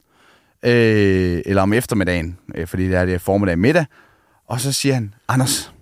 øh, 0.66 1.42
eller 1.46 1.62
om 1.62 1.74
eftermiddagen, 1.74 2.38
øh, 2.56 2.68
fordi 2.68 2.88
det 2.88 2.96
er 2.96 3.06
det 3.06 3.22
formiddag 3.22 3.60
middag, 3.60 3.86
og 4.48 4.60
så 4.60 4.72
siger 4.72 4.94
han, 4.96 5.14
Anders, 5.28 5.74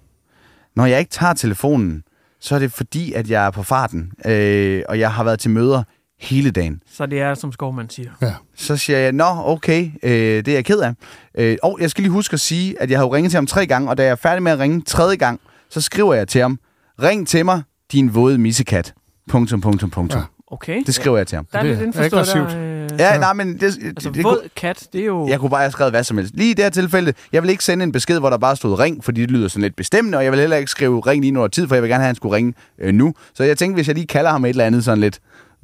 når 0.76 0.86
jeg 0.86 1.00
ikke 1.00 1.12
tager 1.12 1.34
telefonen, 1.34 2.04
så 2.40 2.56
er 2.56 2.60
det 2.60 2.72
fordi, 2.72 3.14
at 3.14 3.30
jeg 3.30 3.46
er 3.46 3.52
på 3.52 3.64
farten, 3.64 4.12
øh, 4.26 4.84
og 4.90 5.00
jeg 5.00 5.14
har 5.14 5.24
været 5.24 5.40
til 5.40 5.52
møder 5.52 5.84
hele 6.20 6.52
dagen. 6.52 6.82
Så 6.92 7.06
det 7.06 7.22
er, 7.22 7.34
som 7.34 7.52
Skovman 7.52 7.90
siger. 7.90 8.12
Ja. 8.22 8.34
Så 8.56 8.78
siger 8.78 9.00
jeg, 9.00 9.12
nå, 9.12 9.26
okay, 9.46 9.92
øh, 10.04 10.12
det 10.12 10.48
er 10.48 10.54
jeg 10.54 10.66
ked 10.66 10.80
af. 10.80 10.94
Øh, 11.38 11.58
og 11.64 11.78
jeg 11.82 11.90
skal 11.90 12.02
lige 12.02 12.12
huske 12.12 12.34
at 12.34 12.40
sige, 12.40 12.82
at 12.82 12.92
jeg 12.92 13.00
har 13.00 13.06
jo 13.06 13.14
ringet 13.14 13.32
til 13.32 13.38
ham 13.38 13.48
tre 13.48 13.68
gange, 13.68 13.90
og 13.90 13.98
da 13.98 14.04
jeg 14.04 14.12
er 14.12 14.16
færdig 14.16 14.44
med 14.44 14.52
at 14.52 14.60
ringe 14.60 14.82
tredje 14.82 15.16
gang, 15.16 15.40
så 15.70 15.82
skriver 15.82 16.14
jeg 16.14 16.28
til 16.28 16.42
ham, 16.42 16.60
ring 17.02 17.28
til 17.28 17.46
mig, 17.46 17.62
din 17.92 18.16
våde 18.16 18.38
missekat. 18.38 18.94
Punktum, 19.30 19.62
punktum, 19.62 19.90
punktum. 19.90 20.20
Ja. 20.20 20.26
Okay. 20.52 20.84
Det 20.86 20.96
skriver 20.96 21.18
jeg 21.18 21.28
til 21.28 21.36
ham. 21.36 21.46
Der 21.52 21.60
er 21.60 21.64
Det 21.64 21.70
lidt 21.72 21.96
er 21.96 22.04
indforstået 22.04 22.48
der. 22.50 22.58
Øh, 22.58 22.72
Ja, 23.00 23.18
nej, 23.18 23.34
men 23.34 23.54
det, 23.54 23.64
altså, 23.64 23.80
det, 24.10 24.16
det, 24.16 24.24
våd 24.24 24.50
kat, 24.56 24.88
det 24.94 25.02
er 25.02 25.06
jo... 25.06 25.28
Jeg 25.28 25.40
kunne 25.40 25.50
bare 25.50 25.62
have 25.62 25.72
skrevet 25.72 25.94
hvad 25.94 26.04
som 26.04 26.18
helst. 26.18 26.34
Lige 26.36 26.52
i 26.52 26.54
det 26.54 26.66
her 26.66 26.70
tilfælde, 26.70 27.14
jeg 27.34 27.44
vil 27.44 27.50
ikke 27.50 27.64
sende 27.64 27.84
en 27.84 27.92
besked, 27.92 28.20
hvor 28.20 28.30
der 28.30 28.38
bare 28.38 28.56
stod 28.56 28.80
ring, 28.80 29.04
fordi 29.04 29.22
det 29.22 29.32
lyder 29.32 29.48
sådan 29.48 29.62
lidt 29.62 29.76
bestemmende, 29.76 30.18
og 30.18 30.24
jeg 30.24 30.32
vil 30.32 30.40
heller 30.40 30.58
ikke 30.58 30.72
skrive 30.72 31.00
ring 31.00 31.22
lige 31.22 31.32
nu 31.32 31.48
tid, 31.48 31.68
for 31.68 31.76
jeg 31.76 31.82
vil 31.84 31.90
gerne 31.90 32.02
have, 32.02 32.06
at 32.06 32.10
han 32.10 32.16
skulle 32.16 32.36
ringe 32.36 32.54
øh, 32.82 32.94
nu. 32.94 33.14
Så 33.34 33.44
jeg 33.44 33.58
tænkte, 33.58 33.76
hvis 33.76 33.88
jeg 33.88 33.96
lige 33.96 34.08
kalder 34.08 34.32
ham 34.32 34.46
et 34.46 34.50
eller 34.50 34.66
andet 34.66 34.84
sådan 34.84 35.00
lidt, 35.00 35.20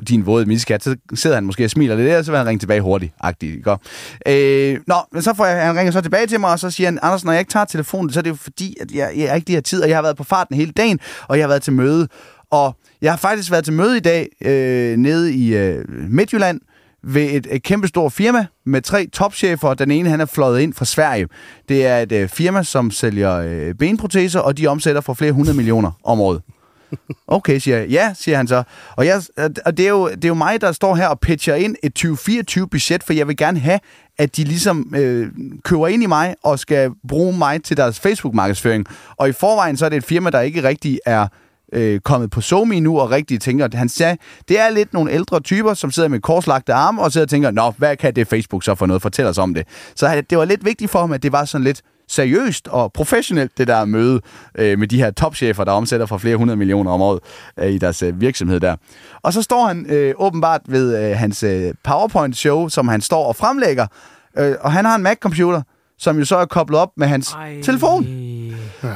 din 0.08 0.26
våde 0.26 0.46
miskat, 0.46 0.84
så 0.84 0.96
sidder 1.14 1.36
han 1.36 1.46
måske 1.46 1.66
og 1.66 1.70
smiler 1.70 1.96
lidt 1.96 2.08
der, 2.10 2.22
så 2.22 2.32
vil 2.32 2.38
han 2.38 2.48
ringe 2.48 2.60
tilbage 2.60 2.82
hurtigt. 2.82 3.14
Agtigt, 3.22 3.56
ikke? 3.56 3.78
Øh, 4.28 4.80
nå, 4.88 4.96
men 5.12 5.22
så 5.22 5.34
får 5.34 5.46
jeg, 5.46 5.66
han 5.66 5.76
ringer 5.78 5.92
så 5.92 6.02
tilbage 6.02 6.28
til 6.28 6.40
mig, 6.40 6.52
og 6.52 6.60
så 6.60 6.72
siger 6.72 6.88
han, 6.88 7.00
Anders, 7.02 7.26
når 7.26 7.32
jeg 7.32 7.40
ikke 7.40 7.52
tager 7.52 7.66
telefonen, 7.66 8.12
så 8.14 8.20
er 8.20 8.22
det 8.22 8.30
jo 8.30 8.36
fordi, 8.36 8.76
at 8.82 8.92
jeg, 8.92 9.12
jeg 9.16 9.26
er 9.26 9.36
ikke 9.36 9.46
de 9.48 9.54
her 9.54 9.62
tid, 9.62 9.82
og 9.84 9.90
jeg 9.90 9.98
har 9.98 10.02
været 10.02 10.18
på 10.18 10.24
farten 10.24 10.56
hele 10.56 10.72
dagen, 10.72 11.00
og 11.28 11.38
jeg 11.38 11.44
har 11.44 11.48
været 11.48 11.62
til 11.62 11.74
møde. 11.74 12.08
Og 12.52 12.76
jeg 13.02 13.12
har 13.12 13.18
faktisk 13.18 13.52
været 13.52 13.64
til 13.64 13.74
møde 13.74 13.98
i 13.98 14.00
dag 14.00 14.28
øh, 14.42 14.98
nede 14.98 15.34
i 15.34 15.56
øh, 15.56 15.86
Midtjylland, 16.10 16.60
ved 17.04 17.30
et, 17.32 17.48
et 17.52 17.64
kæmpestort 17.64 18.14
firma 18.14 18.46
med 18.66 18.82
tre 18.82 19.08
topchefer. 19.14 19.74
Den 19.74 19.92
ene, 19.92 20.10
han 20.10 20.22
er 20.22 20.26
fløjet 20.26 20.60
ind 20.62 20.74
fra 20.74 20.86
Sverige. 20.86 21.28
Det 21.70 21.86
er 21.86 21.98
et 21.98 22.12
øh, 22.12 22.30
firma, 22.30 22.64
som 22.64 22.92
sælger 22.92 23.34
øh, 23.34 23.76
benproteser, 23.76 24.40
og 24.40 24.58
de 24.58 24.68
omsætter 24.68 25.02
for 25.02 25.14
flere 25.14 25.32
hundrede 25.32 25.58
millioner 25.58 25.92
om 26.04 26.20
året. 26.20 26.42
Okay, 27.28 27.60
siger 27.60 27.78
jeg. 27.78 27.88
Ja, 27.88 28.14
siger 28.16 28.38
han 28.38 28.48
så. 28.48 28.64
Og, 28.96 29.06
jeg, 29.06 29.22
og 29.66 29.78
det, 29.78 29.86
er 29.86 29.90
jo, 29.90 30.10
det 30.10 30.26
er 30.26 30.28
jo 30.28 30.34
mig, 30.34 30.62
der 30.62 30.72
står 30.72 30.96
her 30.96 31.08
og 31.08 31.20
pitcher 31.20 31.56
ind 31.56 31.76
et 31.84 32.06
2024-budget, 32.06 33.04
for 33.04 33.14
jeg 33.14 33.28
vil 33.28 33.38
gerne 33.38 33.60
have, 33.60 33.80
at 34.18 34.38
de 34.38 34.44
ligesom 34.44 34.94
øh, 34.96 35.28
køber 35.64 35.88
ind 35.88 36.04
i 36.04 36.06
mig 36.06 36.36
og 36.44 36.60
skal 36.60 36.92
bruge 37.08 37.38
mig 37.38 37.64
til 37.64 37.78
deres 37.78 38.00
Facebook-markedsføring. 38.00 38.86
Og 39.18 39.30
i 39.30 39.32
forvejen 39.32 39.78
så 39.78 39.86
er 39.86 39.90
det 39.90 39.98
et 39.98 40.04
firma, 40.04 40.30
der 40.30 40.42
ikke 40.42 40.64
rigtig 40.64 41.00
er 41.06 41.28
øh, 41.74 42.00
kommet 42.00 42.32
på 42.32 42.42
Somi 42.42 42.80
nu 42.80 43.00
og 43.00 43.12
rigtig 43.12 43.42
tænker, 43.42 43.66
at 43.66 43.74
han 43.74 43.90
sagde, 43.90 44.18
det 44.48 44.60
er 44.60 44.70
lidt 44.70 44.94
nogle 44.94 45.12
ældre 45.12 45.40
typer, 45.40 45.74
som 45.74 45.92
sidder 45.92 46.10
med 46.10 46.20
korslagte 46.20 46.74
arme 46.74 47.02
og 47.02 47.12
sidder 47.12 47.26
og 47.26 47.30
tænker, 47.30 47.52
nå, 47.52 47.74
hvad 47.78 47.96
kan 47.98 48.16
det 48.16 48.28
Facebook 48.28 48.64
så 48.64 48.76
for 48.76 48.86
noget? 48.86 49.02
Fortæl 49.02 49.26
os 49.26 49.38
om 49.38 49.54
det. 49.54 49.68
Så 49.96 50.24
det 50.30 50.38
var 50.38 50.46
lidt 50.46 50.66
vigtigt 50.66 50.92
for 50.92 51.00
ham, 51.00 51.12
at 51.12 51.24
det 51.24 51.32
var 51.32 51.46
sådan 51.46 51.64
lidt 51.64 51.82
seriøst 52.10 52.68
og 52.68 52.94
professionelt, 52.94 53.58
det 53.58 53.68
der 53.68 53.86
møde 53.86 54.22
øh, 54.56 54.80
med 54.80 54.88
de 54.88 54.98
her 54.98 55.12
topchefer, 55.12 55.64
der 55.64 55.72
omsætter 55.72 56.06
for 56.06 56.18
flere 56.18 56.36
hundrede 56.36 56.58
millioner 56.58 56.92
om 56.92 57.02
året 57.02 57.20
øh, 57.60 57.72
i 57.72 57.78
deres 57.78 58.04
øh, 58.04 58.22
virksomhed 58.22 58.60
der. 58.60 58.76
Og 59.22 59.34
så 59.34 59.42
står 59.42 59.68
han 59.68 59.86
øh, 59.90 60.14
åbenbart 60.18 60.62
ved 60.68 61.10
øh, 61.10 61.18
hans 61.18 61.44
øh, 61.44 61.74
PowerPoint-show, 61.84 62.70
som 62.70 62.88
han 62.88 63.02
står 63.02 63.26
og 63.28 63.36
fremlægger, 63.36 63.88
øh, 64.38 64.56
og 64.62 64.72
han 64.72 64.86
har 64.86 64.96
en 64.96 65.04
Mac-computer, 65.04 65.62
som 66.00 66.20
jo 66.20 66.26
så 66.26 66.38
er 66.38 66.46
koblet 66.46 66.80
op 66.80 66.90
med 66.98 67.08
hans 67.08 67.34
Ej, 67.34 67.62
telefon. 67.62 68.08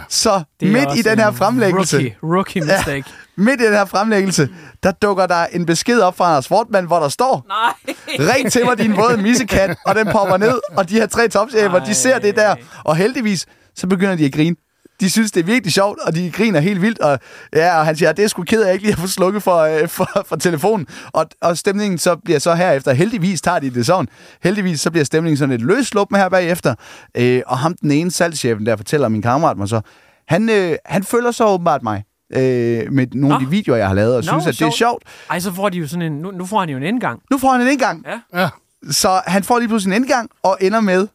Så 0.09 0.43
det 0.59 0.67
er 0.67 0.71
midt 0.71 0.99
i 0.99 1.01
den 1.09 1.19
her 1.19 1.31
fremlæggelse... 1.31 1.97
Rookie, 1.97 2.15
rookie 2.23 2.61
mistake. 2.61 3.03
Midt 3.35 3.61
i 3.61 3.65
den 3.65 3.73
her 3.73 3.85
fremlæggelse, 3.85 4.49
der 4.83 4.91
dukker 4.91 5.25
der 5.25 5.45
en 5.45 5.65
besked 5.65 5.99
op 5.99 6.17
fra 6.17 6.25
Anders 6.29 6.47
Fortmann, 6.47 6.87
hvor 6.87 6.99
der 6.99 7.09
står, 7.09 7.45
Nej. 7.47 7.95
ring 8.33 8.51
til 8.51 8.65
mig, 8.65 8.77
din 8.77 8.97
våde 8.97 9.17
missekat, 9.17 9.77
og 9.85 9.95
den 9.95 10.07
popper 10.11 10.37
ned, 10.37 10.59
og 10.77 10.89
de 10.89 10.93
her 10.93 11.05
tre 11.07 11.27
topchefer, 11.27 11.85
de 11.85 11.93
ser 11.93 12.19
det 12.19 12.35
der, 12.35 12.55
og 12.83 12.95
heldigvis, 12.95 13.45
så 13.75 13.87
begynder 13.87 14.15
de 14.15 14.25
at 14.25 14.33
grine. 14.33 14.55
De 15.01 15.09
synes, 15.09 15.31
det 15.31 15.39
er 15.39 15.43
virkelig 15.45 15.73
sjovt, 15.73 15.99
og 15.99 16.15
de 16.15 16.31
griner 16.31 16.59
helt 16.59 16.81
vildt, 16.81 16.99
og, 16.99 17.19
ja, 17.55 17.79
og 17.79 17.85
han 17.85 17.95
siger, 17.95 18.11
det 18.11 18.23
er 18.23 18.27
sgu 18.27 18.43
ked 18.43 18.61
af, 18.61 18.63
at 18.63 18.67
jeg 18.67 18.73
ikke 18.73 18.85
lige 18.85 18.93
har 18.95 18.99
fået 18.99 19.11
slukket 19.11 19.43
for, 19.43 19.57
øh, 19.57 19.87
for, 19.97 20.25
for 20.25 20.35
telefonen. 20.35 20.87
Og, 21.11 21.25
og 21.41 21.57
stemningen 21.57 21.97
så 21.97 22.15
bliver 22.15 22.39
så 22.39 22.53
herefter, 22.55 22.93
heldigvis 22.93 23.41
tager 23.41 23.59
de 23.59 23.69
det 23.69 23.85
sådan, 23.85 24.07
heldigvis 24.43 24.81
så 24.81 24.91
bliver 24.91 25.03
stemningen 25.05 25.37
sådan 25.37 25.49
lidt 25.49 25.61
løsluppen 25.67 26.17
her 26.17 26.29
bagefter, 26.29 26.75
øh, 27.17 27.41
og 27.47 27.57
ham 27.57 27.75
den 27.81 27.91
ene 27.91 28.11
salgschefen, 28.11 28.65
der 28.65 28.75
fortæller 28.75 29.07
min 29.07 29.21
kammerat 29.21 29.57
mig 29.57 29.69
så, 29.69 29.81
han, 30.27 30.49
øh, 30.49 30.75
han 30.85 31.03
følger 31.03 31.31
så 31.31 31.45
åbenbart 31.47 31.83
mig 31.83 32.03
øh, 32.33 32.41
med 32.91 33.07
nogle 33.13 33.35
af 33.35 33.41
Nå. 33.41 33.45
de 33.45 33.49
videoer, 33.51 33.77
jeg 33.77 33.87
har 33.87 33.95
lavet, 33.95 34.15
og 34.15 34.23
Nå, 34.23 34.31
synes, 34.31 34.47
at 34.47 34.53
det 34.53 34.61
er 34.61 34.65
sjovt. 34.65 34.77
sjovt. 34.77 35.03
Ej, 35.29 35.39
så 35.39 35.53
får 35.53 35.69
de 35.69 35.77
jo 35.77 35.87
sådan 35.87 36.01
en... 36.01 36.11
Nu, 36.11 36.31
nu 36.31 36.45
får 36.45 36.59
han 36.59 36.69
jo 36.69 36.77
en 36.77 36.83
indgang. 36.83 37.21
Nu 37.31 37.37
får 37.37 37.51
han 37.51 37.61
en 37.61 37.67
indgang. 37.67 38.05
Ja. 38.33 38.41
Ja. 38.41 38.49
Så 38.89 39.21
han 39.27 39.43
får 39.43 39.59
lige 39.59 39.67
pludselig 39.67 39.95
en 39.95 40.03
indgang, 40.03 40.29
og 40.43 40.57
ender 40.61 40.79
med 40.81 41.07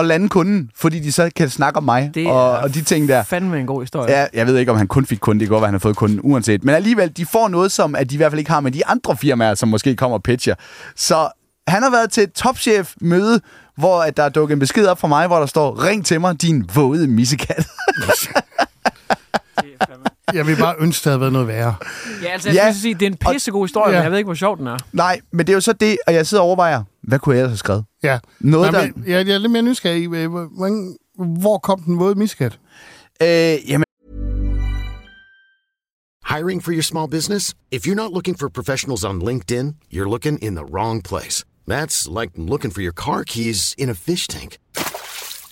at 0.00 0.06
lande 0.06 0.28
kunden, 0.28 0.70
fordi 0.76 0.98
de 0.98 1.12
så 1.12 1.30
kan 1.36 1.48
snakke 1.50 1.76
om 1.76 1.84
mig 1.84 2.10
Det 2.14 2.26
og, 2.26 2.32
er 2.52 2.56
og 2.56 2.74
de 2.74 2.82
ting 2.82 3.08
der. 3.08 3.22
Fandme 3.22 3.58
en 3.60 3.66
god 3.66 3.82
historie. 3.82 4.12
Ja, 4.12 4.26
jeg 4.34 4.46
ved 4.46 4.56
ikke, 4.58 4.72
om 4.72 4.78
han 4.78 4.86
kun 4.86 5.06
fik 5.06 5.18
kunden. 5.18 5.40
Det 5.40 5.48
kan 5.48 5.54
godt 5.54 5.64
han 5.64 5.74
har 5.74 5.78
fået 5.78 5.96
kunden 5.96 6.20
uanset. 6.22 6.64
Men 6.64 6.74
alligevel, 6.74 7.08
de 7.16 7.26
får 7.26 7.48
noget, 7.48 7.72
som 7.72 7.94
at 7.94 8.10
de 8.10 8.14
i 8.14 8.16
hvert 8.16 8.32
fald 8.32 8.38
ikke 8.38 8.50
har 8.50 8.60
med 8.60 8.72
de 8.72 8.86
andre 8.86 9.16
firmaer, 9.16 9.54
som 9.54 9.68
måske 9.68 9.96
kommer 9.96 10.16
og 10.16 10.22
pitcher. 10.22 10.54
Så 10.96 11.28
han 11.66 11.82
har 11.82 11.90
været 11.90 12.12
til 12.12 12.22
et 12.22 12.32
topchef-møde, 12.32 13.40
hvor 13.76 14.02
at 14.02 14.16
der 14.16 14.22
er 14.22 14.28
dukket 14.28 14.54
en 14.54 14.60
besked 14.60 14.86
op 14.86 15.00
fra 15.00 15.08
mig, 15.08 15.26
hvor 15.26 15.38
der 15.38 15.46
står, 15.46 15.84
ring 15.84 16.06
til 16.06 16.20
mig, 16.20 16.42
din 16.42 16.70
våde 16.74 17.06
missekat. 17.08 17.66
Jeg 20.34 20.46
vil 20.46 20.56
bare 20.56 20.74
ønske, 20.78 21.04
det 21.04 21.10
havde 21.10 21.20
været 21.20 21.32
noget 21.32 21.48
værre. 21.48 21.74
Ja, 22.22 22.28
altså, 22.28 22.48
jeg 22.48 22.54
Ja. 22.54 22.66
ja. 22.66 22.72
sige, 22.72 22.94
det 22.94 23.02
er 23.02 23.06
en 23.06 23.16
pissegod 23.32 23.64
historie, 23.66 23.92
Ja. 23.92 23.98
men 23.98 24.02
jeg 24.04 24.10
ved 24.10 24.18
ikke, 24.18 24.26
hvor 24.28 24.34
sjov 24.34 24.58
den 24.58 24.66
er. 24.66 24.76
Nej, 24.92 25.20
men 25.32 25.46
det 25.46 25.52
er 25.52 25.54
jo 25.56 25.60
så 25.60 25.72
det, 25.72 25.96
og 26.06 26.14
jeg 26.14 26.26
sidder 26.26 26.42
og 26.42 26.46
overvejer, 26.46 26.82
hvad 27.02 27.18
kunne 27.18 27.34
jeg 27.34 27.40
ellers 27.40 27.50
have 27.50 27.56
skrevet? 27.58 27.84
Ja. 28.02 28.18
Noget, 28.40 28.72
Nej, 28.72 28.80
der... 28.80 28.92
men, 28.96 29.04
jeg, 29.06 29.26
jeg 29.26 29.34
er 29.34 29.38
lidt 29.38 29.52
mere 29.52 29.62
nysgerrig. 29.62 30.02
i, 30.02 30.06
øh, 30.16 30.30
Hvordan, 30.30 30.96
hvor 31.40 31.58
kom 31.58 31.80
den 31.82 31.98
våde 31.98 32.14
miskat? 32.14 32.58
Øh, 33.22 33.28
jamen, 33.70 33.84
Hiring 36.28 36.62
for 36.64 36.72
your 36.72 36.82
small 36.82 37.08
business? 37.10 37.54
If 37.72 37.86
you're 37.86 37.94
not 37.94 38.12
looking 38.12 38.38
for 38.38 38.48
professionals 38.48 39.04
on 39.04 39.20
LinkedIn, 39.22 39.74
you're 39.94 40.08
looking 40.10 40.38
in 40.44 40.54
the 40.54 40.64
wrong 40.64 41.02
place. 41.02 41.44
That's 41.70 42.08
like 42.20 42.30
looking 42.36 42.72
for 42.74 42.80
your 42.80 42.92
car 42.92 43.22
keys 43.24 43.74
in 43.78 43.88
a 43.90 43.94
fish 43.94 44.26
tank. 44.28 44.58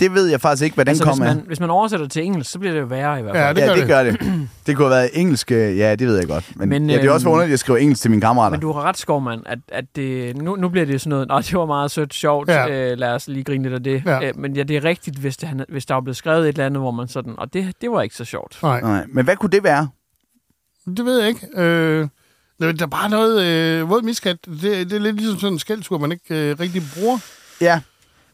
Det 0.00 0.14
ved 0.14 0.26
jeg 0.26 0.40
faktisk 0.40 0.64
ikke, 0.64 0.74
hvad 0.74 0.84
den 0.84 0.90
Altså, 0.90 1.04
kom 1.04 1.18
hvis 1.18 1.28
af. 1.28 1.36
man, 1.36 1.44
hvis 1.46 1.60
man 1.60 1.70
oversætter 1.70 2.08
til 2.08 2.24
engelsk, 2.24 2.50
så 2.50 2.58
bliver 2.58 2.72
det 2.74 2.80
jo 2.80 2.86
værre 2.86 3.18
i 3.18 3.22
hvert 3.22 3.36
Ja, 3.36 3.48
fald. 3.48 3.56
det 3.56 3.62
ja, 3.62 3.66
gør 3.66 3.74
det 3.74 4.12
det. 4.12 4.20
gør 4.20 4.26
det. 4.28 4.48
Det 4.66 4.76
kunne 4.76 4.86
have 4.88 4.96
været 4.96 5.10
engelsk. 5.12 5.52
øh, 5.52 5.78
Ja, 5.78 5.94
det 5.94 6.06
ved 6.06 6.16
jeg 6.16 6.26
godt. 6.26 6.56
Men, 6.56 6.68
Men, 6.68 6.90
ja, 6.90 6.96
det 6.96 7.04
er 7.04 7.10
også 7.10 7.26
øhm, 7.28 7.32
underligt, 7.32 7.48
at 7.48 7.50
jeg 7.50 7.58
skriver 7.58 7.78
engelsk 7.78 8.02
til 8.02 8.10
mine 8.10 8.20
kammerater. 8.20 8.50
Men 8.50 8.60
du 8.60 8.72
har 8.72 8.82
ret, 8.82 8.98
Skovmand, 8.98 9.42
at, 9.46 9.58
at 9.68 9.84
det, 9.96 10.36
nu, 10.36 10.56
nu 10.56 10.68
bliver 10.68 10.86
det 10.86 11.00
sådan 11.00 11.26
noget, 11.28 11.46
det 11.50 11.58
var 11.58 11.66
meget 11.66 11.90
sødt, 11.90 12.14
sjovt, 12.14 12.48
Ja. 12.48 12.66
ja. 12.66 12.92
øh, 12.92 12.98
lad 12.98 13.08
os 13.12 13.28
lige 13.28 13.44
grine 13.44 13.62
lidt 13.62 13.74
af 13.74 13.82
det. 13.82 14.02
Ja. 14.06 14.26
Øh, 14.28 14.38
men 14.38 14.56
ja, 14.56 14.62
det 14.62 14.76
er 14.76 14.84
rigtigt, 14.84 15.16
hvis, 15.18 15.36
det, 15.36 15.48
han- 15.48 15.64
hvis 15.68 15.86
der 15.86 15.94
var 15.94 16.00
blevet 16.00 16.16
skrevet 16.16 16.42
et 16.42 16.48
eller 16.48 16.66
andet, 16.66 16.80
hvor 16.82 16.90
man 16.90 17.08
sådan, 17.08 17.34
og 17.38 17.52
det, 17.54 17.72
det 17.80 17.90
var 17.90 18.02
ikke 18.02 18.14
så 18.14 18.24
sjovt. 18.24 18.58
Nej, 18.62 18.80
Nej, 18.80 19.04
men 19.08 19.24
hvad 19.24 19.36
kunne 19.36 19.50
det 19.50 19.64
være? 19.64 19.88
det 20.96 21.04
ved 21.04 21.18
jeg 21.20 21.28
ikke. 21.28 21.46
Øh, 21.56 22.08
der 22.60 22.82
er 22.82 22.86
bare 22.86 23.10
noget 23.10 23.42
øh, 23.44 23.90
våd 23.90 24.02
miskat. 24.02 24.36
Det, 24.46 24.62
det 24.62 24.92
er 24.92 24.98
lidt 24.98 25.16
ligesom 25.16 25.38
sådan 25.38 25.52
en 25.52 25.58
skældsord, 25.58 26.00
man 26.00 26.12
ikke 26.12 26.50
øh, 26.50 26.60
rigtig 26.60 26.82
bruger. 26.94 27.18
Ja, 27.60 27.80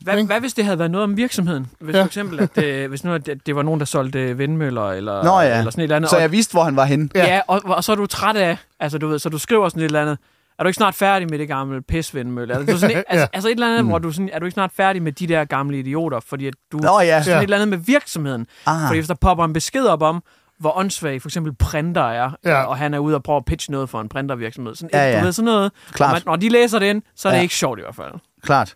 Hvad, 0.05 0.17
Ikke? 0.17 0.27
hvad 0.27 0.41
hvis 0.41 0.55
det 0.55 0.65
havde 0.65 0.79
været 0.79 0.91
noget 0.91 1.05
om 1.05 1.17
virksomheden? 1.17 1.67
Hvis 1.81 1.95
Ja. 1.95 2.01
for 2.03 2.07
eksempel, 2.07 2.41
at, 2.41 2.65
øh, 2.65 2.89
hvis 2.89 3.05
nu, 3.05 3.15
at 3.15 3.27
det, 3.27 3.47
det 3.47 3.57
var 3.57 3.63
nogen, 3.63 3.81
der 3.81 3.87
solgte 3.87 4.37
vindmøller, 4.37 4.91
eller, 4.91 5.23
Nå 5.25 5.41
ja. 5.41 5.59
eller 5.59 5.71
sådan 5.71 5.81
et 5.81 5.83
eller 5.83 5.97
andet. 5.97 6.11
så 6.11 6.19
jeg 6.19 6.33
vidste, 6.33 6.53
hvor 6.53 6.63
han 6.65 6.77
var 6.77 6.85
henne. 6.85 7.09
ja, 7.15 7.27
ja 7.35 7.41
og, 7.47 7.61
og, 7.65 7.85
så 7.85 7.93
er 7.93 7.97
du 7.97 8.07
træt 8.07 8.37
af, 8.37 8.59
altså 8.81 8.99
du 8.99 9.09
ved, 9.09 9.19
så 9.19 9.29
du 9.29 9.39
skriver 9.39 9.69
sådan 9.69 9.81
et 9.81 9.85
eller 9.85 10.01
andet, 10.03 10.19
er 10.59 10.63
du 10.65 10.69
ikke 10.69 10.77
snart 10.77 10.95
færdig 10.95 11.31
med 11.31 11.39
det 11.39 11.49
gamle 11.49 11.83
pisvindmølle? 11.83 12.55
Altså, 12.55 12.73
du 12.73 12.79
sådan, 12.79 12.97
et- 12.99 13.05
altså, 13.09 13.21
Ja. 13.21 13.27
altså 13.33 13.49
et 13.49 13.53
eller 13.53 13.67
andet, 13.67 13.85
mm. 13.85 13.89
hvor 13.89 13.99
du 13.99 14.13
sådan, 14.13 14.31
er 14.33 14.39
du 14.39 14.45
ikke 14.47 14.55
snart 14.55 14.71
færdig 14.77 15.03
med 15.03 15.13
de 15.13 15.27
der 15.27 15.45
gamle 15.45 15.79
idioter? 15.79 16.21
Fordi 16.21 16.47
at 16.47 16.55
du 16.73 16.77
Nå 16.79 17.01
ja. 17.01 17.23
sådan 17.23 17.37
Ja. 17.37 17.39
et 17.39 17.43
eller 17.43 17.57
andet 17.57 17.69
med 17.69 17.79
virksomheden. 17.79 18.47
Ah. 18.67 18.81
Fordi 18.87 18.99
hvis 18.99 19.09
der 19.09 19.15
popper 19.15 19.45
en 19.45 19.53
besked 19.53 19.85
op 19.87 20.03
om, 20.03 20.23
hvor 20.61 20.77
åndssvag 20.79 21.23
for 21.23 21.29
eksempel 21.29 21.55
printer 21.55 22.03
er, 22.11 22.31
Ja. 22.45 22.63
og 22.65 22.77
han 22.77 22.95
er 22.95 22.99
ude 22.99 23.15
og 23.15 23.23
prøve 23.23 23.37
at 23.37 23.45
pitche 23.45 23.73
noget 23.73 23.89
for 23.89 24.01
en 24.01 24.09
printervirksomhed. 24.09 24.75
Sådan, 24.75 24.91
Ja, 24.93 25.11
ja. 25.13 25.19
Du 25.19 25.25
ved 25.25 25.33
sådan 25.33 25.45
noget. 25.45 25.73
Klart. 25.93 26.09
Når, 26.11 26.15
man, 26.15 26.23
når 26.27 26.37
de 26.37 26.49
læser 26.49 26.79
det 26.79 26.87
ind, 26.87 27.03
så 27.17 27.29
er 27.29 27.33
det 27.33 27.39
Ja. 27.39 27.43
ikke 27.43 27.55
sjovt 27.55 27.79
i 27.79 27.83
hvert 27.83 27.95
fald. 27.95 28.13
Klart. 28.43 28.75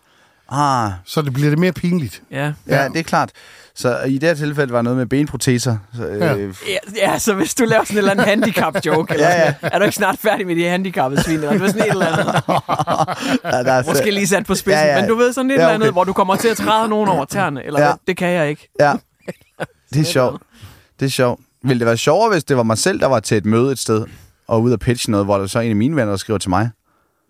Ah, 0.52 0.90
Så 1.04 1.22
det 1.22 1.32
bliver 1.32 1.50
det 1.50 1.58
mere 1.58 1.72
pinligt. 1.72 2.22
Ja. 2.30 2.36
ja, 2.38 2.52
Ja. 2.82 2.88
det 2.88 2.96
er 2.98 3.02
klart. 3.02 3.30
Så 3.74 3.98
i 4.00 4.12
det 4.18 4.22
her 4.28 4.34
tilfælde 4.34 4.72
var 4.72 4.82
noget 4.82 4.98
med 4.98 5.06
benproteser. 5.06 5.76
Så, 5.96 6.04
Ja. 6.06 6.34
øh, 6.36 6.54
Ja, 6.68 6.76
ja, 7.12 7.18
så 7.18 7.34
hvis 7.34 7.54
du 7.54 7.64
laver 7.64 7.84
sådan 7.84 7.94
en 7.94 7.98
eller 7.98 8.10
anden 8.10 8.26
handicap-joke, 8.26 9.14
eller 9.14 9.26
Ja, 9.28 9.40
ja. 9.40 9.54
sådan, 9.54 9.70
er 9.72 9.78
du 9.78 9.84
ikke 9.84 9.96
snart 9.96 10.18
færdig 10.18 10.46
med 10.46 10.56
de 10.56 10.64
handicappede 10.68 11.22
svin, 11.22 11.34
eller 11.36 11.66
sådan 11.68 11.82
et 11.82 11.88
eller 11.90 12.06
andet. 12.06 12.26
der 13.66 13.72
er, 13.72 13.82
Måske 13.86 14.10
lige 14.10 14.26
sat 14.26 14.46
på 14.46 14.54
spidsen, 14.54 14.70
Ja, 14.72 14.78
ja, 14.80 14.86
ja. 14.86 14.94
ja. 14.94 15.00
men 15.00 15.08
du 15.10 15.16
ved 15.16 15.32
sådan 15.32 15.50
et 15.50 15.54
Ja, 15.54 15.60
eller 15.60 15.68
andet, 15.74 15.88
okay. 15.88 15.92
hvor 15.92 16.04
du 16.04 16.12
kommer 16.12 16.36
til 16.36 16.48
at 16.48 16.56
træde 16.56 16.88
nogen 16.88 17.08
over 17.08 17.24
tæerne, 17.24 17.64
eller 17.64 17.80
Ja. 17.80 17.86
ja. 17.88 17.92
det 18.06 18.16
kan 18.16 18.28
jeg 18.28 18.48
ikke. 18.50 18.68
Ja, 18.80 18.92
det 19.94 20.00
er 20.00 20.04
sjovt. 20.04 20.42
Det 21.00 21.06
er 21.06 21.10
sjovt. 21.10 21.40
Ville 21.64 21.78
det 21.78 21.86
være 21.86 21.96
sjovere, 21.96 22.30
hvis 22.32 22.44
det 22.44 22.56
var 22.56 22.62
mig 22.62 22.78
selv, 22.78 23.00
der 23.00 23.06
var 23.06 23.20
til 23.20 23.36
et 23.36 23.44
møde 23.46 23.72
et 23.72 23.78
sted, 23.78 24.04
og 24.48 24.62
ude 24.62 24.72
at 24.72 24.80
pitche 24.80 25.10
noget, 25.10 25.26
hvor 25.26 25.38
der 25.38 25.46
så 25.46 25.60
en 25.60 25.70
af 25.70 25.76
mine 25.76 25.96
venner, 25.96 26.10
der 26.12 26.16
skriver 26.16 26.38
til 26.38 26.50
mig? 26.50 26.70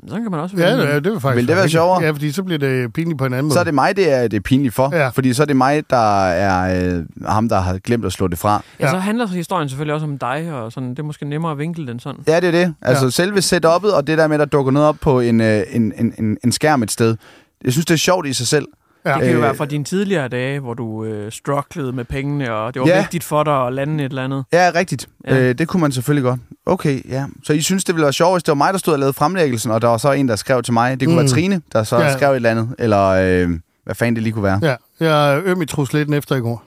Sådan 0.09 0.23
kan 0.23 0.31
man 0.31 0.41
også 0.41 0.57
Ja, 0.57 0.77
vælge. 0.77 0.95
det, 0.95 1.13
vil 1.13 1.21
faktisk 1.21 1.37
Vil 1.37 1.49
det 1.49 1.57
være 1.57 1.69
sjovere? 1.69 2.03
Ja, 2.03 2.11
fordi 2.11 2.33
så 2.33 2.43
bliver 2.43 2.59
det 2.59 2.93
pinligt 2.93 3.19
på 3.19 3.25
en 3.27 3.33
anden 3.33 3.45
måde. 3.45 3.55
Så 3.55 3.61
er 3.61 3.65
det 3.65 3.75
mig, 3.75 3.97
det 3.97 4.13
er, 4.13 4.23
det 4.29 4.37
er 4.37 4.41
pinligt 4.41 4.75
for. 4.75 4.97
Ja. 4.97 5.09
Fordi 5.09 5.33
så 5.33 5.43
er 5.43 5.47
det 5.47 5.57
mig, 5.57 5.91
der 5.91 6.27
er 6.27 6.95
øh, 6.99 7.05
ham, 7.27 7.49
der 7.49 7.61
har 7.61 7.79
glemt 7.79 8.05
at 8.05 8.13
slå 8.13 8.29
det 8.29 8.39
fra. 8.39 8.63
Ja, 8.81 8.91
så 8.91 8.99
handler 8.99 9.27
historien 9.27 9.69
selvfølgelig 9.69 9.95
også 9.95 10.07
om 10.07 10.19
dig, 10.19 10.53
og 10.53 10.73
sådan, 10.73 10.91
det 10.91 10.99
er 10.99 11.03
måske 11.03 11.25
nemmere 11.25 11.53
at 11.53 11.59
vinkle 11.59 11.87
den 11.87 12.01
sådan. 12.01 12.21
Ja, 12.27 12.41
det 12.41 12.47
er 12.47 12.51
det. 12.51 12.75
Altså 12.83 13.03
Ja. 13.05 13.07
ja. 13.07 13.11
selve 13.11 13.39
setup'et, 13.39 13.95
og 13.97 14.07
det 14.07 14.19
der 14.19 14.27
med, 14.27 14.35
at 14.37 14.41
der 14.41 14.47
dukker 14.47 14.73
noget 14.73 14.89
op 14.89 14.97
på 15.01 15.21
en, 15.21 15.41
øh, 15.41 15.63
en, 15.71 15.93
en, 15.99 16.15
en, 16.19 16.39
en 16.45 16.53
skærm 16.53 16.83
et 16.83 16.91
sted, 16.91 17.17
jeg 17.65 17.73
synes, 17.73 17.87
det 17.87 17.95
er 17.95 17.99
sjovt 17.99 18.27
i 18.27 18.33
sig 18.33 18.47
selv. 18.47 18.67
Ja. 19.09 19.15
Det 19.15 19.23
kan 19.23 19.31
jo 19.33 19.37
Øh, 19.37 19.43
være 19.43 19.55
fra 19.55 19.67
dine 19.67 19.85
tidligere 19.85 20.29
dage, 20.29 20.61
hvor 20.61 20.75
du 20.75 21.05
øh, 21.05 21.33
strugglede 21.33 21.93
med 21.93 22.05
pengene, 22.05 22.53
og 22.55 22.75
det 22.75 22.83
var 22.83 22.89
Ja. 22.89 22.99
vigtigt 23.01 23.25
for 23.25 23.43
dig 23.45 23.67
at 23.67 23.73
lande 23.73 24.05
et 24.05 24.09
eller 24.09 24.25
andet. 24.25 24.45
Ja, 24.53 24.71
rigtigt. 24.75 25.09
Ja. 25.27 25.37
Øh, 25.39 25.55
det 25.59 25.69
kunne 25.69 25.81
man 25.81 25.93
selvfølgelig 25.93 26.25
godt. 26.25 26.41
Okay, 26.67 27.11
ja. 27.11 27.25
Så 27.45 27.53
I 27.53 27.61
synes, 27.61 27.85
det 27.85 27.95
ville 27.95 28.03
være 28.05 28.13
sjovt, 28.13 28.35
hvis 28.35 28.43
det 28.43 28.49
var 28.49 28.55
mig, 28.55 28.73
der 28.73 28.79
stod 28.79 28.93
og 28.93 28.99
lavede 28.99 29.13
fremlæggelsen, 29.13 29.71
og 29.71 29.83
der 29.83 29.89
var 29.89 29.97
så 29.97 30.13
en, 30.13 30.29
der 30.29 30.37
skrev 30.37 30.63
til 30.63 30.73
mig. 30.73 31.01
Det 31.01 31.09
kunne 31.09 31.15
Mm. 31.15 31.21
være 31.21 31.29
Trine, 31.29 31.63
der 31.73 31.83
så 31.85 31.97
Ja. 31.99 32.05
ja. 32.07 32.17
skrev 32.17 32.31
et 32.31 32.37
eller 32.37 32.51
andet. 32.51 32.75
Eller 32.79 33.05
øh, 33.09 33.51
hvad 33.85 33.95
fanden 33.95 34.15
det 34.15 34.23
lige 34.23 34.33
kunne 34.33 34.43
være. 34.45 34.61
Ja, 34.63 34.75
jeg 35.01 35.35
er 35.35 35.41
øm 35.45 35.63
i 35.63 35.67
trusletten 35.67 36.15
efter 36.15 36.37
i 36.37 36.41
går. 36.41 36.65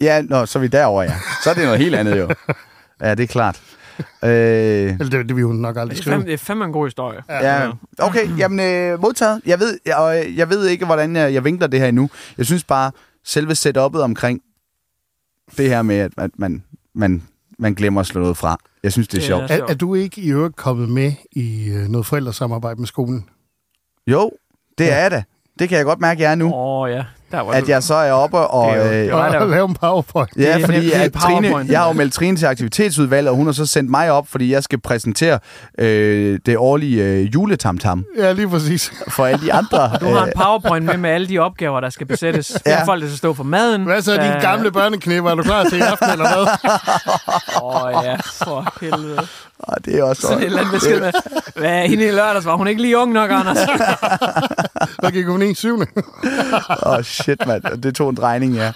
Ja, 0.00 0.22
nå, 0.22 0.46
så 0.46 0.58
er 0.58 0.60
vi 0.60 0.66
derovre, 0.66 1.02
ja. 1.02 1.14
Så 1.44 1.50
er 1.50 1.54
det 1.54 1.64
noget 1.64 1.78
helt 1.78 1.94
andet, 1.94 2.18
jo. 2.18 2.28
Ja, 3.02 3.14
det 3.14 3.22
er 3.22 3.26
klart. 3.26 3.60
Øh, 3.98 4.30
Eller 4.30 4.96
det, 5.10 5.28
det 5.28 5.36
vil 5.36 5.44
hun 5.44 5.56
nok 5.56 5.76
aldrig 5.76 5.90
Det 5.90 5.98
er, 5.98 6.02
skrive. 6.02 6.12
fandme, 6.14 6.26
det 6.26 6.34
er 6.34 6.38
fandme 6.38 6.64
en 6.64 6.72
god 6.72 6.86
historie. 6.86 7.22
ja, 7.28 7.70
okay, 7.98 8.38
jamen 8.38 8.60
øh, 8.60 9.00
modtaget. 9.00 9.40
Jeg 9.46 9.58
ved, 9.60 9.78
jeg, 9.86 10.24
øh, 10.26 10.36
jeg 10.36 10.50
ved 10.50 10.66
ikke, 10.68 10.84
hvordan 10.86 11.16
jeg, 11.16 11.32
jeg 11.34 11.44
vinkler 11.44 11.66
det 11.66 11.80
her 11.80 11.86
endnu. 11.88 12.10
Jeg 12.38 12.46
synes 12.46 12.64
bare, 12.64 12.90
selve 13.24 13.52
setup'et 13.52 13.98
omkring 14.00 14.40
det 15.56 15.68
her 15.68 15.82
med, 15.82 15.96
at, 15.96 16.12
at 16.18 16.30
man, 16.36 16.64
man, 16.94 17.22
man 17.58 17.74
glemmer 17.74 18.00
at 18.00 18.06
slå 18.06 18.20
noget 18.20 18.36
fra. 18.36 18.58
Jeg 18.82 18.92
synes, 18.92 19.08
det 19.08 19.14
er 19.14 19.20
Det 19.20 19.26
sjovt. 19.26 19.42
er- 19.50 19.54
Er, 19.64 19.66
er 19.68 19.74
du 19.74 19.94
ikke 19.94 20.20
i 20.20 20.30
øvrigt 20.32 20.56
kommet 20.56 20.88
med 20.88 21.12
i 21.32 21.68
øh, 21.70 21.88
noget 21.88 22.06
forældresamarbejde 22.06 22.80
med 22.80 22.86
skolen? 22.86 23.28
Jo, 24.06 24.30
det 24.78 24.92
er 24.92 24.98
jeg 24.98 25.10
da. 25.10 25.22
Det 25.58 25.68
kan 25.68 25.78
jeg 25.78 25.84
godt 25.84 26.00
mærke, 26.00 26.22
jeg 26.22 26.30
er 26.30 26.34
nu. 26.34 26.44
Åh 26.46 26.80
oh, 26.82 26.90
ja, 26.90 27.04
At 27.32 27.62
du. 27.66 27.70
jeg 27.70 27.82
så 27.82 27.94
er 27.94 28.12
oppe 28.12 28.38
og... 28.38 28.74
Det 28.74 28.82
er 28.82 28.86
jo- 28.86 28.92
øh, 28.92 29.30
det 29.32 29.40
Og 29.42 29.48
lave 29.48 29.68
en 29.68 29.74
powerpoint. 29.74 30.34
Det 30.34 30.42
Ja, 30.42 30.58
er 30.60 30.64
fordi 30.64 30.92
at 30.92 31.12
Trine, 31.12 31.40
PowerPoint. 31.40 31.70
jeg 31.70 31.80
har 31.80 31.86
jo 31.86 31.92
meldt 31.92 32.14
Trine 32.14 32.36
til 32.36 32.46
aktivitetsudvalget, 32.46 33.30
og 33.30 33.36
hun 33.36 33.46
har 33.46 33.52
så 33.52 33.66
sendt 33.66 33.90
mig 33.90 34.10
op, 34.10 34.28
fordi 34.28 34.52
jeg 34.52 34.62
skal 34.62 34.80
præsentere 34.80 35.38
øh, 35.78 36.38
det 36.46 36.56
årlige 36.56 37.04
øh, 37.04 37.34
juletamtam 37.34 38.04
Ja, 38.18 38.32
lige 38.32 38.48
præcis. 38.48 38.92
for 39.08 39.26
alle 39.26 39.46
de 39.46 39.52
andre. 39.52 39.90
Du 40.00 40.06
har 40.06 40.22
en 40.22 40.28
øh, 40.28 40.34
powerpoint 40.36 40.84
med 40.86 40.96
med 40.96 41.10
alle 41.10 41.28
de 41.28 41.38
opgaver, 41.38 41.80
der 41.80 41.90
skal 41.90 42.06
besættes. 42.06 42.52
Ja. 42.66 42.84
Folk, 42.84 43.02
der 43.02 43.08
skal 43.08 43.18
stå 43.18 43.34
for 43.34 43.44
maden. 43.44 43.84
Hvad 43.84 44.02
så, 44.02 44.12
dine 44.12 44.36
Øh, 44.36 44.42
gamle 44.42 44.70
børneknæpper? 44.72 45.30
Er 45.30 45.34
du 45.34 45.42
klar 45.42 45.64
til 45.64 45.78
i 45.78 45.80
aften, 45.80 46.10
eller 46.10 46.26
hvad? 46.34 46.70
Åh 47.62 47.84
oh, 47.84 48.04
ja, 48.04 48.14
for 48.16 48.74
helvede. 48.80 49.26
Og 49.62 49.84
det 49.84 49.98
er 49.98 50.02
også 50.02 50.22
Sådan 50.22 50.38
et 50.38 50.44
eller 50.44 50.58
andet 50.58 50.72
besked 50.72 51.00
med, 51.00 51.12
hvad 51.56 51.70
er 51.70 51.86
hende 51.86 52.04
i 52.06 52.10
lørdags? 52.10 52.46
Var 52.46 52.56
hun 52.56 52.68
ikke 52.68 52.82
lige 52.82 52.98
ung 52.98 53.12
nok, 53.12 53.30
Anders? 53.30 53.58
Hvad 55.00 55.12
gik 55.12 55.26
hun 55.26 55.42
i 55.42 55.54
syvende? 55.54 55.86
Åh, 56.86 56.92
oh, 56.92 57.02
shit, 57.02 57.46
mand. 57.46 57.82
Det 57.82 57.94
tog 57.94 58.10
en 58.10 58.16
drejning, 58.16 58.54
ja. 58.54 58.72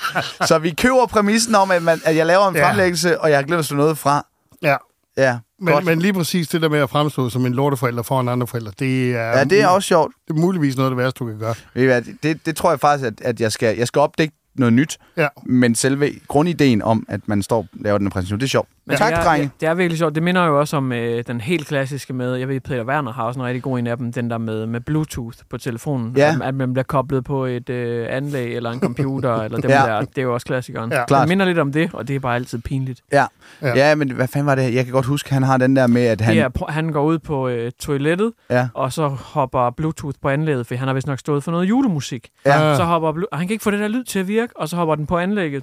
Så 0.47 0.59
vi 0.59 0.71
køber 0.71 1.07
præmissen 1.07 1.55
om, 1.55 1.71
at, 1.71 1.83
man, 1.83 2.01
at 2.05 2.17
jeg 2.17 2.27
laver 2.27 2.49
en 2.49 2.57
Ja. 2.57 2.69
fremlæggelse, 2.69 3.21
og 3.21 3.31
jeg 3.31 3.39
har 3.39 3.43
glemt 3.43 3.59
at 3.59 3.65
slå 3.65 3.77
noget 3.77 3.99
fra. 3.99 4.27
Ja, 4.63 4.77
Ja, 5.19 5.39
men, 5.61 5.73
godt. 5.75 5.85
men 5.85 5.99
lige 5.99 6.13
præcis 6.13 6.49
det 6.49 6.63
der 6.63 6.69
med 6.69 6.79
at 6.79 6.91
fremstå 6.91 7.29
som 7.31 7.47
en 7.47 7.53
lorteforælder 7.55 8.03
foran 8.03 8.29
andre 8.29 8.47
forældre, 8.47 8.73
det 8.79 9.11
er, 9.17 9.39
Ja, 9.39 9.45
det 9.45 9.61
er 9.63 9.67
også 9.67 9.87
sjovt. 9.87 10.15
det 10.29 10.37
er 10.37 10.41
muligvis 10.41 10.77
noget 10.77 10.91
af 10.91 10.97
det 10.97 11.05
værste, 11.05 11.19
du 11.19 11.27
kan 11.27 11.39
gøre. 11.39 11.55
Hvad, 11.73 12.03
Det, 12.23 12.47
det 12.47 12.57
tror 12.57 12.71
jeg 12.71 12.81
faktisk, 12.81 13.07
at, 13.07 13.15
at 13.21 13.41
jeg, 13.41 13.53
skal, 13.53 13.77
jeg 13.79 13.87
skal 13.87 14.01
opdække 14.01 14.35
noget 14.55 14.73
nyt, 14.73 14.99
Ja. 15.17 15.29
men 15.47 15.75
selve 15.75 16.11
grundideen 16.29 16.83
om, 16.83 17.07
at 17.09 17.21
man 17.27 17.43
står 17.43 17.57
og 17.59 17.67
laver 17.73 17.99
den 17.99 18.07
her 18.07 18.11
præsentation, 18.11 18.41
det 18.41 18.45
er 18.47 18.49
sjovt. 18.49 18.69
Men 18.89 18.97
tak, 18.97 19.13
det 19.13 19.19
er, 19.19 19.23
drenge. 19.25 19.51
Det 19.61 19.69
er 19.69 19.75
virkelig 19.75 19.99
sjovt. 19.99 20.15
Det 20.15 20.23
minder 20.23 20.45
jo 20.47 20.61
også 20.61 20.77
om 20.77 20.93
øh, 20.93 21.25
den 21.27 21.41
helt 21.41 21.67
klassiske 21.67 22.13
med, 22.13 22.35
jeg 22.35 22.49
ved, 22.49 22.61
Peter 22.61 22.85
Werner 22.85 23.13
har 23.13 23.23
også 23.23 23.41
en 23.41 23.47
rigtig 23.47 23.63
god 23.63 23.79
en 23.79 23.87
af 23.87 23.97
dem, 23.97 24.13
den 24.13 24.31
der 24.31 24.39
med, 24.39 24.67
med 24.67 24.81
Bluetooth 24.81 25.39
på 25.51 25.59
telefonen. 25.59 26.15
Ja. 26.17 26.35
At, 26.35 26.43
at 26.43 26.55
man 26.55 26.73
bliver 26.73 26.85
koblet 26.85 27.25
på 27.25 27.45
et 27.45 27.69
øh, 27.71 28.07
anlæg 28.11 28.57
eller 28.57 28.71
en 28.71 28.81
computer, 28.81 29.35
eller 29.45 29.59
dem 29.59 29.71
Ja. 29.71 29.77
der. 29.77 30.01
Det 30.01 30.19
er 30.19 30.23
jo 30.23 30.35
også 30.35 30.47
klassikeren. 30.47 30.93
Ja. 30.93 30.99
Det 30.99 31.07
Klart. 31.07 31.29
minder 31.29 31.47
lidt 31.47 31.59
om 31.59 31.73
det, 31.73 31.91
og 31.93 32.09
det 32.09 32.17
er 32.17 32.21
bare 32.21 32.35
altid 32.35 32.59
pinligt. 32.59 33.01
Ja. 33.13 33.25
Ja. 33.63 33.73
ja, 33.77 33.95
men 33.95 34.11
hvad 34.11 34.29
fanden 34.29 34.47
var 34.47 34.55
det? 34.55 34.75
Jeg 34.75 34.85
kan 34.85 34.93
godt 34.93 35.07
huske, 35.07 35.33
han 35.35 35.43
har 35.43 35.57
den 35.57 35.77
der 35.77 35.87
med, 35.87 36.03
at 36.07 36.21
han... 36.21 36.37
Han, 36.37 36.53
det 36.53 36.61
er, 36.63 36.71
han 36.71 36.93
går 36.93 37.05
ud 37.05 37.19
på 37.19 37.49
øh, 37.49 37.73
toilettet, 37.81 38.33
Ja. 38.51 38.69
og 38.75 38.93
så 38.93 39.09
hopper 39.09 39.71
Bluetooth 39.71 40.17
på 40.23 40.29
anlægget, 40.29 40.67
for 40.67 40.75
han 40.75 40.89
har 40.89 40.95
vist 40.95 41.07
nok 41.07 41.19
stået 41.19 41.45
for 41.45 41.51
noget 41.53 41.69
julemusik. 41.69 42.29
Ja. 42.47 42.77
Så 42.77 42.85
hopper 42.85 43.09
og 43.33 43.39
han 43.39 43.47
kan 43.47 43.53
ikke 43.55 43.63
få 43.63 43.71
det 43.71 43.81
der 43.81 43.89
lyd 43.89 44.05
til 44.05 44.19
at 44.19 44.29
virke, 44.29 44.53
og 44.57 44.69
så 44.69 44.77
hopper 44.77 44.95
den 44.95 45.07
på 45.07 45.19
anlægget 45.19 45.63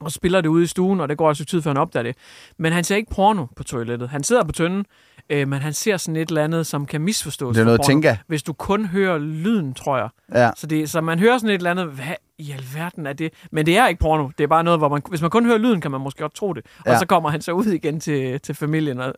og 0.00 0.12
spiller 0.12 0.40
det 0.40 0.48
ude 0.48 0.62
i 0.62 0.66
stuen, 0.66 1.00
og 1.00 1.08
det 1.08 1.18
går 1.18 1.28
altså 1.28 1.44
tid, 1.44 1.62
før 1.62 1.70
han 1.70 1.76
opdager 1.76 2.02
det. 2.04 2.16
Men 2.58 2.72
han 2.72 2.84
ser 2.84 2.96
ikke 2.96 3.10
porno 3.10 3.46
på 3.56 3.64
toilettet. 3.64 4.08
Han 4.08 4.24
sidder 4.24 4.44
på 4.44 4.52
tønden, 4.52 4.86
øh, 5.30 5.48
men 5.48 5.60
han 5.60 5.72
ser 5.72 5.96
sådan 5.96 6.16
et 6.16 6.28
eller 6.28 6.44
andet, 6.44 6.66
som 6.66 6.86
kan 6.86 7.00
misforstås. 7.00 7.54
Det 7.54 7.60
er 7.60 7.64
for 7.64 7.66
noget 7.66 7.80
porno, 7.80 7.88
Tinka. 7.88 8.16
Hvis 8.26 8.42
du 8.42 8.52
kun 8.52 8.86
hører 8.86 9.18
lyden, 9.18 9.74
tror 9.74 9.98
jeg. 9.98 10.08
Ja. 10.34 10.50
Så, 10.56 10.66
det, 10.66 10.90
så 10.90 11.00
man 11.00 11.18
hører 11.18 11.38
sådan 11.38 11.50
et 11.50 11.54
eller 11.54 11.70
andet, 11.70 11.86
hvad 11.86 12.04
i 12.38 12.50
alverden 12.52 13.06
er 13.06 13.12
det? 13.12 13.32
Men 13.52 13.66
det 13.66 13.78
er 13.78 13.86
ikke 13.86 13.98
porno. 14.00 14.28
Det 14.38 14.44
er 14.44 14.48
bare 14.48 14.64
noget, 14.64 14.80
hvor 14.80 14.88
man, 14.88 15.02
hvis 15.08 15.20
man 15.22 15.30
kun 15.30 15.46
hører 15.46 15.58
lyden, 15.58 15.80
kan 15.80 15.90
man 15.90 16.00
måske 16.00 16.20
godt 16.20 16.34
tro 16.34 16.52
det. 16.52 16.64
Og 16.78 16.92
Ja. 16.92 16.98
så 16.98 17.06
kommer 17.06 17.30
han 17.30 17.40
så 17.42 17.52
ud 17.52 17.64
igen 17.66 18.00
til, 18.00 18.40
til 18.40 18.54
familien, 18.54 19.00
og, 19.00 19.14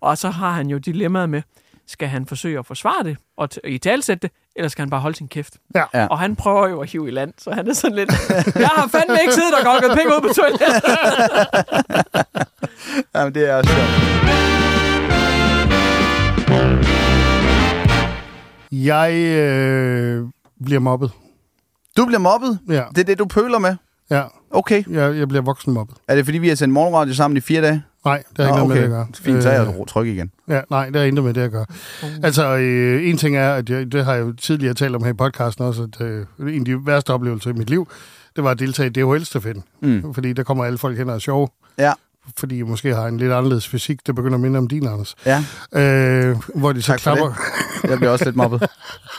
og 0.00 0.18
så 0.18 0.30
har 0.30 0.50
han 0.52 0.66
jo 0.66 0.78
dilemmaet 0.78 1.30
med, 1.30 1.42
skal 1.86 2.08
han 2.08 2.26
forsøge 2.26 2.58
at 2.58 2.66
forsvare 2.66 3.04
det 3.04 3.16
og 3.36 3.48
t- 3.54 3.68
i 3.68 3.78
talsætte 3.78 4.20
det, 4.28 4.30
eller 4.56 4.68
skal 4.68 4.82
han 4.82 4.90
bare 4.90 5.00
holde 5.00 5.16
sin 5.16 5.28
kæft? 5.28 5.54
Ja. 5.74 5.84
Ja. 5.94 6.06
Og 6.06 6.18
han 6.18 6.36
prøver 6.36 6.68
jo 6.68 6.80
at 6.80 6.90
hive 6.90 7.08
i 7.08 7.10
land, 7.10 7.32
så 7.38 7.50
han 7.50 7.68
er 7.68 7.72
sådan 7.74 7.96
lidt, 7.96 8.10
jeg 8.54 8.68
har 8.68 8.88
fandme 8.88 9.16
ikke 9.20 9.34
siddet 9.34 9.54
og 9.54 9.64
gokket 9.64 9.90
penge 9.98 10.14
ud 10.16 10.20
på 10.20 10.28
toilettet. 10.34 10.82
Jamen, 13.14 13.34
det 13.34 13.50
er 13.50 13.54
også 13.56 13.70
sjovt. 13.74 15.02
Jeg 18.72 19.12
øh, 19.14 20.24
bliver 20.64 20.80
mobbet. 20.80 21.10
Du 21.96 22.06
bliver 22.06 22.18
mobbet? 22.18 22.58
Ja, 22.68 22.82
Det 22.94 22.98
er 22.98 23.04
det, 23.04 23.18
du 23.18 23.24
pøler 23.24 23.58
med? 23.58 23.76
ja. 24.10 24.22
Okay. 24.54 24.84
Jeg, 24.90 25.16
jeg 25.18 25.28
bliver 25.28 25.42
voksen 25.42 25.72
mobbet. 25.72 25.96
Er 26.08 26.14
det, 26.14 26.24
fordi 26.24 26.38
vi 26.38 26.48
har 26.48 26.54
sendt 26.54 26.74
morgenradio 26.74 27.14
sammen 27.14 27.36
i 27.36 27.40
fire 27.40 27.62
dage? 27.62 27.82
Nej, 28.04 28.22
det 28.36 28.38
har 28.38 28.44
ikke 28.44 28.58
Nå, 28.58 28.68
noget 28.68 28.68
med 28.68 28.76
det 28.76 28.84
at 28.84 28.90
gøre. 28.90 29.06
Fint, 29.14 29.42
så 29.42 29.50
er 29.50 29.62
Øh, 29.62 29.74
jeg 29.78 29.86
tryg 29.88 30.06
igen. 30.06 30.30
Ja, 30.48 30.60
nej, 30.70 30.86
det 30.86 30.96
har 30.96 31.02
intet 31.02 31.24
med 31.24 31.34
det 31.34 31.40
at 31.40 31.50
gøre. 31.50 31.66
Altså, 32.22 32.56
øh, 32.56 33.08
en 33.08 33.16
ting 33.16 33.36
er, 33.36 33.52
at 33.54 33.70
jeg, 33.70 33.92
det 33.92 34.04
har 34.04 34.14
jeg 34.14 34.22
jo 34.22 34.32
tidligere 34.32 34.74
talt 34.74 34.96
om 34.96 35.02
her 35.04 35.10
i 35.10 35.14
podcasten 35.14 35.64
også, 35.64 35.82
at 35.82 36.00
øh, 36.00 36.26
en 36.40 36.58
af 36.58 36.64
de 36.64 36.86
værste 36.86 37.10
oplevelser 37.12 37.50
i 37.50 37.52
mit 37.52 37.70
liv, 37.70 37.88
det 38.36 38.44
var 38.44 38.50
at 38.50 38.58
deltage 38.58 38.86
i 38.86 38.90
DHL-stafetten. 38.90 39.64
Mm. 39.80 40.14
Fordi 40.14 40.32
der 40.32 40.42
kommer 40.42 40.64
alle 40.64 40.78
folk 40.78 40.98
hen 40.98 41.08
og 41.08 41.14
er 41.14 41.18
sjove. 41.18 41.48
Ja. 41.78 41.92
Fordi 42.36 42.58
jeg 42.58 42.66
måske 42.66 42.94
har 42.94 43.06
en 43.06 43.18
lidt 43.18 43.32
anderledes 43.32 43.68
fysik, 43.68 44.06
der 44.06 44.12
begynder 44.12 44.34
at 44.34 44.40
minde 44.40 44.58
om 44.58 44.68
din, 44.68 44.86
Anders. 44.86 45.14
Ja, 45.26 45.44
Øh, 45.72 46.36
hvor, 46.54 46.72
de 46.72 46.82
så 46.82 46.86
Tak 46.86 47.00
for 47.00 47.14
klapper, 47.14 47.34
jeg 47.90 47.98
bliver 47.98 48.10
også 48.10 48.24
lidt 48.24 48.36
mobbet. 48.36 48.62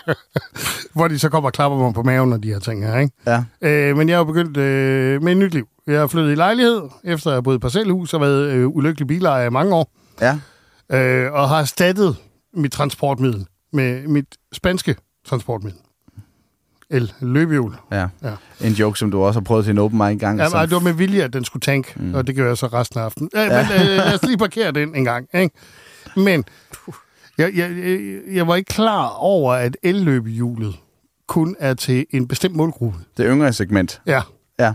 hvor 0.95 1.07
de 1.07 1.19
så 1.19 1.29
kommer 1.29 1.49
og 1.49 1.53
klapper 1.53 1.77
mig 1.77 1.93
på 1.93 2.03
maven 2.03 2.33
og 2.33 2.43
de 2.43 2.47
her 2.47 2.59
ting 2.59 2.85
her, 2.87 2.97
ikke? 2.99 3.13
Ja. 3.27 3.43
Øh, 3.61 3.97
men 3.97 4.09
jeg 4.09 4.17
har 4.17 4.23
begyndt 4.23 4.57
øh, 4.57 5.21
med 5.23 5.31
et 5.31 5.37
nyt 5.37 5.53
liv. 5.53 5.67
Jeg 5.87 5.99
har 5.99 6.07
flyttet 6.07 6.31
i 6.31 6.35
lejlighed, 6.35 6.81
efter 7.03 7.29
jeg 7.31 7.35
har 7.35 7.41
boet 7.41 7.55
i 7.55 7.59
parcelhus 7.59 8.13
og 8.13 8.21
været 8.21 8.47
øh, 8.51 8.67
ulykkelig 8.67 9.07
bilejer 9.07 9.45
i 9.45 9.49
mange 9.49 9.75
år. 9.75 9.91
Ja. 10.21 10.39
øh, 10.97 11.33
og 11.33 11.49
har 11.49 11.59
erstattet 11.59 12.15
mit 12.53 12.71
transportmiddel 12.71 13.45
med 13.73 14.07
mit 14.07 14.25
spanske 14.53 14.95
transportmiddel. 15.27 15.79
El 16.89 17.13
løbehjul. 17.21 17.75
ja. 17.91 18.07
Ja. 18.23 18.31
En 18.61 18.71
joke, 18.73 18.99
som 18.99 19.11
du 19.11 19.23
også 19.23 19.39
har 19.39 19.43
prøvet 19.43 19.65
til 19.65 19.71
en 19.71 19.77
open 19.77 19.97
mic 19.99 20.07
engang. 20.11 20.39
Ja, 20.39 20.45
som- 20.45 20.53
nej, 20.57 20.65
det 20.65 20.73
var 20.73 20.79
med 20.79 20.93
vilje, 20.93 21.21
at 21.23 21.33
den 21.33 21.45
skulle 21.45 21.61
tank, 21.61 21.95
mm. 21.95 22.13
og 22.15 22.27
det 22.27 22.35
gør 22.35 22.47
jeg 22.47 22.57
så 22.57 22.67
resten 22.67 22.99
af 22.99 23.03
aftenen. 23.03 23.29
Ja, 23.35 23.47
men 23.47 23.81
øh, 23.81 23.87
lad 23.87 24.13
os 24.13 24.23
lige 24.23 24.37
parkere 24.37 24.71
den 24.71 24.95
en 24.95 25.03
gang. 25.03 25.27
Ikke? 25.33 25.55
Men 26.25 26.45
jeg, 27.37 27.51
jeg, 27.55 27.71
jeg, 28.31 28.47
var 28.47 28.55
ikke 28.55 28.69
klar 28.69 29.09
over, 29.09 29.53
at 29.53 29.77
elløbehjulet 29.83 30.75
kun 31.27 31.55
er 31.59 31.73
til 31.73 32.05
en 32.09 32.27
bestemt 32.27 32.55
målgruppe. 32.55 32.99
Det 33.17 33.25
yngre 33.29 33.53
segment. 33.53 34.01
Ja. 34.07 34.21
Ja. 34.59 34.73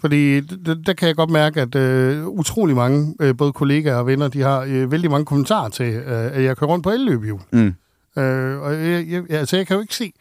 Fordi 0.00 0.40
der, 0.40 0.74
der 0.74 0.92
kan 0.92 1.08
jeg 1.08 1.16
godt 1.16 1.30
mærke, 1.30 1.60
at 1.60 1.74
øh, 1.74 2.26
utrolig 2.26 2.76
mange, 2.76 3.14
øh, 3.20 3.36
både 3.36 3.52
kollegaer 3.52 3.96
og 3.96 4.06
venner, 4.06 4.28
de 4.28 4.40
har 4.40 4.60
øh, 4.60 4.92
vældig 4.92 5.10
mange 5.10 5.24
kommentarer 5.24 5.68
til, 5.68 5.94
øh, 5.94 6.36
at 6.36 6.42
jeg 6.42 6.56
kører 6.56 6.70
rundt 6.70 6.84
på 6.84 6.90
elløbehjul. 6.90 7.40
Mm. 7.52 7.74
Øh, 8.22 8.60
og 8.60 8.72
jeg, 8.72 9.06
jeg, 9.08 9.30
altså, 9.30 9.56
jeg 9.56 9.66
kan 9.66 9.74
jo 9.74 9.80
ikke 9.80 9.94
se... 9.94 10.12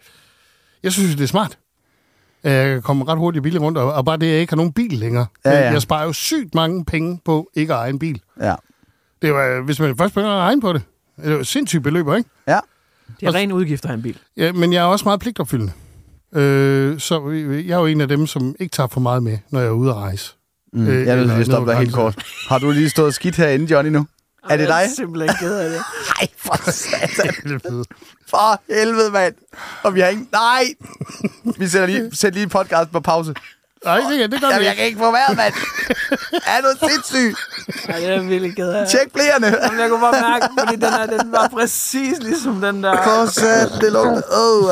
Jeg 0.83 0.91
synes, 0.91 1.15
det 1.15 1.23
er 1.23 1.27
smart. 1.27 1.57
Jeg 2.43 2.73
kan 2.73 2.81
komme 2.81 3.05
ret 3.05 3.17
hurtigt 3.17 3.43
billigt 3.43 3.63
rundt, 3.63 3.77
og, 3.77 3.93
og 3.93 4.05
bare 4.05 4.17
det, 4.17 4.25
at 4.25 4.31
jeg 4.31 4.41
ikke 4.41 4.51
har 4.51 4.57
nogen 4.57 4.73
bil 4.73 4.93
længere. 4.93 5.25
Ja, 5.45 5.51
ja. 5.51 5.57
Jeg, 5.57 5.73
jeg 5.73 5.81
sparer 5.81 6.05
jo 6.05 6.13
sygt 6.13 6.55
mange 6.55 6.85
penge 6.85 7.19
på 7.25 7.49
ikke 7.53 7.73
at 7.73 7.79
eje 7.79 7.89
en 7.89 7.99
bil. 7.99 8.21
Ja. 8.41 8.55
Det 9.21 9.33
var, 9.33 9.61
hvis 9.61 9.79
man 9.79 9.97
først 9.97 10.13
begynder 10.13 10.31
at 10.31 10.41
regne 10.41 10.61
på 10.61 10.73
det. 10.73 10.81
Det 11.23 11.31
er 11.31 11.37
jo 11.37 11.43
sindssygt 11.43 11.83
beløb, 11.83 12.07
ikke? 12.17 12.29
Ja. 12.47 12.59
Det 13.19 13.27
er 13.27 13.33
ren 13.35 13.51
udgift 13.51 13.83
at 13.83 13.89
have 13.89 13.95
en 13.95 14.01
bil. 14.03 14.17
Ja, 14.37 14.51
men 14.51 14.73
jeg 14.73 14.79
er 14.81 14.85
også 14.85 15.05
meget 15.05 15.19
pligtopfyldende. 15.19 15.73
Øh, 16.35 16.99
så 16.99 17.29
jeg 17.65 17.73
er 17.75 17.79
jo 17.79 17.85
en 17.85 18.01
af 18.01 18.07
dem, 18.07 18.27
som 18.27 18.55
ikke 18.59 18.71
tager 18.71 18.87
for 18.87 18.99
meget 18.99 19.23
med, 19.23 19.37
når 19.49 19.59
jeg 19.59 19.67
er 19.67 19.71
ude 19.71 19.89
at 19.89 19.95
rejse. 19.95 20.33
Mm. 20.73 20.87
Øh, 20.87 21.07
jeg 21.07 21.17
vil 21.17 21.27
lige 21.27 21.45
stoppe 21.45 21.71
dig 21.71 21.79
helt 21.79 21.93
kort. 21.93 22.23
Har 22.49 22.59
du 22.59 22.71
lige 22.71 22.89
stået 22.89 23.13
skidt 23.13 23.35
herinde, 23.35 23.65
Johnny, 23.71 23.91
nu? 23.91 24.07
Er 24.49 24.57
det 24.57 24.67
dig? 24.67 24.73
Jeg 24.73 24.83
er 24.83 24.89
simpelthen 24.95 25.35
ked 25.39 25.57
af 25.57 25.69
det. 25.69 25.79
Nej, 26.19 26.27
for 26.37 26.71
satan. 26.71 27.85
For 28.27 28.61
helvede, 28.73 29.11
mand. 29.11 29.33
Og 29.83 29.95
vi 29.95 29.99
har 29.99 30.07
ikke... 30.07 30.25
Nej! 30.31 30.63
Vi 31.57 31.67
sætter 31.67 31.87
lige, 31.87 32.09
sætter 32.15 32.39
lige 32.39 32.49
podcast 32.49 32.91
på 32.91 32.99
pause. 32.99 33.33
Nej, 33.85 33.97
det, 34.09 34.31
det 34.31 34.41
gør 34.41 34.47
Jamen, 34.47 34.63
jeg 34.63 34.71
ikke. 34.71 34.75
kan 34.79 34.85
ikke 34.85 34.99
få 34.99 35.11
vejret, 35.11 35.37
mand. 35.37 35.53
Er 36.53 36.61
du 36.61 36.87
sindssyg? 36.89 37.33
Ja, 37.89 37.97
det 37.97 38.15
er 38.15 38.21
virkelig 38.21 38.55
ked 38.55 38.69
af. 38.69 38.87
Tjek 38.87 39.13
blærerne. 39.13 39.47
Jamen, 39.63 39.79
jeg 39.79 39.89
kunne 39.89 40.01
bare 40.01 40.21
mærke, 40.31 40.47
fordi 40.59 40.75
den, 40.75 40.93
her, 40.93 41.05
den 41.05 41.31
var 41.31 41.47
præcis 41.53 42.17
ligesom 42.21 42.61
den 42.61 42.83
der... 42.83 42.95
For 43.03 43.25
satan, 43.25 43.79
det 43.81 43.91
lugter. 43.91 44.21
Åh, 44.31 44.63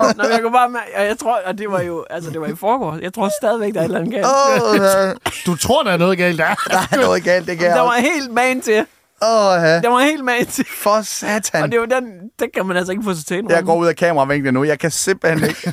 oh, 0.00 0.16
Nå, 0.16 0.22
men 0.22 0.32
jeg 0.32 0.40
kunne 0.42 0.52
bare 0.52 0.68
mærke, 0.70 0.90
og 0.96 1.04
jeg 1.04 1.18
tror, 1.18 1.38
og 1.46 1.58
det 1.58 1.70
var 1.70 1.80
jo, 1.80 2.04
altså 2.10 2.30
det 2.30 2.40
var 2.40 2.46
i 2.46 2.56
forgårs. 2.56 3.00
Jeg 3.02 3.14
tror 3.14 3.30
stadigvæk, 3.42 3.74
der 3.74 3.80
er 3.80 3.84
et 3.84 3.88
eller 3.88 4.00
andet 4.00 4.14
galt. 4.14 4.26
oh, 4.26 5.16
Du 5.46 5.56
tror, 5.56 5.82
der 5.82 5.90
er 5.90 5.96
noget 5.96 6.18
galt 6.18 6.38
der. 6.38 6.54
der 6.70 6.78
er 6.92 6.96
noget 6.96 7.24
galt, 7.24 7.46
det 7.46 7.58
kan 7.58 7.70
Der 7.70 7.80
var 7.80 7.92
helt 8.00 8.32
man 8.32 8.60
til. 8.60 8.86
Åh, 9.22 9.62
ja. 9.62 9.80
Den 9.80 9.92
var 9.92 10.00
helt 10.00 10.24
med 10.24 10.46
til. 10.46 10.66
For 10.78 11.02
satan. 11.02 11.62
Og 11.62 11.72
det 11.72 11.80
var 11.80 11.86
den, 11.86 12.04
den 12.40 12.48
kan 12.54 12.66
man 12.66 12.76
altså 12.76 12.92
ikke 12.92 13.04
få 13.04 13.14
sig 13.14 13.26
til 13.26 13.44
Jeg 13.48 13.64
går 13.64 13.76
ud 13.76 13.86
af 13.86 13.96
kameravinklen 13.96 14.54
nu. 14.54 14.64
Jeg 14.64 14.78
kan 14.78 14.90
simpelthen 14.90 15.48
ikke. 15.48 15.72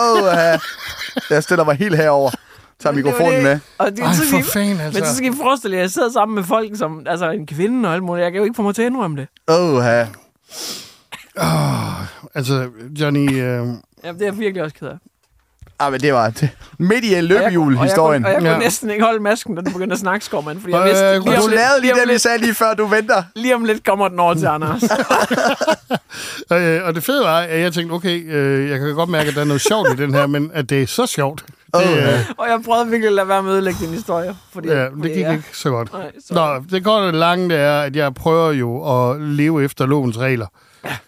Åh, 0.00 0.18
ja. 0.24 0.58
Jeg 1.30 1.42
stiller 1.42 1.64
mig 1.64 1.76
helt 1.76 1.96
herover. 1.96 2.30
Tager 2.80 2.94
mikrofonen 2.94 3.34
det. 3.34 3.42
med. 3.42 3.58
Og 3.78 3.90
det, 3.90 4.00
Ej, 4.00 4.12
så 4.12 4.22
for 4.30 4.42
fanden, 4.52 4.80
altså. 4.80 5.00
Men 5.00 5.08
så 5.08 5.16
skal 5.16 5.32
I 5.32 5.36
forestille 5.42 5.76
jer, 5.76 5.80
at 5.80 5.84
jeg 5.84 5.90
sidder 5.90 6.10
sammen 6.10 6.34
med 6.34 6.44
folk, 6.44 6.78
som 6.78 7.06
altså 7.06 7.30
en 7.30 7.46
kvinde 7.46 7.88
og 7.88 7.94
alt 7.94 8.02
muligt. 8.02 8.24
Jeg 8.24 8.32
kan 8.32 8.38
jo 8.38 8.44
ikke 8.44 8.56
få 8.56 8.62
mig 8.62 8.74
til 8.74 8.82
at 8.82 8.86
indrømme 8.86 9.16
det. 9.16 9.28
Åh, 9.48 9.84
ja. 9.84 10.06
Altså, 12.34 12.68
Johnny... 13.00 13.30
Øh, 13.42 13.66
Ja, 14.04 14.12
det 14.12 14.22
er 14.22 14.26
jeg 14.26 14.38
virkelig 14.38 14.62
også 14.62 14.76
ked 14.76 14.86
af. 14.88 14.96
Ah, 15.78 15.92
men 15.92 16.00
det 16.00 16.12
var 16.14 16.30
det. 16.30 16.48
midt 16.78 17.04
i 17.04 17.20
løbehjul-historien. 17.20 18.24
Og 18.24 18.30
jeg, 18.30 18.36
kunne, 18.38 18.42
og 18.42 18.44
jeg 18.44 18.52
kunne 18.52 18.62
Ja. 18.62 18.68
næsten 18.68 18.90
ikke 18.90 19.04
holde 19.04 19.20
masken, 19.22 19.54
da 19.54 19.60
den 19.62 19.72
begyndte 19.72 19.92
at 19.94 19.98
snakke, 20.00 20.24
skovmand. 20.24 20.60
Fordi 20.60 20.72
jeg 20.74 20.80
Øh, 20.80 20.86
vidste, 20.86 21.04
og 21.10 21.20
lige 21.24 21.36
Du 21.36 21.46
lidt, 21.48 21.60
lavede 21.60 21.80
lige 21.80 21.94
lige, 21.94 22.04
det, 22.06 22.12
vi 22.14 22.18
sagde 22.18 22.38
lige 22.38 22.54
før, 22.54 22.74
du 22.74 22.86
venter. 22.86 23.22
lige 23.36 23.54
om 23.54 23.64
lidt 23.64 23.84
kommer 23.84 24.08
den 24.08 24.20
over 24.20 24.34
til 24.34 24.46
Anders. 24.46 24.82
øh, 26.52 26.80
og 26.84 26.94
det 26.94 27.04
fede 27.04 27.24
var, 27.24 27.38
at 27.40 27.60
jeg 27.60 27.72
tænkte, 27.72 27.92
okay, 27.92 28.34
øh, 28.34 28.70
jeg 28.70 28.78
kan 28.78 28.94
godt 28.94 29.08
mærke, 29.10 29.28
at 29.28 29.34
der 29.34 29.40
er 29.40 29.44
noget 29.44 29.60
sjovt 29.62 29.88
i 29.92 29.96
den 30.02 30.14
her, 30.14 30.26
men 30.26 30.50
at 30.54 30.70
det 30.70 30.82
er 30.82 30.86
så 30.86 31.06
sjovt. 31.06 31.44
Det, 31.74 31.80
ja. 31.82 32.12
øh, 32.14 32.20
og 32.38 32.46
jeg 32.48 32.60
prøvede 32.64 32.86
virkelig 32.90 33.06
at 33.08 33.12
lade 33.14 33.28
være 33.28 33.42
med 33.42 33.50
at 33.50 33.54
ødelægge 33.54 33.80
din 33.86 33.94
historie. 33.94 34.36
Fordi, 34.52 34.68
ja, 34.68 34.84
fordi 34.88 35.02
det 35.02 35.12
gik 35.14 35.22
jeg- 35.22 35.32
ikke 35.32 35.44
så 35.52 35.70
godt. 35.70 35.92
Nej, 35.92 36.12
så, 36.26 36.34
Nå, 36.34 36.64
det 36.70 36.84
korte 36.84 37.04
og 37.04 37.12
lange 37.14 37.48
det 37.48 37.58
er, 37.58 37.80
at 37.80 37.96
jeg 37.96 38.14
prøver 38.14 38.52
jo 38.52 39.10
at 39.10 39.20
leve 39.20 39.64
efter 39.64 39.86
lovens 39.86 40.18
regler. 40.18 40.46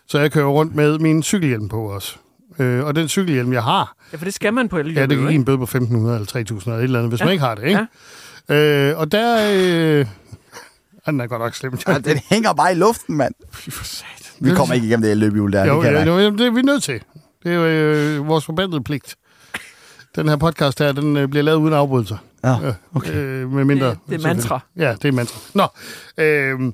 Så 0.09 0.19
jeg 0.19 0.33
kører 0.33 0.47
rundt 0.47 0.75
med 0.75 0.99
min 0.99 1.23
cykelhjelm 1.23 1.69
på 1.69 1.81
også. 1.83 2.16
Øh, 2.59 2.85
og 2.85 2.95
den 2.97 3.09
cykelhjelm, 3.09 3.53
jeg 3.53 3.63
har, 3.63 3.97
Ja, 4.13 4.17
for 4.19 4.25
det 4.25 4.35
skal 4.35 4.55
man 4.55 4.69
på 4.69 4.79
el. 4.79 4.95
ja, 4.95 5.01
det 5.07 5.09
kan 5.09 5.19
give 5.19 5.33
en 5.33 5.45
bøde 5.45 5.59
på 5.59 5.65
1.500 5.65 5.75
eller 5.77 6.19
3.000 6.53 6.63
eller 6.67 6.79
et 6.79 6.83
eller 6.85 6.99
andet, 6.99 7.11
hvis 7.11 7.21
ja. 7.21 7.25
man 7.25 7.33
ikke 7.33 7.45
har 7.45 7.55
det, 7.55 7.65
ikke? 7.65 7.87
Ja. 8.49 8.55
Øh, 8.91 8.99
og 8.99 9.13
der... 9.13 9.37
Øh, 10.01 10.07
ah, 11.07 11.13
den 11.13 11.21
er 11.21 11.27
godt 11.27 11.43
nok 11.43 11.55
slem. 11.55 11.79
Ja, 11.89 11.99
den 11.99 12.19
hænger 12.31 12.53
bare 12.53 12.73
i 12.73 12.75
luften, 12.75 13.17
mand. 13.17 13.35
For 13.53 13.85
satan. 13.85 14.07
Vi 14.41 14.51
kommer 14.55 14.75
ikke 14.75 14.87
igennem 14.87 15.03
det 15.09 15.17
løbehjul 15.17 15.53
der. 15.53 15.65
Jo, 15.67 15.83
det 15.83 15.93
kan 15.93 16.07
jo, 16.09 16.19
jo, 16.19 16.31
det 16.31 16.47
er 16.47 16.51
vi 16.51 16.63
nødt 16.63 16.83
til. 16.83 17.01
Det 17.43 17.53
er 17.53 17.55
jo 17.57 17.65
øh, 17.67 18.27
vores 18.29 18.45
forbandede 18.45 18.83
pligt. 18.83 19.17
Den 20.17 20.29
her 20.29 20.37
podcast 20.37 20.79
her, 20.79 20.93
den 20.93 21.17
øh, 21.17 21.29
bliver 21.29 21.43
lavet 21.43 21.59
uden 21.59 21.75
afbrydelser. 21.75 22.17
Ja, 22.45 22.57
okay. 22.95 23.15
øh, 23.15 23.53
med 23.53 23.65
mindre, 23.65 23.87
Det- 23.89 23.99
det 24.09 24.15
er 24.15 24.23
mantra. 24.29 24.61
Ja, 24.77 24.95
det 25.03 25.09
er 25.09 25.13
mantra. 25.13 25.39
Nå, 25.55 25.67
øh, 26.25 26.73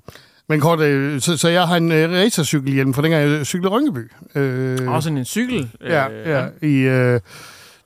men 0.48 0.60
kort, 0.60 0.80
øh, 0.80 1.20
så, 1.20 1.36
så 1.36 1.48
jeg 1.48 1.68
har 1.68 1.76
en 1.76 1.92
øh, 1.92 2.10
racercykelhjelm, 2.10 2.94
for 2.94 3.02
dengang 3.02 3.30
jeg 3.30 3.46
cyklede 3.46 3.74
Rynkeby. 3.74 4.10
Øh, 4.34 4.90
Også 4.90 5.10
en 5.10 5.24
cykel. 5.24 5.70
ja, 5.80 6.08
øh, 6.10 6.28
ja, 6.28 6.66
i 6.68 6.74
øh, 6.74 7.20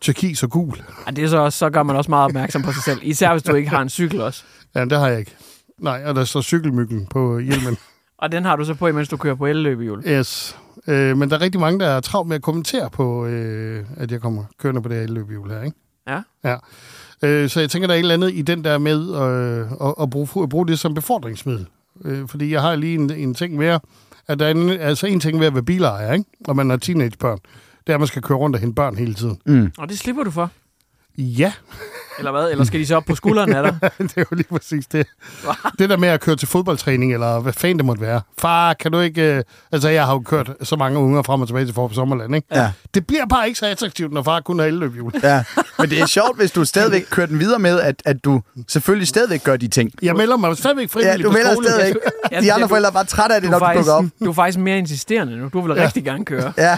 turkis 0.01 0.43
og 0.43 0.51
gul. 0.51 0.77
Ja, 1.07 1.11
det 1.11 1.25
er 1.25 1.29
så, 1.29 1.39
også, 1.39 1.59
så 1.59 1.71
gør 1.71 1.83
man 1.83 1.97
også 1.97 2.11
meget 2.11 2.25
opmærksom 2.25 2.63
på 2.63 2.73
sig 2.73 2.83
selv. 2.83 2.99
Især 3.03 3.33
hvis 3.33 3.43
du 3.43 3.55
ikke 3.55 3.71
har 3.71 3.83
en 3.83 3.89
cykel 3.89 4.21
også. 4.21 4.43
Ja, 4.75 4.85
det 4.85 4.99
har 4.99 5.09
jeg 5.09 5.19
ikke. 5.19 5.37
Nej, 5.79 6.03
og 6.07 6.15
der 6.15 6.25
står 6.25 6.41
cykelmyggen 6.41 7.07
på 7.07 7.39
hjelmen. 7.39 7.77
Og 8.19 8.33
den 8.33 8.45
har 8.45 8.57
du 8.57 8.65
så 8.65 8.75
på, 8.75 8.93
mens 8.93 9.09
du 9.09 9.17
kører 9.17 9.35
på 9.35 9.47
elløbehjul. 9.47 10.03
yes. 10.07 10.57
Øh, 10.89 11.17
men 11.19 11.31
der 11.31 11.37
er 11.37 11.41
rigtig 11.41 11.61
mange, 11.61 11.81
der 11.81 11.87
er 11.87 12.01
travlt 12.01 12.29
med 12.29 12.37
at 12.37 12.43
kommentere 12.43 12.91
på, 12.91 13.27
øh, 13.27 13.85
at 13.97 14.13
jeg 14.13 14.21
kommer 14.21 14.45
kørende 14.61 14.83
på 14.83 14.89
det 14.89 14.97
her 14.97 15.07
løbehjul 15.07 15.51
her, 15.51 15.63
ikke? 15.63 15.77
Ja. 16.09 16.21
Ja. 16.45 16.57
Øh, 17.23 17.49
så 17.49 17.61
jeg 17.61 17.71
tænker, 17.71 17.87
der 17.87 17.95
er 17.95 17.99
et 17.99 18.01
eller 18.03 18.15
andet 18.15 18.33
i 18.35 18.43
den 18.43 18.65
der 18.65 18.79
med 18.79 19.15
øh, 19.15 19.89
at, 19.89 19.95
at, 20.03 20.11
bruge, 20.11 20.29
at 20.43 20.49
bruge 20.49 20.67
det 20.69 20.79
som 20.79 20.95
befordringsmiddel. 20.95 21.67
Øh, 22.05 22.29
fordi 22.29 22.53
jeg 22.53 22.61
har 22.61 22.77
lige 22.77 22.95
en, 22.95 23.11
en 23.11 23.35
ting 23.35 23.57
mere, 23.57 23.81
at 24.27 24.39
der 24.39 24.47
er 24.47 24.51
en, 24.51 24.69
altså 24.69 25.07
en 25.07 25.21
ting 25.21 25.41
ved 25.41 25.47
at 25.47 25.55
være 25.55 25.63
bilejer, 25.63 26.13
ikke? 26.13 26.25
og 26.49 26.57
man 26.57 26.71
har 26.71 26.77
teenagebørn. 26.77 27.39
Det 27.87 27.93
er, 27.93 27.95
at 27.95 28.01
man 28.01 28.07
skal 28.07 28.23
køre 28.23 28.39
rundt 28.39 28.57
og 28.57 28.61
hente 28.61 28.75
børn 28.75 28.97
hele 28.97 29.15
tiden. 29.15 29.39
Mm. 29.47 29.73
Og 29.79 29.89
det 29.89 29.99
slipper 29.99 30.25
du 30.25 30.31
for. 30.31 30.51
Ja, 31.19 31.53
Eller 32.19 32.31
hvad? 32.31 32.51
Eller 32.51 32.65
skal 32.65 32.81
de 32.81 32.87
så 32.87 32.97
op 32.97 33.05
på 33.05 33.15
skulderen 33.15 33.53
af 33.55 33.63
dig? 33.63 33.91
det 33.99 34.13
er 34.17 34.21
jo 34.31 34.37
lige 34.37 34.47
præcis 34.51 34.87
det. 34.87 35.07
det 35.79 35.91
der 35.91 35.97
med 35.97 36.09
at 36.09 36.21
køre 36.21 36.37
til 36.37 36.49
fodboldtræning, 36.49 37.15
eller 37.15 37.41
hvad 37.41 37.53
fanden 37.53 37.79
det 37.79 37.85
måtte 37.87 38.03
være. 38.03 38.21
Far, 38.39 38.75
kan 38.75 38.93
du 38.93 39.01
ikke... 39.01 39.35
Øh, 39.37 39.43
altså, 39.73 39.89
jeg 39.89 40.07
har 40.07 40.13
jo 40.13 40.21
kørt 40.21 40.51
så 40.63 40.77
mange 40.77 40.99
unger 40.99 41.23
frem 41.23 41.41
og 41.41 41.47
tilbage 41.49 41.65
til 41.67 41.75
for 41.75 41.91
Sommerland, 41.95 42.35
ikke? 42.37 42.49
Ja. 42.55 42.71
Det 42.95 43.07
bliver 43.07 43.27
bare 43.27 43.47
ikke 43.47 43.59
så 43.59 43.67
attraktivt, 43.67 44.13
når 44.13 44.23
far 44.23 44.41
kun 44.41 44.59
har 44.59 44.67
elløbhjul. 44.67 45.13
Ja, 45.23 45.43
men 45.79 45.91
det 45.91 46.01
er 46.01 46.07
sjovt, 46.07 46.37
hvis 46.39 46.51
du 46.51 46.65
stadigvæk 46.65 47.05
kører 47.11 47.27
den 47.27 47.41
videre 47.41 47.59
med, 47.59 47.81
at, 47.81 48.03
at 48.05 48.25
du 48.25 48.43
selvfølgelig 48.69 49.09
stadigvæk 49.09 49.45
gør 49.45 49.57
de 49.57 49.69
ting. 49.69 49.91
Jeg 50.03 50.15
melder 50.17 50.37
mig 50.37 50.57
stadigvæk 50.57 50.83
Ja, 50.95 50.99
frivilligt 51.01 51.25
du 51.25 51.31
på 51.31 51.37
melder 51.37 51.55
stadigvæk. 51.69 51.95
Ja, 52.33 52.41
De 52.41 52.53
andre 52.53 52.65
du- 52.65 52.69
forældre 52.69 52.89
er 52.89 52.93
bare 52.93 53.05
trætte 53.05 53.35
af 53.35 53.41
det, 53.41 53.49
Du 53.49 53.51
når 53.53 53.59
du 53.59 53.65
faktisk, 53.65 53.87
dukker 53.87 53.93
op. 53.95 54.05
du 54.25 54.31
er 54.31 54.35
faktisk 54.35 54.59
mere 54.59 54.79
insisterende 54.79 55.37
nu. 55.37 55.49
Du 55.53 55.61
vil 55.61 55.77
Ja. 55.77 55.85
rigtig 55.85 56.05
gerne 56.05 56.25
køre. 56.25 56.53
Ja, 56.57 56.77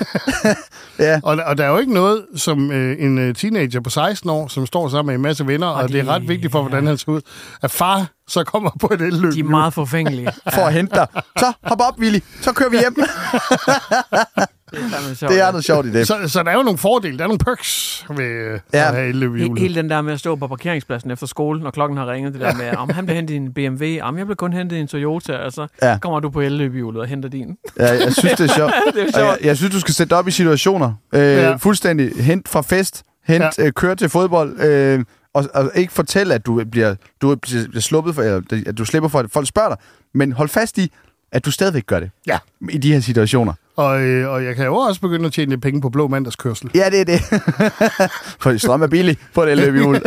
ja. 0.99 1.21
Og, 1.29 1.37
og 1.47 1.59
der 1.59 1.65
er 1.65 1.69
jo 1.69 1.79
ikke 1.79 1.95
noget 1.95 2.27
som 2.37 2.73
øh, 2.73 2.97
en 3.03 3.19
øh, 3.19 3.35
teenager 3.35 3.81
på 3.81 3.91
16 3.91 4.30
år, 4.31 4.49
som 4.49 4.67
står 4.67 4.89
sammen 4.89 5.07
med 5.07 5.15
en 5.15 5.23
masse 5.23 5.47
venner, 5.47 5.67
og, 5.67 5.75
Og 5.83 5.89
det 5.89 5.99
er 5.99 6.03
de- 6.03 6.09
ret 6.11 6.29
vigtigt 6.29 6.53
for, 6.53 6.61
hvordan 6.63 6.87
han 6.87 6.99
ser 6.99 7.09
ud, 7.13 7.21
at 7.63 7.71
far 7.71 8.07
så 8.29 8.45
kommer 8.45 8.71
på 8.81 8.91
et 8.95 9.01
elløb. 9.01 9.33
De 9.33 9.41
er 9.41 9.45
meget 9.45 9.75
forfængelige. 9.75 10.33
for 10.55 10.63
at 10.63 10.73
hente 10.73 10.95
dig. 10.97 11.07
Så 11.39 11.53
hop 11.65 11.81
op, 11.89 11.99
Willy. 11.99 12.19
Så 12.43 12.53
kører 12.53 12.71
vi 12.71 12.79
hjem. 12.79 12.95
Det 14.71 14.79
er, 15.23 15.29
Det 15.29 15.39
er 15.41 15.45
ja. 15.45 15.51
noget 15.51 15.65
sjovt 15.65 15.87
i 15.87 15.93
det. 15.93 16.07
Så, 16.07 16.17
så 16.27 16.43
der 16.43 16.51
er 16.51 16.57
jo 16.57 16.63
nogle 16.63 16.79
fordele, 16.79 17.19
der 17.19 17.25
er 17.25 17.29
nogle 17.29 17.39
perks 17.39 18.05
ved 18.17 18.59
Ja. 18.75 18.89
at 18.89 18.95
have 18.95 19.09
elløbhjul. 19.09 19.59
He- 19.59 19.61
Hele 19.61 19.75
den 19.75 19.91
der 19.91 20.03
med 20.03 20.13
at 20.13 20.19
stå 20.19 20.37
på 20.37 20.47
parkeringspladsen 20.47 21.11
efter 21.11 21.27
skole, 21.27 21.61
når 21.63 21.71
klokken 21.71 21.99
har 21.99 22.13
ringet, 22.13 22.33
det 22.33 22.41
der 22.41 22.55
med, 22.55 22.77
om 22.77 22.91
han 22.91 23.07
bliver 23.07 23.17
hentet 23.17 23.35
i 23.35 23.37
en 23.37 23.53
BMW, 23.55 23.99
om 24.03 24.19
jeg 24.19 24.27
bliver 24.27 24.37
kun 24.37 24.53
hentet 24.53 24.77
i 24.77 24.81
en 24.81 24.89
Toyota, 24.89 25.33
og 25.37 25.53
så 25.53 25.67
Ja. 25.83 25.91
ja. 25.91 25.99
kommer 25.99 26.21
du 26.21 26.31
på 26.31 26.41
elløbehjulet 26.41 27.01
og 27.03 27.07
henter 27.09 27.29
din. 27.29 27.57
Ja, 27.79 27.93
jeg 28.05 28.13
synes, 28.15 28.35
det 28.35 28.51
er 28.51 28.55
sjovt. 28.55 28.73
det 28.95 29.03
er 29.03 29.19
sjovt. 29.19 29.29
jeg, 29.31 29.39
jeg 29.45 29.57
synes, 29.57 29.73
du 29.75 29.81
skal 29.81 29.95
sætte 29.95 30.15
op 30.15 30.29
i 30.29 30.31
situationer. 30.31 30.93
Øh, 31.15 31.21
Ja. 31.21 31.49
ja. 31.49 31.55
Fuldstændig. 31.57 32.25
Hent 32.25 32.49
fra 32.49 32.61
fest. 32.63 33.03
Hent, 33.31 33.59
ja. 33.59 33.67
øh, 33.67 33.73
kør 33.73 33.95
til 33.95 34.09
fodbold. 34.09 34.61
Øh, 34.61 35.05
og, 35.35 35.45
og 35.55 35.71
ikke 35.75 35.93
fortælle, 35.93 36.35
at 36.35 36.47
du 36.47 36.65
bliver, 36.65 36.95
du 37.23 37.37
bliver 37.37 37.81
sluppet 37.81 38.15
for, 38.15 38.23
eller, 38.23 38.63
at 38.67 38.79
du 38.79 38.85
slipper 38.85 39.09
for, 39.09 39.19
at 39.19 39.31
folk 39.31 39.49
spørger 39.49 39.69
dig. 39.69 39.79
Men 40.15 40.33
hold 40.33 40.49
fast 40.49 40.79
i, 40.79 40.93
at 41.33 41.45
du 41.45 41.51
stadigvæk 41.51 41.87
gør 41.87 42.01
det. 42.01 42.11
Ja. 42.27 42.39
I 42.71 42.79
de 42.79 42.93
her 42.93 43.01
situationer. 43.01 43.53
Og, 43.77 44.03
øh, 44.03 44.31
og 44.31 44.45
jeg 44.45 44.57
kan 44.57 44.65
jo 44.65 44.77
også 44.77 45.01
begynde 45.01 45.27
at 45.27 45.33
tjene 45.33 45.51
lidt 45.51 45.63
penge 45.63 45.81
på 45.81 45.89
blå 45.89 46.09
mandagskørsel. 46.09 46.71
Ja, 46.75 46.91
det 46.91 47.01
er 47.01 47.05
det. 47.05 47.21
for 48.43 48.59
strøm 48.59 48.83
er 48.83 48.87
billig 48.87 49.19
på 49.35 49.47
det 49.47 49.57
løbehjul. 49.57 50.01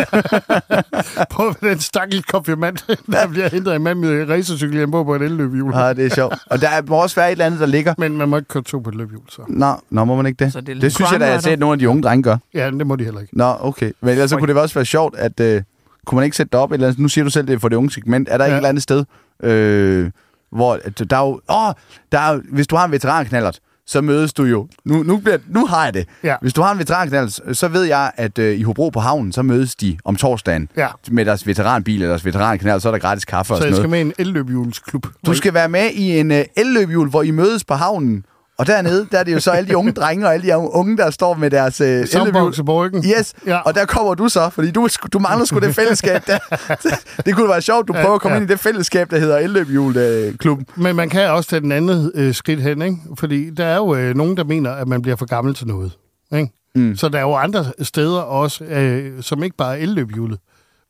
på 1.36 1.54
den 1.62 1.80
stakkel 1.80 2.24
konfirmand, 2.24 2.78
der 3.12 3.28
bliver 3.28 3.50
hentet 3.50 3.76
en 3.76 3.84
mand 3.84 4.00
med 4.00 4.30
racercykel 4.30 4.76
hjemme 4.78 4.92
på 4.92 5.04
på 5.04 5.16
et 5.16 5.22
elløbhjul. 5.22 5.74
ja, 5.76 5.94
det 5.94 6.06
er 6.06 6.16
sjovt. 6.16 6.36
Og 6.46 6.62
der 6.62 6.68
må 6.88 6.96
også 6.96 7.16
være 7.16 7.28
et 7.28 7.32
eller 7.32 7.46
andet, 7.46 7.60
der 7.60 7.66
ligger. 7.66 7.94
Men 7.98 8.18
man 8.18 8.30
må 8.30 8.38
ikke 8.38 8.48
køre 8.48 8.64
to 8.64 8.80
på 8.80 8.90
et 8.90 8.96
løbehjul, 8.96 9.24
så. 9.30 9.42
Nå, 9.48 9.74
nå 9.90 10.06
må 10.06 10.16
man 10.16 10.26
ikke 10.26 10.46
det? 10.46 10.54
Så 10.54 10.62
det 10.62 10.82
det, 10.82 10.94
synes 10.96 11.12
jeg 11.12 11.20
da, 11.20 11.26
jeg 11.26 11.34
har 11.34 11.42
set 11.42 11.60
nogle 11.60 11.74
af 11.74 11.80
de 11.80 11.90
unge 11.90 12.04
drenge 12.04 12.24
gør. 12.24 12.38
Ja, 12.54 12.72
det 12.72 12.88
må 12.88 12.96
de 12.96 13.04
heller 13.04 13.22
ikke. 13.22 13.38
Nå, 13.38 13.56
okay. 13.60 13.92
Men 14.02 14.10
ellers 14.10 14.30
så 14.30 14.38
kunne 14.38 14.54
det 14.54 14.62
også 14.62 14.76
være 14.76 14.86
sjovt, 14.86 15.16
at 15.18 15.40
øh, 15.40 15.62
kunne 16.06 16.16
man 16.16 16.26
ikke 16.26 16.38
sætte 16.38 16.50
det 16.52 16.60
op 16.60 16.72
et 16.72 16.74
eller 16.74 16.88
andet, 16.88 17.00
nu 17.00 17.08
siger 17.08 17.26
du 17.26 17.32
selv, 17.32 17.48
det 17.48 17.54
er 17.54 17.60
for 17.60 17.70
det 17.70 17.76
unge 17.76 17.92
segment. 17.92 18.28
Er 18.32 18.38
der 18.38 18.46
ja. 18.46 18.52
Et 18.52 18.56
eller 18.56 18.70
andet 18.70 18.84
sted, 18.84 19.06
øh, 19.44 20.12
hvor 20.56 20.80
der 21.10 21.18
er 21.18 21.22
jo, 21.26 21.42
åh, 21.52 21.74
der 22.12 22.20
er, 22.20 22.40
hvis 22.52 22.68
du 22.68 22.76
har 22.76 22.86
en 22.86 22.92
veteranknallert, 22.92 23.60
så 23.88 24.02
mødes 24.02 24.34
du 24.34 24.44
jo. 24.44 24.68
Nu, 24.86 25.04
nu, 25.04 25.18
bliver, 25.18 25.38
nu 25.48 25.66
har 25.66 25.84
jeg 25.84 25.94
det. 25.94 26.08
Ja. 26.24 26.36
Hvis 26.42 26.54
du 26.54 26.62
har 26.62 26.72
en 26.72 26.80
veteranknallert, 26.80 27.40
så 27.54 27.68
ved 27.68 27.84
jeg, 27.84 28.12
at 28.18 28.40
øh, 28.40 28.60
i 28.60 28.64
Hobro 28.64 28.90
på 28.90 29.00
havnen, 29.00 29.32
så 29.32 29.42
mødes 29.42 29.76
de 29.76 29.98
om 30.06 30.16
torsdagen 30.16 30.70
Ja. 30.78 30.88
med 31.12 31.26
deres 31.26 31.48
veteranbil 31.48 31.96
eller 31.96 32.08
deres 32.08 32.26
veteranknallert, 32.26 32.82
så 32.82 32.88
er 32.90 32.92
der 32.92 33.00
gratis 33.00 33.26
kaffe 33.26 33.54
og 33.54 33.58
Så 33.58 33.62
sådan 33.62 33.70
jeg 33.70 33.76
skal 33.78 33.90
noget. 33.90 34.06
med 34.08 34.16
i 34.16 34.22
en 34.22 34.28
elløbhjulsklub. 34.28 35.08
Du 35.26 35.34
skal 35.34 35.54
være 35.54 35.70
med 35.70 35.90
i 35.92 36.20
en 36.20 36.32
øh, 36.32 36.46
elløbhjul, 36.58 37.10
hvor 37.10 37.24
I 37.24 37.32
mødes 37.32 37.64
på 37.64 37.74
havnen. 37.74 38.26
Og 38.58 38.68
dernede, 38.68 39.08
der 39.12 39.20
er 39.20 39.24
det 39.24 39.34
jo 39.34 39.40
så 39.40 39.52
alle 39.52 39.70
de 39.70 39.78
unge 39.78 39.92
drenge 39.92 40.26
og 40.28 40.34
alle 40.34 40.48
de 40.48 40.58
unge, 40.58 40.98
der 40.98 41.10
står 41.12 41.34
med 41.34 41.50
deres 41.52 41.82
øh. 41.82 42.06
Soundbox 42.08 42.60
på 42.66 42.86
ryggen. 42.86 43.04
Yes, 43.20 43.34
Ja. 43.48 43.58
og 43.58 43.76
der 43.76 43.86
kommer 43.86 44.14
du 44.14 44.30
så, 44.30 44.50
fordi 44.50 44.72
du, 44.72 44.88
du 45.14 45.20
mangler 45.20 45.46
sgu 45.46 45.60
det 45.60 45.76
fællesskab. 45.76 46.22
Der. 46.28 46.40
Det 47.26 47.36
kunne 47.36 47.50
være 47.50 47.62
sjovt, 47.62 47.88
du 47.88 47.94
Ja, 47.96 48.02
prøver 48.02 48.16
at 48.16 48.22
komme 48.22 48.36
ja. 48.36 48.42
ind 48.42 48.50
i 48.50 48.54
det 48.54 48.60
fællesskab, 48.60 49.12
der 49.12 49.20
hedder 49.20 49.38
Elløbhjul-klubben. 49.38 50.66
Men 50.76 50.96
man 50.96 51.10
kan 51.10 51.30
også 51.30 51.50
tage 51.50 51.60
den 51.60 51.72
anden 51.72 52.12
øh, 52.16 52.34
skridt 52.34 52.62
hen, 52.62 52.82
ikke? 52.82 52.98
Fordi 53.18 53.50
der 53.50 53.66
er 53.66 53.76
jo 53.76 53.96
øh, 53.96 54.16
nogen, 54.16 54.38
der 54.38 54.44
mener, 54.44 54.72
at 54.72 54.88
man 54.88 55.02
bliver 55.02 55.16
for 55.16 55.26
gammel 55.26 55.54
til 55.56 55.68
noget. 55.68 55.92
Ikke? 56.36 56.50
Mm. 56.76 56.96
Så 56.96 57.10
der 57.10 57.18
er 57.18 57.22
jo 57.24 57.34
andre 57.36 57.66
steder 57.82 58.20
også, 58.22 58.64
øh, 58.64 59.24
som 59.24 59.44
ikke 59.44 59.58
bare 59.58 59.78
er 59.78 59.82
elløbhjulet, 59.82 60.40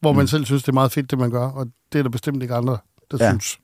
hvor 0.01 0.11
mm. 0.11 0.18
man 0.18 0.28
selv 0.28 0.45
synes, 0.45 0.64
det 0.64 0.70
er 0.70 0.74
meget 0.74 0.91
fedt, 0.91 1.11
det 1.11 1.20
man 1.20 1.32
gør, 1.32 1.47
og 1.47 1.66
det 1.93 1.99
er 1.99 2.03
der 2.03 2.09
bestemt 2.09 2.43
ikke 2.43 2.55
andre, 2.55 2.78
der. 3.11 3.18
Ja. 3.20 3.30
synes. 3.30 3.57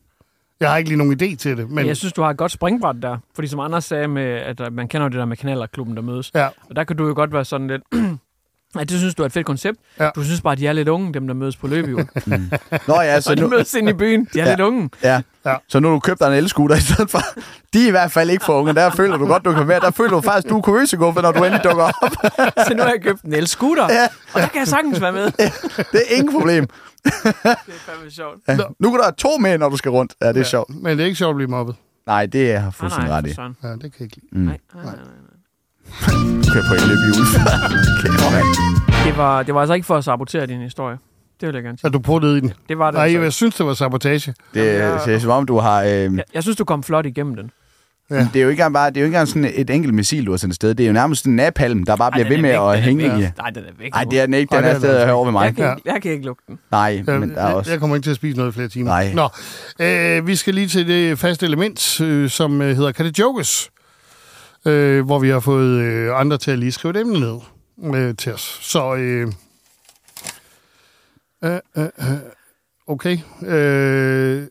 Jeg 0.60 0.70
har 0.70 0.78
ikke 0.78 0.90
lige 0.90 0.98
nogen 0.98 1.14
idé 1.22 1.36
til 1.36 1.58
det, 1.58 1.70
men 1.70 1.88
jeg 1.88 1.98
synes, 1.98 2.14
du 2.14 2.22
har 2.22 2.30
et 2.30 2.38
godt 2.38 2.52
springbræt 2.52 2.96
der. 3.02 3.18
Fordi 3.36 3.48
som 3.48 3.60
Anders 3.60 3.86
sagde, 3.86 4.08
med, 4.08 4.24
at 4.24 4.60
øh, 4.60 4.74
man 4.74 4.88
kender 4.88 5.06
jo 5.06 5.10
det 5.10 5.18
der 5.20 5.26
med 5.26 5.38
kanalerklubben, 5.38 5.96
der 5.96 6.02
mødes. 6.02 6.32
ja, 6.36 6.48
Og 6.70 6.76
der 6.76 6.84
kan 6.84 6.96
du 6.98 7.08
jo 7.08 7.14
godt 7.14 7.34
være 7.34 7.46
sådan 7.46 7.68
lidt... 7.68 7.82
at 8.80 8.90
det 8.90 8.98
synes 9.00 9.16
du 9.16 9.22
er 9.24 9.26
et 9.26 9.32
fedt 9.32 9.46
koncept. 9.46 9.78
Ja. 10.00 10.10
Du 10.16 10.24
synes 10.24 10.42
bare, 10.42 10.52
at 10.54 10.58
de 10.60 10.68
er 10.68 10.74
lidt 10.74 10.88
unge, 10.88 11.14
dem 11.14 11.28
der 11.28 11.34
mødes 11.34 11.56
på 11.58 11.68
løbehjul. 11.68 12.08
Nå 12.88 13.02
ja, 13.02 13.22
så 13.22 13.32
og 13.32 13.36
de 13.38 13.42
nu, 13.42 13.48
mødes 13.50 13.74
ind 13.74 13.90
i 13.90 13.94
byen. 13.94 14.28
De 14.34 14.40
er 14.40 14.44
Ja. 14.46 14.50
lidt 14.52 14.60
unge. 14.60 14.90
ja. 15.04 15.22
Ja. 15.46 15.56
så 15.68 15.80
nu 15.80 15.88
har 15.88 15.94
du 15.94 16.00
købt 16.00 16.20
dig 16.20 16.28
en 16.28 16.34
elskuter 16.34 16.76
i 16.76 16.80
stedet 16.80 17.10
for. 17.12 17.20
De 17.74 17.84
er 17.84 17.88
i 17.88 17.92
hvert 17.92 18.12
fald 18.12 18.30
ikke 18.30 18.46
for 18.46 18.54
unge. 18.60 18.74
Der 18.74 18.90
føler 18.90 19.18
du 19.18 19.28
godt, 19.28 19.46
du 19.46 19.54
kan 19.54 19.68
være. 19.68 19.80
Der 19.80 19.92
føler 19.92 20.10
du 20.12 20.22
faktisk, 20.22 20.50
du 20.50 20.58
er 20.58 20.62
kuriøseguffe, 20.62 21.22
når 21.22 21.32
du 21.32 21.44
endelig 21.44 21.64
dukker 21.64 21.84
op. 21.84 21.94
Så 22.68 22.74
nu 22.76 22.84
har 22.84 22.90
jeg 22.90 23.02
købt 23.04 23.22
en 23.22 23.34
el-scooter. 23.34 23.88
Ja. 23.94 24.08
Og 24.34 24.42
der 24.42 24.48
kan 24.48 24.60
jeg 24.60 24.68
sagtens 24.68 25.02
være 25.02 25.12
med. 25.12 25.26
Det 25.26 25.34
Det 25.92 26.02
er 26.10 26.16
ingen 26.18 26.34
problem. 26.40 26.68
er 27.06 27.56
fandme 27.86 28.12
sjovt. 28.12 28.38
Ja. 28.48 28.58
Nu 28.80 28.92
kan 28.92 29.00
der 29.00 29.12
to 29.12 29.30
med, 29.40 29.58
når 29.58 29.70
du 29.70 29.78
skal 29.78 29.92
rundt. 29.92 30.14
Ja, 30.22 30.28
det 30.28 30.36
er 30.36 30.40
ja. 30.40 30.44
sjovt. 30.44 30.70
Men 30.70 30.98
det 30.98 31.04
er 31.04 31.06
ikke 31.06 31.18
sjovt 31.18 31.30
at 31.30 31.36
blive 31.36 31.50
mobbet. 31.50 31.76
Nej, 32.08 32.26
det 32.26 32.52
er 32.52 32.62
jeg 32.62 32.74
fuldstændig 32.74 33.12
ret 33.12 33.26
i. 33.28 33.30
Ja, 33.64 33.70
det 33.70 33.80
kan 33.82 33.92
jeg 34.00 34.02
ikke 34.02 34.16
lide. 34.16 34.28
Mm. 34.32 34.40
Nej, 34.42 34.58
nej, 34.76 34.84
nej, 34.84 34.94
nej. 34.96 35.04
Du 36.46 36.52
kan 36.54 36.64
på 36.70 36.74
alright. 36.74 38.58
Det 39.06 39.18
var, 39.18 39.44
det 39.44 39.54
var 39.54 39.60
altså 39.62 39.74
ikke 39.74 39.86
for 39.86 39.98
at 39.98 40.04
sabotere 40.04 40.46
din 40.46 40.60
historie. 40.62 40.98
Det 41.42 41.48
vil 41.48 41.56
jeg 41.56 41.64
gerne 41.64 41.78
sige. 41.78 41.88
at 41.88 41.94
du 41.94 42.00
puttede 42.00 42.38
i 42.38 42.42
den. 42.42 42.54
Det 42.70 42.78
var 42.80 42.92
det. 42.92 42.98
Nej, 42.98 43.06
altså. 43.06 43.20
jeg 43.22 43.34
synes, 43.34 43.56
det 43.56 43.66
var 43.66 43.74
sabotage. 43.74 44.34
Det 44.54 44.66
Jamen, 44.66 44.80
jeg- 44.82 45.02
ser 45.06 45.20
som 45.20 45.32
om, 45.32 45.46
du 45.46 45.58
har... 45.58 45.82
Øh, 45.84 45.90
jeg, 45.90 46.24
jeg 46.34 46.44
synes, 46.44 46.58
du 46.58 46.66
kom 46.66 46.84
flot 46.84 47.06
igennem 47.06 47.36
den. 47.36 47.52
Ja. 48.10 48.28
Det 48.34 48.40
er 48.40 48.44
jo 48.44 48.50
ikke 48.50 48.60
engang 48.62 48.74
bare, 48.74 48.90
det 48.90 48.98
er 48.98 49.02
jo 49.02 49.06
ikke 49.06 49.16
engang 49.16 49.28
sådan 49.28 49.52
et 49.56 49.70
enkelt 49.70 49.94
missil, 49.94 50.26
du 50.26 50.32
har 50.32 50.38
sendt 50.38 50.52
afsted. 50.52 50.76
Det 50.76 50.84
er 50.84 50.88
jo 50.88 50.94
nærmest 50.94 51.26
en 51.26 51.36
napalm, 51.36 51.84
der 51.84 51.96
bare 51.96 52.12
bliver 52.12 52.26
Ej, 52.26 52.30
ved 52.30 52.36
den 52.36 52.42
med 52.42 52.50
væk, 52.52 52.60
at 52.78 52.82
hænge 52.82 53.06
i. 53.06 53.08
Nej, 53.08 53.50
den 53.50 53.64
er 53.64 53.72
væk 53.80 53.92
Nej, 53.94 54.04
det 54.04 54.20
er 54.20 54.26
den 54.26 54.34
ikke. 54.34 54.56
Den 54.56 54.64
det 54.64 54.72
er 54.72 54.80
stadig 54.80 55.06
herovre 55.06 55.26
ved 55.26 55.32
mig. 55.32 55.46
Jeg 55.46 55.56
kan, 55.56 55.78
ikke, 55.78 55.92
jeg 55.94 56.02
kan 56.02 56.12
ikke 56.12 56.26
lugte 56.26 56.44
den. 56.48 56.60
Nej, 56.72 57.04
Jeg, 57.08 57.20
men 57.20 57.30
der 57.30 57.42
er 57.42 57.54
også... 57.54 57.72
jeg 57.72 57.80
kommer 57.80 57.96
ikke 57.96 58.06
til 58.06 58.12
at 58.12 58.16
spise 58.16 58.38
noget 58.38 58.52
i 58.52 58.54
flere 58.54 58.68
timer. 58.68 58.86
Nej. 58.92 59.14
Nå, 59.14 59.30
øh, 59.86 60.28
vi 60.28 60.36
skal 60.36 60.54
lige 60.54 60.68
til 60.68 60.88
det 60.88 61.20
faste 61.20 61.46
element, 61.46 62.02
øh, 62.02 62.30
som 62.30 62.62
øh, 62.62 62.76
hedder 62.76 62.92
Kan 62.92 63.06
det 63.06 63.20
jokes? 63.20 63.70
Øh, 64.66 65.06
hvor 65.06 65.20
vi 65.20 65.30
har 65.30 65.40
fået 65.40 65.70
øh, 65.82 66.20
andre 66.20 66.38
til 66.38 66.52
at 66.52 66.60
lige 66.60 66.72
skrive 66.72 67.00
emne 67.02 67.20
ned 67.20 67.40
øh, 67.96 68.16
til 68.16 68.34
os. 68.34 68.60
Så, 68.62 68.96
øh, 68.96 69.32
øh, 71.44 71.58
øh, 71.78 71.84
øh, 71.84 72.18
okay. 72.88 73.18
Øh, 73.46 74.44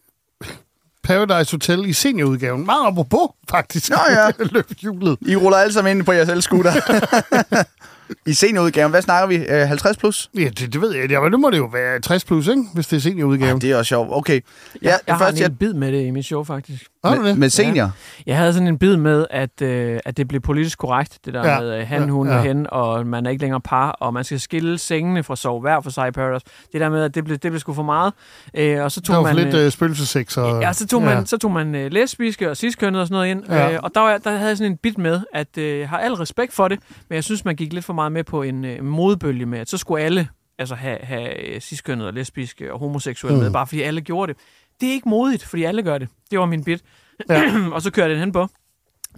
Paradise 1.09 1.53
Hotel 1.53 1.87
i 1.89 1.93
seniorudgaven. 1.93 2.67
Meget 2.67 2.87
apropos, 2.87 3.29
faktisk. 3.51 3.91
Nå 3.91 3.97
ja. 4.11 4.31
Løb 4.55 4.67
hjulet. 4.81 5.17
I 5.21 5.37
ruller 5.37 5.59
alle 5.59 5.73
sammen 5.73 5.97
ind 5.97 6.07
på 6.07 6.13
jeres 6.13 6.29
elskuter. 6.29 6.73
I 8.27 8.33
seniorudgaven, 8.35 8.91
hvad 8.91 9.03
snakker 9.03 9.27
vi? 9.29 9.35
Øh, 9.37 9.69
50 9.69 9.97
plus? 9.97 10.31
Ja, 10.35 10.45
det, 10.45 10.73
det 10.73 10.81
ved 10.81 10.95
jeg. 10.95 11.11
Ja, 11.11 11.21
men 11.21 11.31
nu 11.31 11.39
må 11.39 11.51
det 11.51 11.59
jo 11.59 11.65
være 11.73 12.01
60 12.01 12.25
plus, 12.25 12.47
ikke? 12.49 12.63
Hvis 12.75 12.87
det 12.87 12.97
er 12.97 13.01
seniorudgaven. 13.01 13.61
Det 13.61 13.71
er 13.71 13.77
også 13.77 13.89
sjovt. 13.89 14.09
Okay. 14.13 14.41
Ja, 14.83 14.89
Jeg, 14.89 14.99
jeg 15.07 15.15
har 15.15 15.19
først, 15.25 15.37
en 15.37 15.43
jeg, 15.43 15.49
jeg... 15.51 15.59
bid 15.59 15.73
med 15.73 15.93
det 15.93 16.07
i 16.07 16.11
mit 16.11 16.25
show, 16.25 16.45
faktisk. 16.45 16.85
Har 17.05 17.15
du 17.15 17.21
med, 17.21 17.31
det? 17.31 17.39
med 17.39 17.49
senior. 17.51 17.91
Jeg 18.27 18.37
havde 18.37 18.53
sådan 18.53 18.69
en 18.69 18.79
bid 18.79 18.97
med, 18.97 19.27
at, 19.31 19.63
øh, 19.63 20.01
at 20.05 20.17
det 20.17 20.29
blev 20.29 20.41
politisk 20.41 20.79
korrekt, 20.79 21.19
det 21.25 21.35
der 21.35 21.47
Ja. 21.47 21.55
ja. 21.55 21.61
med 21.61 21.81
øh, 21.81 21.87
han, 21.89 22.03
Ja, 22.03 22.09
hun 22.09 22.29
ja. 22.29 22.37
og 22.37 22.43
hen, 22.43 22.67
og 22.71 23.07
man 23.07 23.27
er 23.27 23.31
ikke 23.31 23.41
længere 23.43 23.61
par, 23.61 23.91
og 23.91 24.15
man 24.15 24.25
skal 24.25 24.41
skille 24.41 24.79
sengene 24.79 25.23
fra 25.23 25.37
sove 25.37 25.61
hver 25.61 25.81
for 25.81 25.91
sig 25.91 26.09
i 26.09 26.11
Paradise. 26.11 26.47
Det 26.73 26.81
der 26.81 26.89
med, 26.89 27.03
at 27.03 27.15
det 27.15 27.25
blev, 27.25 27.39
det 27.39 27.51
blev 27.51 27.61
sgu 27.61 27.73
for 27.73 27.83
meget. 27.83 28.13
Øh, 28.55 28.83
og 28.85 28.93
så 28.93 29.01
Der 29.01 29.05
tog 29.07 29.17
var 29.17 29.23
man... 29.23 29.35
for 29.37 29.41
lidt 29.45 29.55
øh, 29.55 29.65
øh, 29.65 29.71
spøgelsessex. 29.71 30.37
Og, 30.37 30.63
Ja, 30.63 30.73
så 30.73 30.87
tog 30.87 31.03
man, 31.03 31.27
så 31.27 31.39
tog 31.39 31.51
man 31.53 31.75
øh, 31.75 31.91
lesbiske 31.93 32.51
og 32.51 32.57
ciskønnet 32.57 33.01
og 33.01 33.07
sådan 33.07 33.15
noget 33.15 33.31
ind. 33.31 33.45
Ja. 33.49 33.57
Ja. 33.67 33.73
Øh, 33.73 33.79
og 33.83 33.91
der, 33.95 34.01
var, 34.01 34.19
der 34.19 34.31
havde 34.31 34.49
jeg 34.49 34.57
sådan 34.57 34.73
en 34.73 34.79
bit 34.79 34.99
med, 34.99 35.21
at 35.35 35.59
øh, 35.59 35.79
jeg 35.79 35.89
har 35.89 35.99
al 35.99 36.13
respekt 36.13 36.53
for 36.55 36.69
det, 36.69 36.79
men 37.09 37.15
jeg 37.15 37.25
synes, 37.25 37.45
man 37.45 37.57
gik 37.57 37.73
lidt 37.73 37.85
for 37.85 37.93
meget 37.93 38.13
med 38.13 38.25
på 38.25 38.43
en 38.43 38.65
øh, 38.65 38.85
modbølge 38.85 39.47
med, 39.47 39.59
at 39.59 39.69
så 39.71 39.79
skulle 39.79 40.03
alle 40.05 40.29
altså, 40.59 40.75
have, 40.75 40.99
have 41.03 41.55
øh, 41.55 41.61
ciskønnet 41.61 42.07
og 42.07 42.13
lesbiske 42.13 42.73
og 42.73 42.79
homoseksuelle 42.79 43.37
mm. 43.39 43.43
med, 43.45 43.53
bare 43.53 43.67
fordi 43.67 43.83
alle 43.83 44.01
gjorde 44.01 44.33
det. 44.33 44.41
Det 44.81 44.89
er 44.89 44.93
ikke 44.93 45.09
modigt, 45.09 45.45
fordi 45.45 45.65
alle 45.65 45.83
gør 45.83 45.99
det. 45.99 46.09
Det 46.31 46.39
var 46.39 46.47
min 46.47 46.65
bit. 46.65 46.83
Ja. 47.29 47.43
og 47.75 47.83
så 47.83 47.91
kører 47.91 48.07
jeg 48.07 48.15
den 48.15 48.21
hen 48.21 48.33
på. 48.33 48.49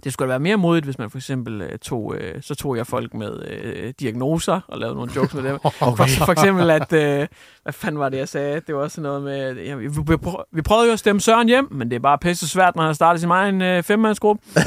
Det 0.03 0.13
skulle 0.13 0.27
da 0.27 0.31
være 0.31 0.39
mere 0.39 0.57
modigt, 0.57 0.85
hvis 0.85 0.97
man 0.97 1.09
for 1.09 1.17
eksempel 1.17 1.61
øh, 1.61 1.79
tog, 1.79 2.15
øh, 2.15 2.41
så 2.41 2.55
tog 2.55 2.77
jeg 2.77 2.87
folk 2.87 3.13
med 3.13 3.43
øh, 3.47 3.93
diagnoser 3.99 4.59
og 4.67 4.79
lavede 4.79 4.95
nogle 4.95 5.11
jokes 5.15 5.33
med 5.33 5.43
dem. 5.43 5.59
For, 5.79 5.95
for 6.25 6.31
eksempel, 6.31 6.69
at, 6.69 6.93
øh, 6.93 7.27
hvad 7.63 7.73
fanden 7.73 7.99
var 7.99 8.09
det, 8.09 8.17
jeg 8.17 8.29
sagde? 8.29 8.61
Det 8.67 8.75
var 8.75 8.81
også 8.81 9.01
noget 9.01 9.21
med, 9.21 9.55
ja, 9.55 9.75
vi, 9.75 9.87
vi, 9.87 10.17
prøv- 10.17 10.43
vi 10.51 10.61
prøvede 10.61 10.87
jo 10.87 10.93
at 10.93 10.99
stemme 10.99 11.21
Søren 11.21 11.47
hjem, 11.47 11.67
men 11.71 11.89
det 11.89 11.95
er 11.95 11.99
bare 11.99 12.17
pisse 12.17 12.47
svært, 12.47 12.75
når 12.75 12.83
han 12.83 12.95
startet 12.95 13.21
sin 13.21 13.31
egen 13.31 13.61
øh, 13.61 13.83
femmandsgruppe. 13.83 14.43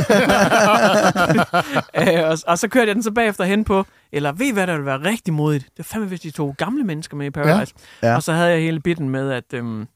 øh, 2.01 2.31
og, 2.31 2.39
og, 2.47 2.59
så 2.59 2.69
kørte 2.71 2.87
jeg 2.87 2.95
den 2.95 3.03
så 3.03 3.11
bagefter 3.11 3.45
hen 3.45 3.65
på, 3.65 3.87
eller 4.13 4.33
ved 4.33 4.47
I, 4.47 4.53
hvad 4.53 4.67
der 4.67 4.73
ville 4.73 4.87
være 4.87 5.05
rigtig 5.05 5.35
modigt? 5.35 5.65
Det 5.65 5.79
var 5.79 5.85
fandme, 5.85 6.09
hvis 6.09 6.21
de 6.21 6.31
tog 6.31 6.55
gamle 6.59 6.85
mennesker 6.85 7.17
med 7.17 7.27
i 7.27 7.31
Paradise. 7.31 7.75
Ja. 8.03 8.09
Ja. 8.09 8.17
Og 8.17 8.23
så 8.23 8.33
havde 8.33 8.51
jeg 8.51 8.61
hele 8.61 8.81
bitten 8.81 9.09
med, 9.09 9.31
at... 9.33 9.45
Øhm, 9.53 9.87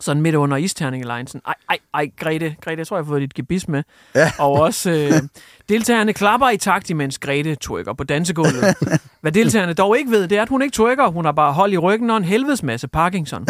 sådan 0.00 0.22
midt 0.22 0.34
under 0.34 0.56
isterningeline, 0.56 1.28
sådan, 1.28 1.40
ej, 1.46 1.54
ej, 1.68 1.78
ej, 1.94 2.10
Grete, 2.18 2.56
Grete, 2.60 2.78
jeg 2.78 2.86
tror, 2.86 2.96
jeg 2.96 3.04
har 3.04 3.08
fået 3.08 3.20
dit 3.20 3.34
gebis 3.34 3.68
med. 3.68 3.82
Ja. 4.14 4.32
Og 4.38 4.52
også 4.52 4.90
øh, 4.90 5.22
deltagerne 5.68 6.12
klapper 6.12 6.50
i 6.50 6.56
takt, 6.56 6.90
imens 6.90 7.18
Grete 7.18 7.54
twerker 7.54 7.92
på 7.92 8.04
dansegulvet. 8.04 8.64
Hvad 9.20 9.32
deltagerne 9.32 9.72
dog 9.72 9.98
ikke 9.98 10.10
ved, 10.10 10.28
det 10.28 10.38
er, 10.38 10.42
at 10.42 10.48
hun 10.48 10.62
ikke 10.62 10.74
twerker. 10.74 11.08
Hun 11.08 11.24
har 11.24 11.32
bare 11.32 11.52
hold 11.52 11.72
i 11.72 11.76
ryggen 11.76 12.10
og 12.10 12.16
en 12.16 12.24
helvedes 12.24 12.62
masse 12.62 12.88
Parkinson. 12.88 13.40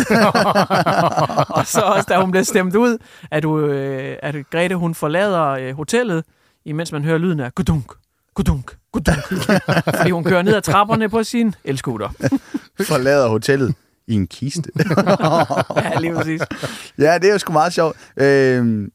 og 1.58 1.66
så 1.66 1.80
også, 1.80 2.06
da 2.08 2.20
hun 2.20 2.30
bliver 2.30 2.44
stemt 2.44 2.74
ud, 2.74 2.98
at, 3.30 3.42
du, 3.42 3.58
øh, 3.58 4.16
at 4.22 4.36
Grete, 4.50 4.76
hun 4.76 4.94
forlader 4.94 5.46
øh, 5.46 5.76
hotellet, 5.76 6.24
imens 6.64 6.92
man 6.92 7.04
hører 7.04 7.18
lyden 7.18 7.40
af 7.40 7.54
gudunk, 7.54 7.92
gudunk, 8.34 8.76
gudunk. 8.92 9.22
Fordi 9.98 10.10
hun 10.10 10.24
kører 10.24 10.42
ned 10.42 10.54
ad 10.54 10.62
trapperne 10.62 11.08
på 11.08 11.22
sin 11.22 11.54
elskuter. 11.64 12.08
Forlader 12.80 13.28
hotellet 13.28 13.74
i 14.08 14.14
en 14.14 14.26
kiste. 14.26 14.70
ja, 15.76 15.98
lige 16.00 16.14
præcis. 16.14 16.40
ja, 16.98 17.18
det 17.18 17.28
er 17.28 17.32
jo 17.32 17.38
sgu 17.38 17.52
meget 17.52 17.72
sjovt. 17.72 17.96
Øh, 18.16 18.24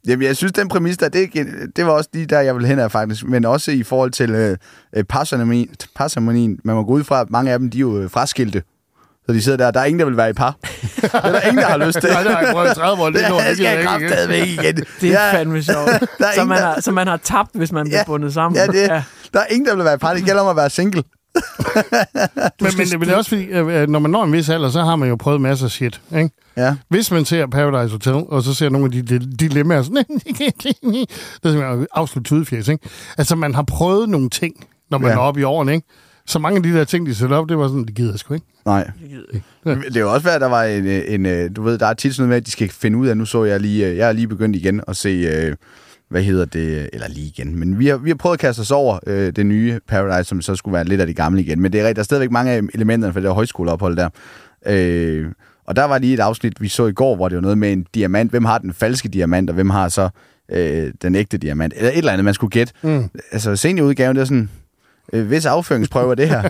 jamen, 0.07 0.21
jeg 0.21 0.35
synes, 0.37 0.51
den 0.53 0.67
præmis 0.69 0.97
der, 0.97 1.09
det, 1.09 1.29
det 1.75 1.85
var 1.85 1.91
også 1.91 2.09
lige 2.13 2.25
der, 2.25 2.39
jeg 2.39 2.55
ville 2.55 2.67
hen 2.67 2.79
af 2.79 2.91
faktisk. 2.91 3.23
Men 3.25 3.45
også 3.45 3.71
i 3.71 3.83
forhold 3.83 4.11
til 4.11 4.29
øh, 4.31 4.57
øh, 4.95 5.03
parceremoni- 5.13 5.73
parceremonien. 5.95 6.59
Man 6.63 6.75
må 6.75 6.83
gå 6.83 6.91
ud 6.93 7.03
fra, 7.03 7.21
at 7.21 7.29
mange 7.29 7.51
af 7.51 7.59
dem, 7.59 7.69
de 7.69 7.77
er 7.77 7.81
jo 7.81 7.97
øh, 8.01 8.09
fraskilte. 8.09 8.63
Så 9.25 9.33
de 9.33 9.41
sidder 9.41 9.57
der, 9.57 9.71
der 9.71 9.79
er 9.79 9.85
ingen, 9.85 9.99
der 9.99 10.05
vil 10.05 10.17
være 10.17 10.29
i 10.29 10.33
par. 10.33 10.55
det 10.61 11.13
er 11.13 11.31
der 11.31 11.41
ingen, 11.41 11.57
der 11.63 11.69
har 11.69 11.77
lyst 11.77 12.01
til. 12.01 12.09
Nej, 12.13 12.23
det 12.23 12.31
har 12.31 12.41
jeg 12.41 12.49
prøvet 12.53 12.71
i 12.71 12.75
30 12.75 13.03
år. 13.03 13.09
Det, 13.09 13.19
skal 13.53 13.63
jeg 13.77 13.85
kraftedeme 13.85 14.37
ikke 14.37 14.53
igen. 14.63 14.75
Det 15.01 15.09
er 15.09 15.25
Ja, 15.27 15.33
fandme 15.37 15.63
sjovt. 15.63 15.89
der 16.19 16.27
er 16.27 16.33
Så 16.35 16.43
man, 16.43 16.57
der- 16.57 16.65
har, 16.65 16.81
så 16.81 16.91
man 16.91 17.07
har 17.07 17.17
tabt, 17.17 17.49
hvis 17.53 17.71
man 17.71 17.85
bliver 17.85 17.97
Ja. 17.99 18.03
bundet 18.05 18.33
sammen. 18.33 18.57
Ja, 18.57 18.67
det, 18.67 19.03
der 19.33 19.39
er 19.39 19.45
ingen, 19.49 19.65
der 19.67 19.75
vil 19.75 19.85
være 19.85 19.93
i 19.93 19.97
par. 19.97 20.13
Det 20.13 20.25
gælder 20.25 20.41
om 20.41 20.47
at 20.47 20.55
være 20.55 20.69
single. 20.69 21.03
Men, 22.61 22.71
men, 22.77 22.87
men 22.91 23.01
det 23.01 23.09
er 23.09 23.15
også 23.15 23.29
fordi, 23.29 23.43
øh, 23.43 23.89
når 23.89 23.99
man 23.99 24.11
når 24.11 24.23
en 24.23 24.33
vis 24.33 24.49
alder, 24.49 24.69
så 24.69 24.81
har 24.83 24.95
man 24.95 25.09
jo 25.09 25.15
prøvet 25.15 25.41
masser 25.41 25.65
af 25.65 25.71
shit. 25.71 26.01
Ikke? 26.17 26.29
Ja. 26.57 26.75
Hvis 26.89 27.11
man 27.11 27.25
ser 27.25 27.47
Paradise 27.47 27.91
Hotel, 27.91 28.13
og 28.13 28.43
så 28.43 28.53
ser 28.53 28.69
nogle 28.69 28.85
af 28.85 28.91
de, 28.91 29.01
de 29.19 29.31
dilemmaer, 29.35 29.81
sådan, 29.81 29.95
det 30.07 30.41
er 31.43 31.49
simpelthen 31.49 31.87
afslut 31.93 32.25
tudefjes, 32.25 32.67
ikke? 32.67 32.89
Altså, 33.17 33.35
man 33.35 33.55
har 33.55 33.63
prøvet 33.63 34.09
nogle 34.09 34.29
ting, 34.29 34.67
når 34.91 34.97
man 34.97 35.09
Ja. 35.09 35.15
er 35.15 35.19
oppe 35.19 35.39
i 35.41 35.43
årene, 35.43 35.73
ikke? 35.73 35.87
Så 36.25 36.39
mange 36.39 36.57
af 36.57 36.63
de 36.63 36.73
der 36.73 36.83
ting, 36.83 37.05
de 37.05 37.15
sætter 37.15 37.37
op, 37.37 37.49
det 37.49 37.57
var 37.57 37.67
sådan, 37.67 37.85
det 37.85 37.95
gider 37.95 38.11
jeg 38.11 38.19
sgu 38.19 38.33
ikke. 38.33 38.45
Nej. 38.65 38.89
Det 39.65 39.97
er 39.97 40.01
jo 40.01 40.13
også 40.13 40.23
værd, 40.23 40.35
at 40.35 40.41
der 40.41 40.49
var 40.49 40.63
en, 40.63 40.85
en, 40.87 41.25
en, 41.25 41.53
du 41.53 41.63
ved, 41.63 41.77
der 41.77 41.85
er 41.87 41.93
tit 41.93 42.15
sådan 42.15 42.21
noget 42.21 42.29
med, 42.29 42.37
at 42.37 42.45
de 42.45 42.51
skal 42.51 42.69
finde 42.69 42.97
ud 42.97 43.07
af, 43.07 43.17
nu 43.17 43.25
så 43.25 43.43
jeg 43.43 43.59
lige, 43.59 43.87
øh, 43.87 43.97
jeg 43.97 44.07
er 44.07 44.11
lige 44.11 44.27
begyndt 44.27 44.55
igen 44.55 44.81
at 44.87 44.97
se, 44.97 45.09
øh, 45.09 45.55
hvad 46.13 46.23
hedder 46.23 46.45
det, 46.45 46.89
eller 46.93 47.07
lige 47.07 47.27
igen, 47.27 47.59
men 47.59 47.79
vi 47.79 47.87
har, 47.87 47.97
vi 47.97 48.09
har 48.09 48.15
prøvet 48.15 48.33
at 48.33 48.39
kaste 48.39 48.59
os 48.59 48.71
over 48.71 48.99
øh, 49.07 49.35
det 49.35 49.45
nye 49.45 49.79
Paradise, 49.87 50.29
som 50.29 50.41
så 50.41 50.55
skulle 50.55 50.73
være 50.73 50.83
lidt 50.83 51.01
af 51.01 51.07
det 51.07 51.15
gamle 51.15 51.41
igen, 51.41 51.61
men 51.61 51.73
det 51.73 51.79
er 51.79 51.83
rigtigt, 51.83 51.95
der 51.95 52.01
er 52.01 52.03
stadigvæk 52.03 52.31
mange 52.31 52.51
af 52.51 52.61
elementerne 52.73 53.13
for 53.13 53.19
det 53.19 53.27
der 53.27 53.33
højskoleophold 53.33 53.97
der. 53.97 54.09
Øh, 54.65 55.27
og 55.65 55.75
der 55.75 55.83
var 55.83 55.97
lige 55.97 56.13
et 56.13 56.19
afsnit, 56.19 56.61
vi 56.61 56.67
så 56.67 56.87
i 56.87 56.91
går, 56.91 57.15
hvor 57.15 57.29
det 57.29 57.35
var 57.35 57.41
noget 57.41 57.57
med 57.57 57.73
en 57.73 57.85
diamant. 57.95 58.31
Hvem 58.31 58.45
har 58.45 58.57
den 58.57 58.73
falske 58.73 59.09
diamant, 59.09 59.49
og 59.49 59.53
hvem 59.53 59.69
har 59.69 59.89
så 59.89 60.09
øh, 60.51 60.91
den 61.01 61.15
ægte 61.15 61.37
diamant? 61.37 61.73
Eller 61.77 61.89
et 61.89 61.97
eller 61.97 62.11
andet, 62.11 62.25
man 62.25 62.33
skulle 62.33 62.51
gætte. 62.51 62.73
Mm. 62.81 63.09
Altså 63.31 63.55
seniorudgaven, 63.55 64.15
det 64.15 64.21
er 64.21 64.25
sådan, 64.25 64.49
hvis 65.11 65.45
afføringsprøve 65.45 66.11
er 66.11 66.15
det 66.15 66.29
her. 66.29 66.41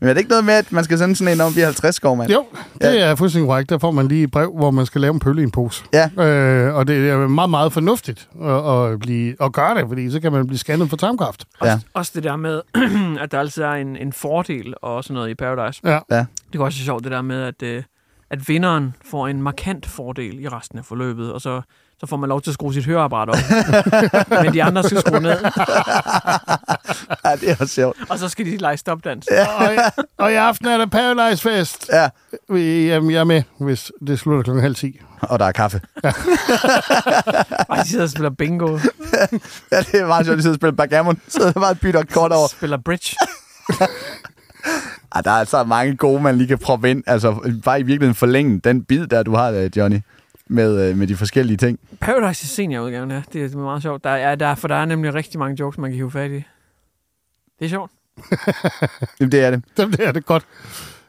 Men 0.00 0.08
er 0.08 0.12
det 0.12 0.18
ikke 0.18 0.30
noget 0.30 0.44
med, 0.44 0.54
at 0.54 0.72
man 0.72 0.84
skal 0.84 0.98
sende 0.98 1.16
sådan 1.16 1.34
en 1.34 1.40
om 1.40 1.56
vi 1.56 1.60
er 1.60 1.64
50 1.64 1.94
skov, 1.94 2.16
mand? 2.16 2.30
Jo, 2.30 2.44
det 2.80 3.02
er 3.02 3.14
fuldstændig 3.14 3.48
korrekt. 3.48 3.70
Der 3.70 3.78
får 3.78 3.90
man 3.90 4.08
lige 4.08 4.24
et 4.24 4.30
brev, 4.30 4.52
hvor 4.56 4.70
man 4.70 4.86
skal 4.86 5.00
lave 5.00 5.14
en 5.14 5.20
pølle 5.20 5.40
i 5.40 5.44
en 5.44 5.50
pose. 5.50 5.84
Ja. 5.92 6.24
Øh, 6.24 6.74
og 6.74 6.88
det 6.88 7.10
er 7.10 7.28
meget, 7.28 7.50
meget 7.50 7.72
fornuftigt 7.72 8.28
at, 8.42 8.92
at, 8.92 9.00
blive, 9.00 9.42
at 9.42 9.52
gøre 9.52 9.74
det, 9.74 9.84
fordi 9.88 10.10
så 10.10 10.20
kan 10.20 10.32
man 10.32 10.46
blive 10.46 10.58
scannet 10.58 10.90
for 10.90 10.96
tarmkræft. 10.96 11.44
Ja. 11.64 11.72
Også, 11.72 11.86
også 11.94 12.12
det 12.14 12.22
der 12.22 12.36
med, 12.36 12.60
at 13.22 13.32
der 13.32 13.38
altid 13.38 13.62
er 13.62 13.72
en, 13.72 13.96
en 13.96 14.12
fordel 14.12 14.74
og 14.82 15.04
sådan 15.04 15.14
noget 15.14 15.30
i 15.30 15.34
Paradise. 15.34 15.80
Ja. 15.84 15.98
Ja. 16.10 16.24
Det 16.52 16.58
er 16.58 16.64
også 16.64 16.78
sjovt 16.78 17.04
det 17.04 17.12
der 17.12 17.22
med, 17.22 17.42
at, 17.42 17.62
øh, 17.62 17.82
at 18.30 18.48
vinderen 18.48 18.94
får 19.04 19.28
en 19.28 19.42
markant 19.42 19.86
fordel 19.86 20.40
i 20.40 20.48
resten 20.48 20.78
af 20.78 20.84
forløbet, 20.84 21.32
og 21.32 21.40
så, 21.40 21.60
så 22.00 22.06
får 22.06 22.16
man 22.16 22.28
lov 22.28 22.42
til 22.42 22.50
at 22.50 22.54
skrue 22.54 22.74
sit 22.74 22.84
høreapparat 22.84 23.28
op. 23.28 23.36
Men 24.44 24.52
de 24.52 24.62
andre 24.62 24.82
skal 24.82 25.00
skrue 25.00 25.20
ned, 25.20 25.30
ja, 27.24 27.36
det 27.36 27.50
er 27.50 27.56
også 27.60 27.74
sjovt. 27.74 27.96
og 28.08 28.18
så 28.18 28.28
skal 28.28 28.46
de 28.46 28.56
lege 28.56 28.76
stopdans. 28.76 29.26
og, 29.58 29.74
i- 29.74 29.78
og 30.18 30.32
i 30.32 30.34
aften 30.34 30.66
er 30.66 30.78
der 30.78 30.86
Paradise 30.86 31.42
Fest. 31.42 31.90
Ja, 31.92 32.08
Jamen, 32.56 33.10
jeg 33.10 33.20
er 33.20 33.24
med, 33.24 33.42
hvis 33.60 33.92
det 34.06 34.18
slutter 34.18 34.42
klokken 34.42 34.62
halv 34.62 34.74
10. 34.74 35.00
og 35.20 35.38
der 35.38 35.44
er 35.44 35.52
kaffe. 35.52 35.80
Bare 36.02 36.12
de 37.84 37.88
sidder 37.88 38.04
og 38.04 38.10
spiller 38.10 38.30
bingo, 38.30 38.78
Ja, 39.72 39.80
det 39.80 39.94
er 40.00 40.06
meget 40.06 40.26
sjovt, 40.26 40.32
at 40.32 40.38
de 40.38 40.42
sidder 40.42 40.54
og 40.54 40.58
spiller 40.58 40.76
backgammon. 40.76 41.20
Så 41.28 41.38
der 41.44 41.52
bare 41.52 41.74
bytter 41.74 42.02
kort 42.12 42.32
over. 42.32 42.48
spiller 42.48 42.76
bridge. 42.84 43.16
Ej, 45.14 45.20
der 45.20 45.30
er 45.30 45.34
altså 45.34 45.64
mange 45.64 45.96
gode, 45.96 46.22
man 46.22 46.36
lige 46.38 46.48
kan 46.48 46.58
proppe 46.58 46.90
ind. 46.90 47.02
Altså, 47.06 47.52
bare 47.64 47.80
i 47.80 47.82
virkeligheden 47.82 48.14
forlænge 48.14 48.60
den 48.64 48.84
bid, 48.84 49.06
der 49.06 49.22
du 49.22 49.34
har, 49.36 49.50
øh, 49.50 49.70
Johnny, 49.76 49.98
med, 50.48 50.88
øh, 50.90 50.96
med 50.96 51.06
de 51.06 51.16
forskellige 51.16 51.56
ting. 51.56 51.78
Paradise 52.00 52.44
i 52.44 52.46
seniorudgaven, 52.46 53.10
ja. 53.10 53.22
Det 53.32 53.54
er 53.54 53.58
meget 53.58 53.82
sjovt. 53.82 54.04
Der 54.04 54.10
er, 54.10 54.34
der, 54.34 54.54
for 54.54 54.68
der 54.68 54.74
er 54.74 54.84
nemlig 54.84 55.14
rigtig 55.14 55.38
mange 55.38 55.56
jokes, 55.60 55.78
man 55.78 55.90
kan 55.90 55.96
hive 55.96 56.10
fat 56.10 56.30
i. 56.30 56.44
Det 57.58 57.64
er 57.64 57.68
sjovt. 57.68 57.92
Jamen, 59.20 59.32
det 59.32 59.44
er 59.44 59.50
det. 59.50 59.62
Det 59.76 60.00
er 60.00 60.12
det 60.12 60.26
godt. 60.26 60.46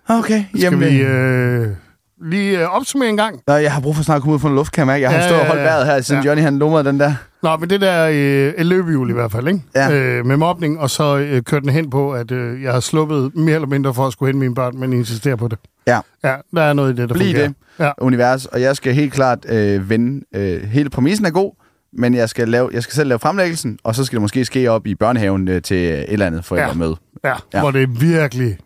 Okay, 0.10 0.44
Skal 0.50 0.60
jamen... 0.62 0.80
vi 0.80 1.02
øh... 1.02 1.76
øh, 2.22 2.30
lige 2.32 2.60
øh, 2.62 2.68
opsummere 2.76 3.10
en 3.10 3.18
gang? 3.18 3.40
Nå, 3.48 3.54
jeg 3.54 3.74
har 3.74 3.82
brug 3.82 3.96
for 3.96 4.04
snart 4.04 4.16
at 4.16 4.22
komme 4.22 4.36
ud 4.36 4.40
fra 4.40 4.50
en 4.50 4.56
luft, 4.56 4.72
kan 4.74 4.82
jeg 4.82 4.88
mærke. 4.88 5.02
Jeg 5.02 5.12
har 5.12 5.18
Ja, 5.18 5.28
stået 5.28 5.42
og 5.42 5.48
holdt 5.48 5.62
vejret 5.64 5.86
her, 5.86 6.02
siden 6.02 6.24
Ja. 6.24 6.28
Johnny 6.30 6.44
han 6.44 6.60
lumrede 6.60 6.84
den 6.88 7.00
der. 7.00 7.14
Nå, 7.44 7.58
men 7.58 7.70
det 7.70 7.82
der 7.82 8.10
øh, 8.58 8.66
løbehjul 8.66 9.10
i 9.10 9.14
hvert 9.14 9.32
fald, 9.32 9.48
ikke? 9.48 9.62
Ja. 9.76 9.92
Øh, 9.92 10.26
med 10.26 10.38
mobning, 10.38 10.80
og 10.80 10.90
så 10.90 11.18
øh, 11.18 11.42
kørte 11.44 11.64
den 11.66 11.74
hen 11.74 11.90
på, 11.90 12.12
at 12.12 12.32
øh, 12.32 12.64
jeg 12.64 12.74
har 12.74 12.80
sluppet 12.80 13.36
mere 13.36 13.56
eller 13.56 13.68
mindre 13.68 13.94
for 13.94 14.08
at 14.08 14.14
skulle 14.14 14.28
hente 14.28 14.40
mine 14.40 14.56
børn, 14.56 14.78
men 14.80 14.94
insisterer 14.94 15.36
på 15.36 15.48
det. 15.48 15.58
Ja. 15.88 16.00
Ja, 16.24 16.36
der 16.56 16.62
er 16.62 16.74
noget 16.74 16.94
i 16.94 17.02
det, 17.02 17.10
der 17.10 17.16
Bliv 17.16 17.26
fungerer. 17.28 17.48
det. 17.48 17.56
Ja. 17.80 17.92
univers, 17.98 18.46
og 18.46 18.62
jeg 18.62 18.76
skal 18.76 18.94
helt 18.94 19.14
klart 19.14 19.40
øh, 19.50 19.90
vende. 19.90 20.26
Øh, 20.36 20.64
hele 20.64 20.90
præmissen 20.90 21.26
er 21.26 21.30
god, 21.30 21.52
men 21.94 22.16
jeg 22.16 22.30
skal, 22.30 22.48
lave, 22.50 22.70
jeg 22.74 22.84
skal 22.84 22.94
selv 22.96 23.08
lave 23.10 23.20
fremlæggelsen, 23.20 23.80
og 23.84 23.96
så 23.96 24.06
skal 24.06 24.16
det 24.16 24.22
måske 24.22 24.46
ske 24.46 24.72
op 24.72 24.88
i 24.88 24.96
børnehaven 24.96 25.48
øh, 25.48 25.62
til 25.62 25.78
et 25.78 26.06
eller 26.14 26.26
andet 26.26 26.46
forældremøde. 26.46 26.96
Ja, 27.24 27.30
Ja. 27.30 27.36
ja, 27.54 27.60
hvor 27.60 27.72
det 27.72 28.02
virkelig, 28.02 28.58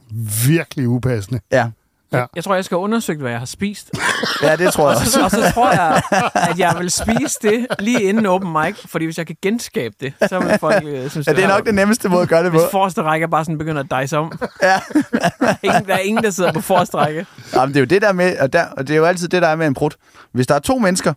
virkelig 0.47 0.87
upassende. 0.87 1.39
Ja. 1.51 1.65
Ja. 2.13 2.25
Jeg 2.35 2.43
tror, 2.43 2.55
jeg 2.55 2.65
skal 2.65 2.75
have 2.75 2.83
undersøgt, 2.83 3.21
hvad 3.21 3.31
jeg 3.31 3.39
har 3.39 3.45
spist. 3.45 3.91
Ja, 4.43 4.55
det 4.55 4.73
tror 4.73 4.89
jeg 4.89 4.95
Og 4.95 5.01
også. 5.01 5.11
så, 5.11 5.23
og 5.23 5.31
så 5.31 5.51
tror 5.53 5.71
jeg, 5.71 6.01
at 6.49 6.59
jeg 6.59 6.75
vil 6.79 6.91
spise 6.91 7.39
det 7.41 7.67
lige 7.79 8.01
inden 8.01 8.25
open 8.25 8.51
mic, 8.51 8.75
fordi 8.85 9.05
hvis 9.05 9.17
jeg 9.17 9.27
kan 9.27 9.35
genskabe 9.41 9.95
det, 9.99 10.13
så 10.29 10.39
vil 10.39 10.57
folk 10.59 10.83
øh, 10.85 11.09
synes, 11.09 11.27
Ja, 11.27 11.33
det 11.33 11.43
er 11.43 11.47
nok 11.47 11.65
den 11.65 11.75
nemmeste 11.75 12.09
måde 12.09 12.21
at 12.21 12.29
gøre 12.29 12.43
det 12.43 12.51
på. 12.51 12.57
Hvis 12.57 12.71
forreste 12.71 13.01
række 13.01 13.27
bare 13.27 13.45
sådan 13.45 13.57
begynder 13.57 13.83
at 13.83 13.91
dejse 13.91 14.17
om. 14.17 14.31
Ja. 14.63 14.79
ingen, 15.63 15.85
der 15.87 15.93
er 15.93 15.97
ingen, 15.99 16.23
der 16.23 16.29
sidder 16.29 16.51
på 16.53 16.61
forreste 16.61 16.97
række. 16.97 17.25
Jamen, 17.55 17.69
det 17.69 17.75
er 17.75 17.81
jo 17.81 17.85
det 17.85 18.01
der 18.01 18.13
med, 18.13 18.37
og, 18.39 18.53
der, 18.53 18.65
og 18.77 18.87
det 18.87 18.93
er 18.93 18.97
jo 18.97 19.05
altid 19.05 19.27
det, 19.27 19.41
der 19.41 19.47
er 19.47 19.55
med 19.55 19.67
en 19.67 19.73
brud. 19.73 19.89
Hvis 20.31 20.47
der 20.47 20.55
er 20.55 20.59
to 20.59 20.77
mennesker, 20.77 21.13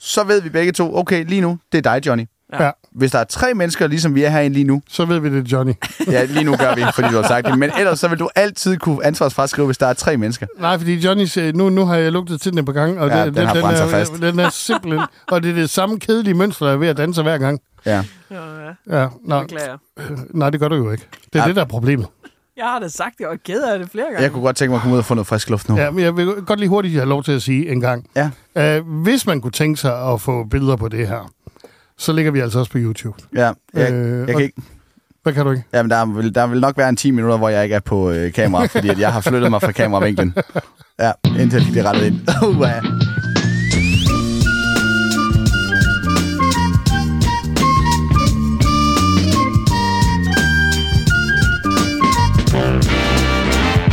så 0.00 0.24
ved 0.24 0.40
vi 0.42 0.48
begge 0.48 0.72
to, 0.72 0.96
okay, 0.96 1.24
lige 1.24 1.40
nu, 1.40 1.58
det 1.72 1.86
er 1.86 1.92
dig, 1.94 2.06
Johnny. 2.06 2.24
Ja. 2.52 2.64
ja. 2.64 2.70
Hvis 2.94 3.10
der 3.10 3.18
er 3.18 3.24
tre 3.24 3.54
mennesker, 3.54 3.86
ligesom 3.86 4.14
vi 4.14 4.22
er 4.22 4.30
herinde 4.30 4.54
lige 4.54 4.64
nu, 4.64 4.82
Så 4.88 5.04
ved 5.04 5.18
vi 5.18 5.30
det, 5.30 5.52
Johnny. 5.52 5.72
ja, 6.06 6.24
lige 6.24 6.44
nu 6.44 6.56
gør 6.56 6.74
vi, 6.74 6.84
fordi 6.94 7.08
du 7.08 7.16
har 7.16 7.28
sagt 7.28 7.46
det, 7.46 7.58
men 7.58 7.70
ellers 7.78 8.00
så 8.00 8.08
vil 8.08 8.18
du 8.18 8.28
altid 8.34 8.76
kunne 8.76 9.04
ansvarsfraskrive, 9.06 9.66
hvis 9.66 9.78
der 9.78 9.86
er 9.86 9.92
tre 9.92 10.16
mennesker. 10.16 10.46
Nej, 10.58 10.78
fordi 10.78 10.94
Johnny 10.94 11.24
siger, 11.24 11.52
nu, 11.52 11.68
nu 11.70 11.84
har 11.84 11.96
jeg 11.96 12.12
lugtet 12.12 12.40
til 12.40 12.50
den 12.50 12.58
et 12.58 12.66
par 12.66 12.72
gange, 12.72 13.00
og 13.00 13.08
Ja, 13.08 13.24
det, 13.26 13.36
den 13.36 13.46
har 13.46 13.60
brændt 13.60 13.78
sig 13.78 13.84
er, 13.84 13.90
fast. 13.90 14.12
den 14.20 14.38
er 14.38 14.48
simpelthen... 14.50 15.02
Og 15.30 15.42
det 15.42 15.50
er 15.50 15.54
det 15.54 15.70
samme 15.70 15.98
kedelige 16.00 16.34
mønster, 16.34 16.66
der 16.66 16.72
er 16.72 16.76
ved 16.76 16.88
at 16.88 16.96
danse 16.96 17.22
hver 17.22 17.38
gang. 17.38 17.60
Ja. 17.86 18.04
Ja, 18.30 18.36
ja. 18.90 19.00
Ja, 19.00 19.08
nå, 19.24 19.40
Beklager. 19.42 19.76
nej, 20.34 20.50
det 20.50 20.60
gør 20.60 20.68
du 20.68 20.74
jo 20.76 20.90
ikke. 20.90 21.06
Det 21.32 21.38
er 21.38 21.42
Ja. 21.42 21.48
det, 21.48 21.56
der 21.56 21.62
er 21.62 21.66
problemet. 21.66 22.06
Jeg 22.56 22.64
har 22.68 22.78
da 22.78 22.88
sagt, 22.88 23.14
jeg 23.20 23.28
var 23.28 23.36
ked 23.46 23.62
af 23.62 23.78
det 23.78 23.88
flere 23.90 24.04
gange. 24.06 24.22
Jeg 24.22 24.32
kunne 24.32 24.42
godt 24.42 24.56
tænke 24.56 24.70
mig 24.70 24.76
at 24.76 24.82
komme 24.82 24.94
ud 24.94 24.98
og 24.98 25.04
få 25.04 25.14
noget 25.14 25.26
frisk 25.26 25.50
luft 25.50 25.68
nu. 25.68 25.76
Ja, 25.76 25.90
men 25.90 26.04
jeg 26.04 26.16
vil 26.16 26.26
godt 26.26 26.58
lige 26.60 26.68
hurtigt 26.68 26.94
have 26.94 27.08
lov 27.08 27.22
til 27.24 27.32
at 27.32 27.42
sige 27.42 27.68
en 27.70 27.80
gang. 27.80 28.06
Ja. 28.56 28.78
Uh, 28.78 29.02
hvis 29.02 29.26
man 29.26 29.40
kunne 29.40 29.52
tænke 29.52 29.80
sig 29.80 30.12
at 30.12 30.20
få 30.20 30.44
billeder 30.44 30.76
på 30.76 30.88
det 30.88 31.08
her, 31.08 31.30
så 32.00 32.12
ligger 32.12 32.30
vi 32.32 32.40
altså 32.40 32.58
også 32.58 32.70
på 32.72 32.78
YouTube. 32.78 33.18
Ja, 33.36 33.52
jeg, 33.74 33.92
Øh, 33.92 34.10
jeg 34.18 34.20
og- 34.20 34.26
kan 34.26 34.40
ikke... 34.40 34.62
Hvad 35.22 35.32
kan 35.32 35.44
du 35.44 35.50
ikke? 35.50 35.64
Jamen, 35.72 35.90
der 35.90 36.06
vil, 36.06 36.34
der 36.34 36.46
vil 36.46 36.60
nok 36.60 36.76
være 36.76 36.88
en 36.88 36.96
10 36.96 37.10
minutter, 37.10 37.36
hvor 37.38 37.48
jeg 37.48 37.62
ikke 37.64 37.74
er 37.74 37.80
på 37.80 38.10
øh, 38.10 38.32
kamera, 38.32 38.66
fordi 38.66 38.88
at 38.88 38.98
jeg 38.98 39.12
har 39.12 39.20
flyttet 39.20 39.50
mig 39.50 39.60
fra 39.62 39.72
kameravinklen. 39.72 40.34
Ja, 41.00 41.12
indtil 41.38 41.74
det 41.74 41.84
rettet 41.84 42.06
ind. 42.06 42.20
Uh, 42.48 42.60
ja. 42.60 42.80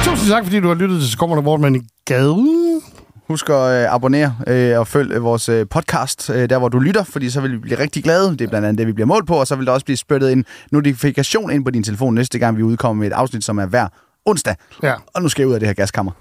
Tusind 0.03 0.29
tak, 0.29 0.43
fordi 0.43 0.59
du 0.59 0.67
har 0.67 0.75
lyttet 0.75 0.99
til 1.01 1.11
Så 1.11 1.17
kommer 1.17 1.35
der 1.35 1.43
Vortman 1.43 1.75
i 1.75 1.79
gaden. 2.05 2.81
Husk 3.27 3.49
at 3.49 3.55
øh, 3.55 3.93
abonnere 3.93 4.35
øh, 4.47 4.79
og 4.79 4.87
følg 4.87 5.11
øh, 5.11 5.23
vores 5.23 5.49
øh, 5.49 5.65
podcast, 5.69 6.29
øh, 6.29 6.49
der 6.49 6.57
hvor 6.57 6.69
du 6.69 6.79
lytter, 6.79 7.03
fordi 7.03 7.29
så 7.29 7.41
vil 7.41 7.51
vi 7.51 7.57
blive 7.57 7.79
rigtig 7.79 8.03
glade. 8.03 8.31
Det 8.31 8.41
er 8.41 8.47
blandt 8.47 8.67
andet 8.67 8.77
det, 8.79 8.87
vi 8.87 8.91
bliver 8.93 9.07
målt 9.07 9.27
på, 9.27 9.35
og 9.35 9.47
så 9.47 9.55
vil 9.55 9.65
der 9.65 9.71
også 9.71 9.85
blive 9.85 9.97
spyttet 9.97 10.31
en 10.31 10.45
notifikation 10.71 11.51
ind 11.51 11.65
på 11.65 11.71
din 11.71 11.83
telefon 11.83 12.15
næste 12.15 12.39
gang, 12.39 12.57
vi 12.57 12.63
udkommer 12.63 12.99
med 13.03 13.07
et 13.07 13.13
afsnit, 13.13 13.43
som 13.43 13.57
er 13.57 13.65
hver 13.65 13.87
onsdag. 14.25 14.55
Ja. 14.83 14.93
Og 15.13 15.21
nu 15.21 15.29
skal 15.29 15.41
jeg 15.41 15.47
ud 15.47 15.53
af 15.53 15.59
det 15.59 15.67
her 15.69 15.73
gaskammer. 15.73 16.11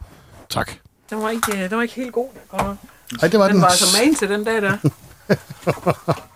Tak. 0.50 0.70
Den 1.10 1.22
var 1.22 1.30
ikke, 1.30 1.52
øh, 1.64 1.70
den 1.70 1.76
var 1.76 1.82
ikke 1.82 1.94
helt 1.94 2.12
god. 2.12 2.28
Ej, 3.22 3.28
det 3.28 3.38
var 3.40 3.46
Den 3.46 3.54
den. 3.54 3.62
var 3.62 3.68
altså 3.68 3.98
magen 3.98 4.14
til 4.14 4.28
den 4.28 4.44
dag 4.44 4.62
der. 4.62 4.76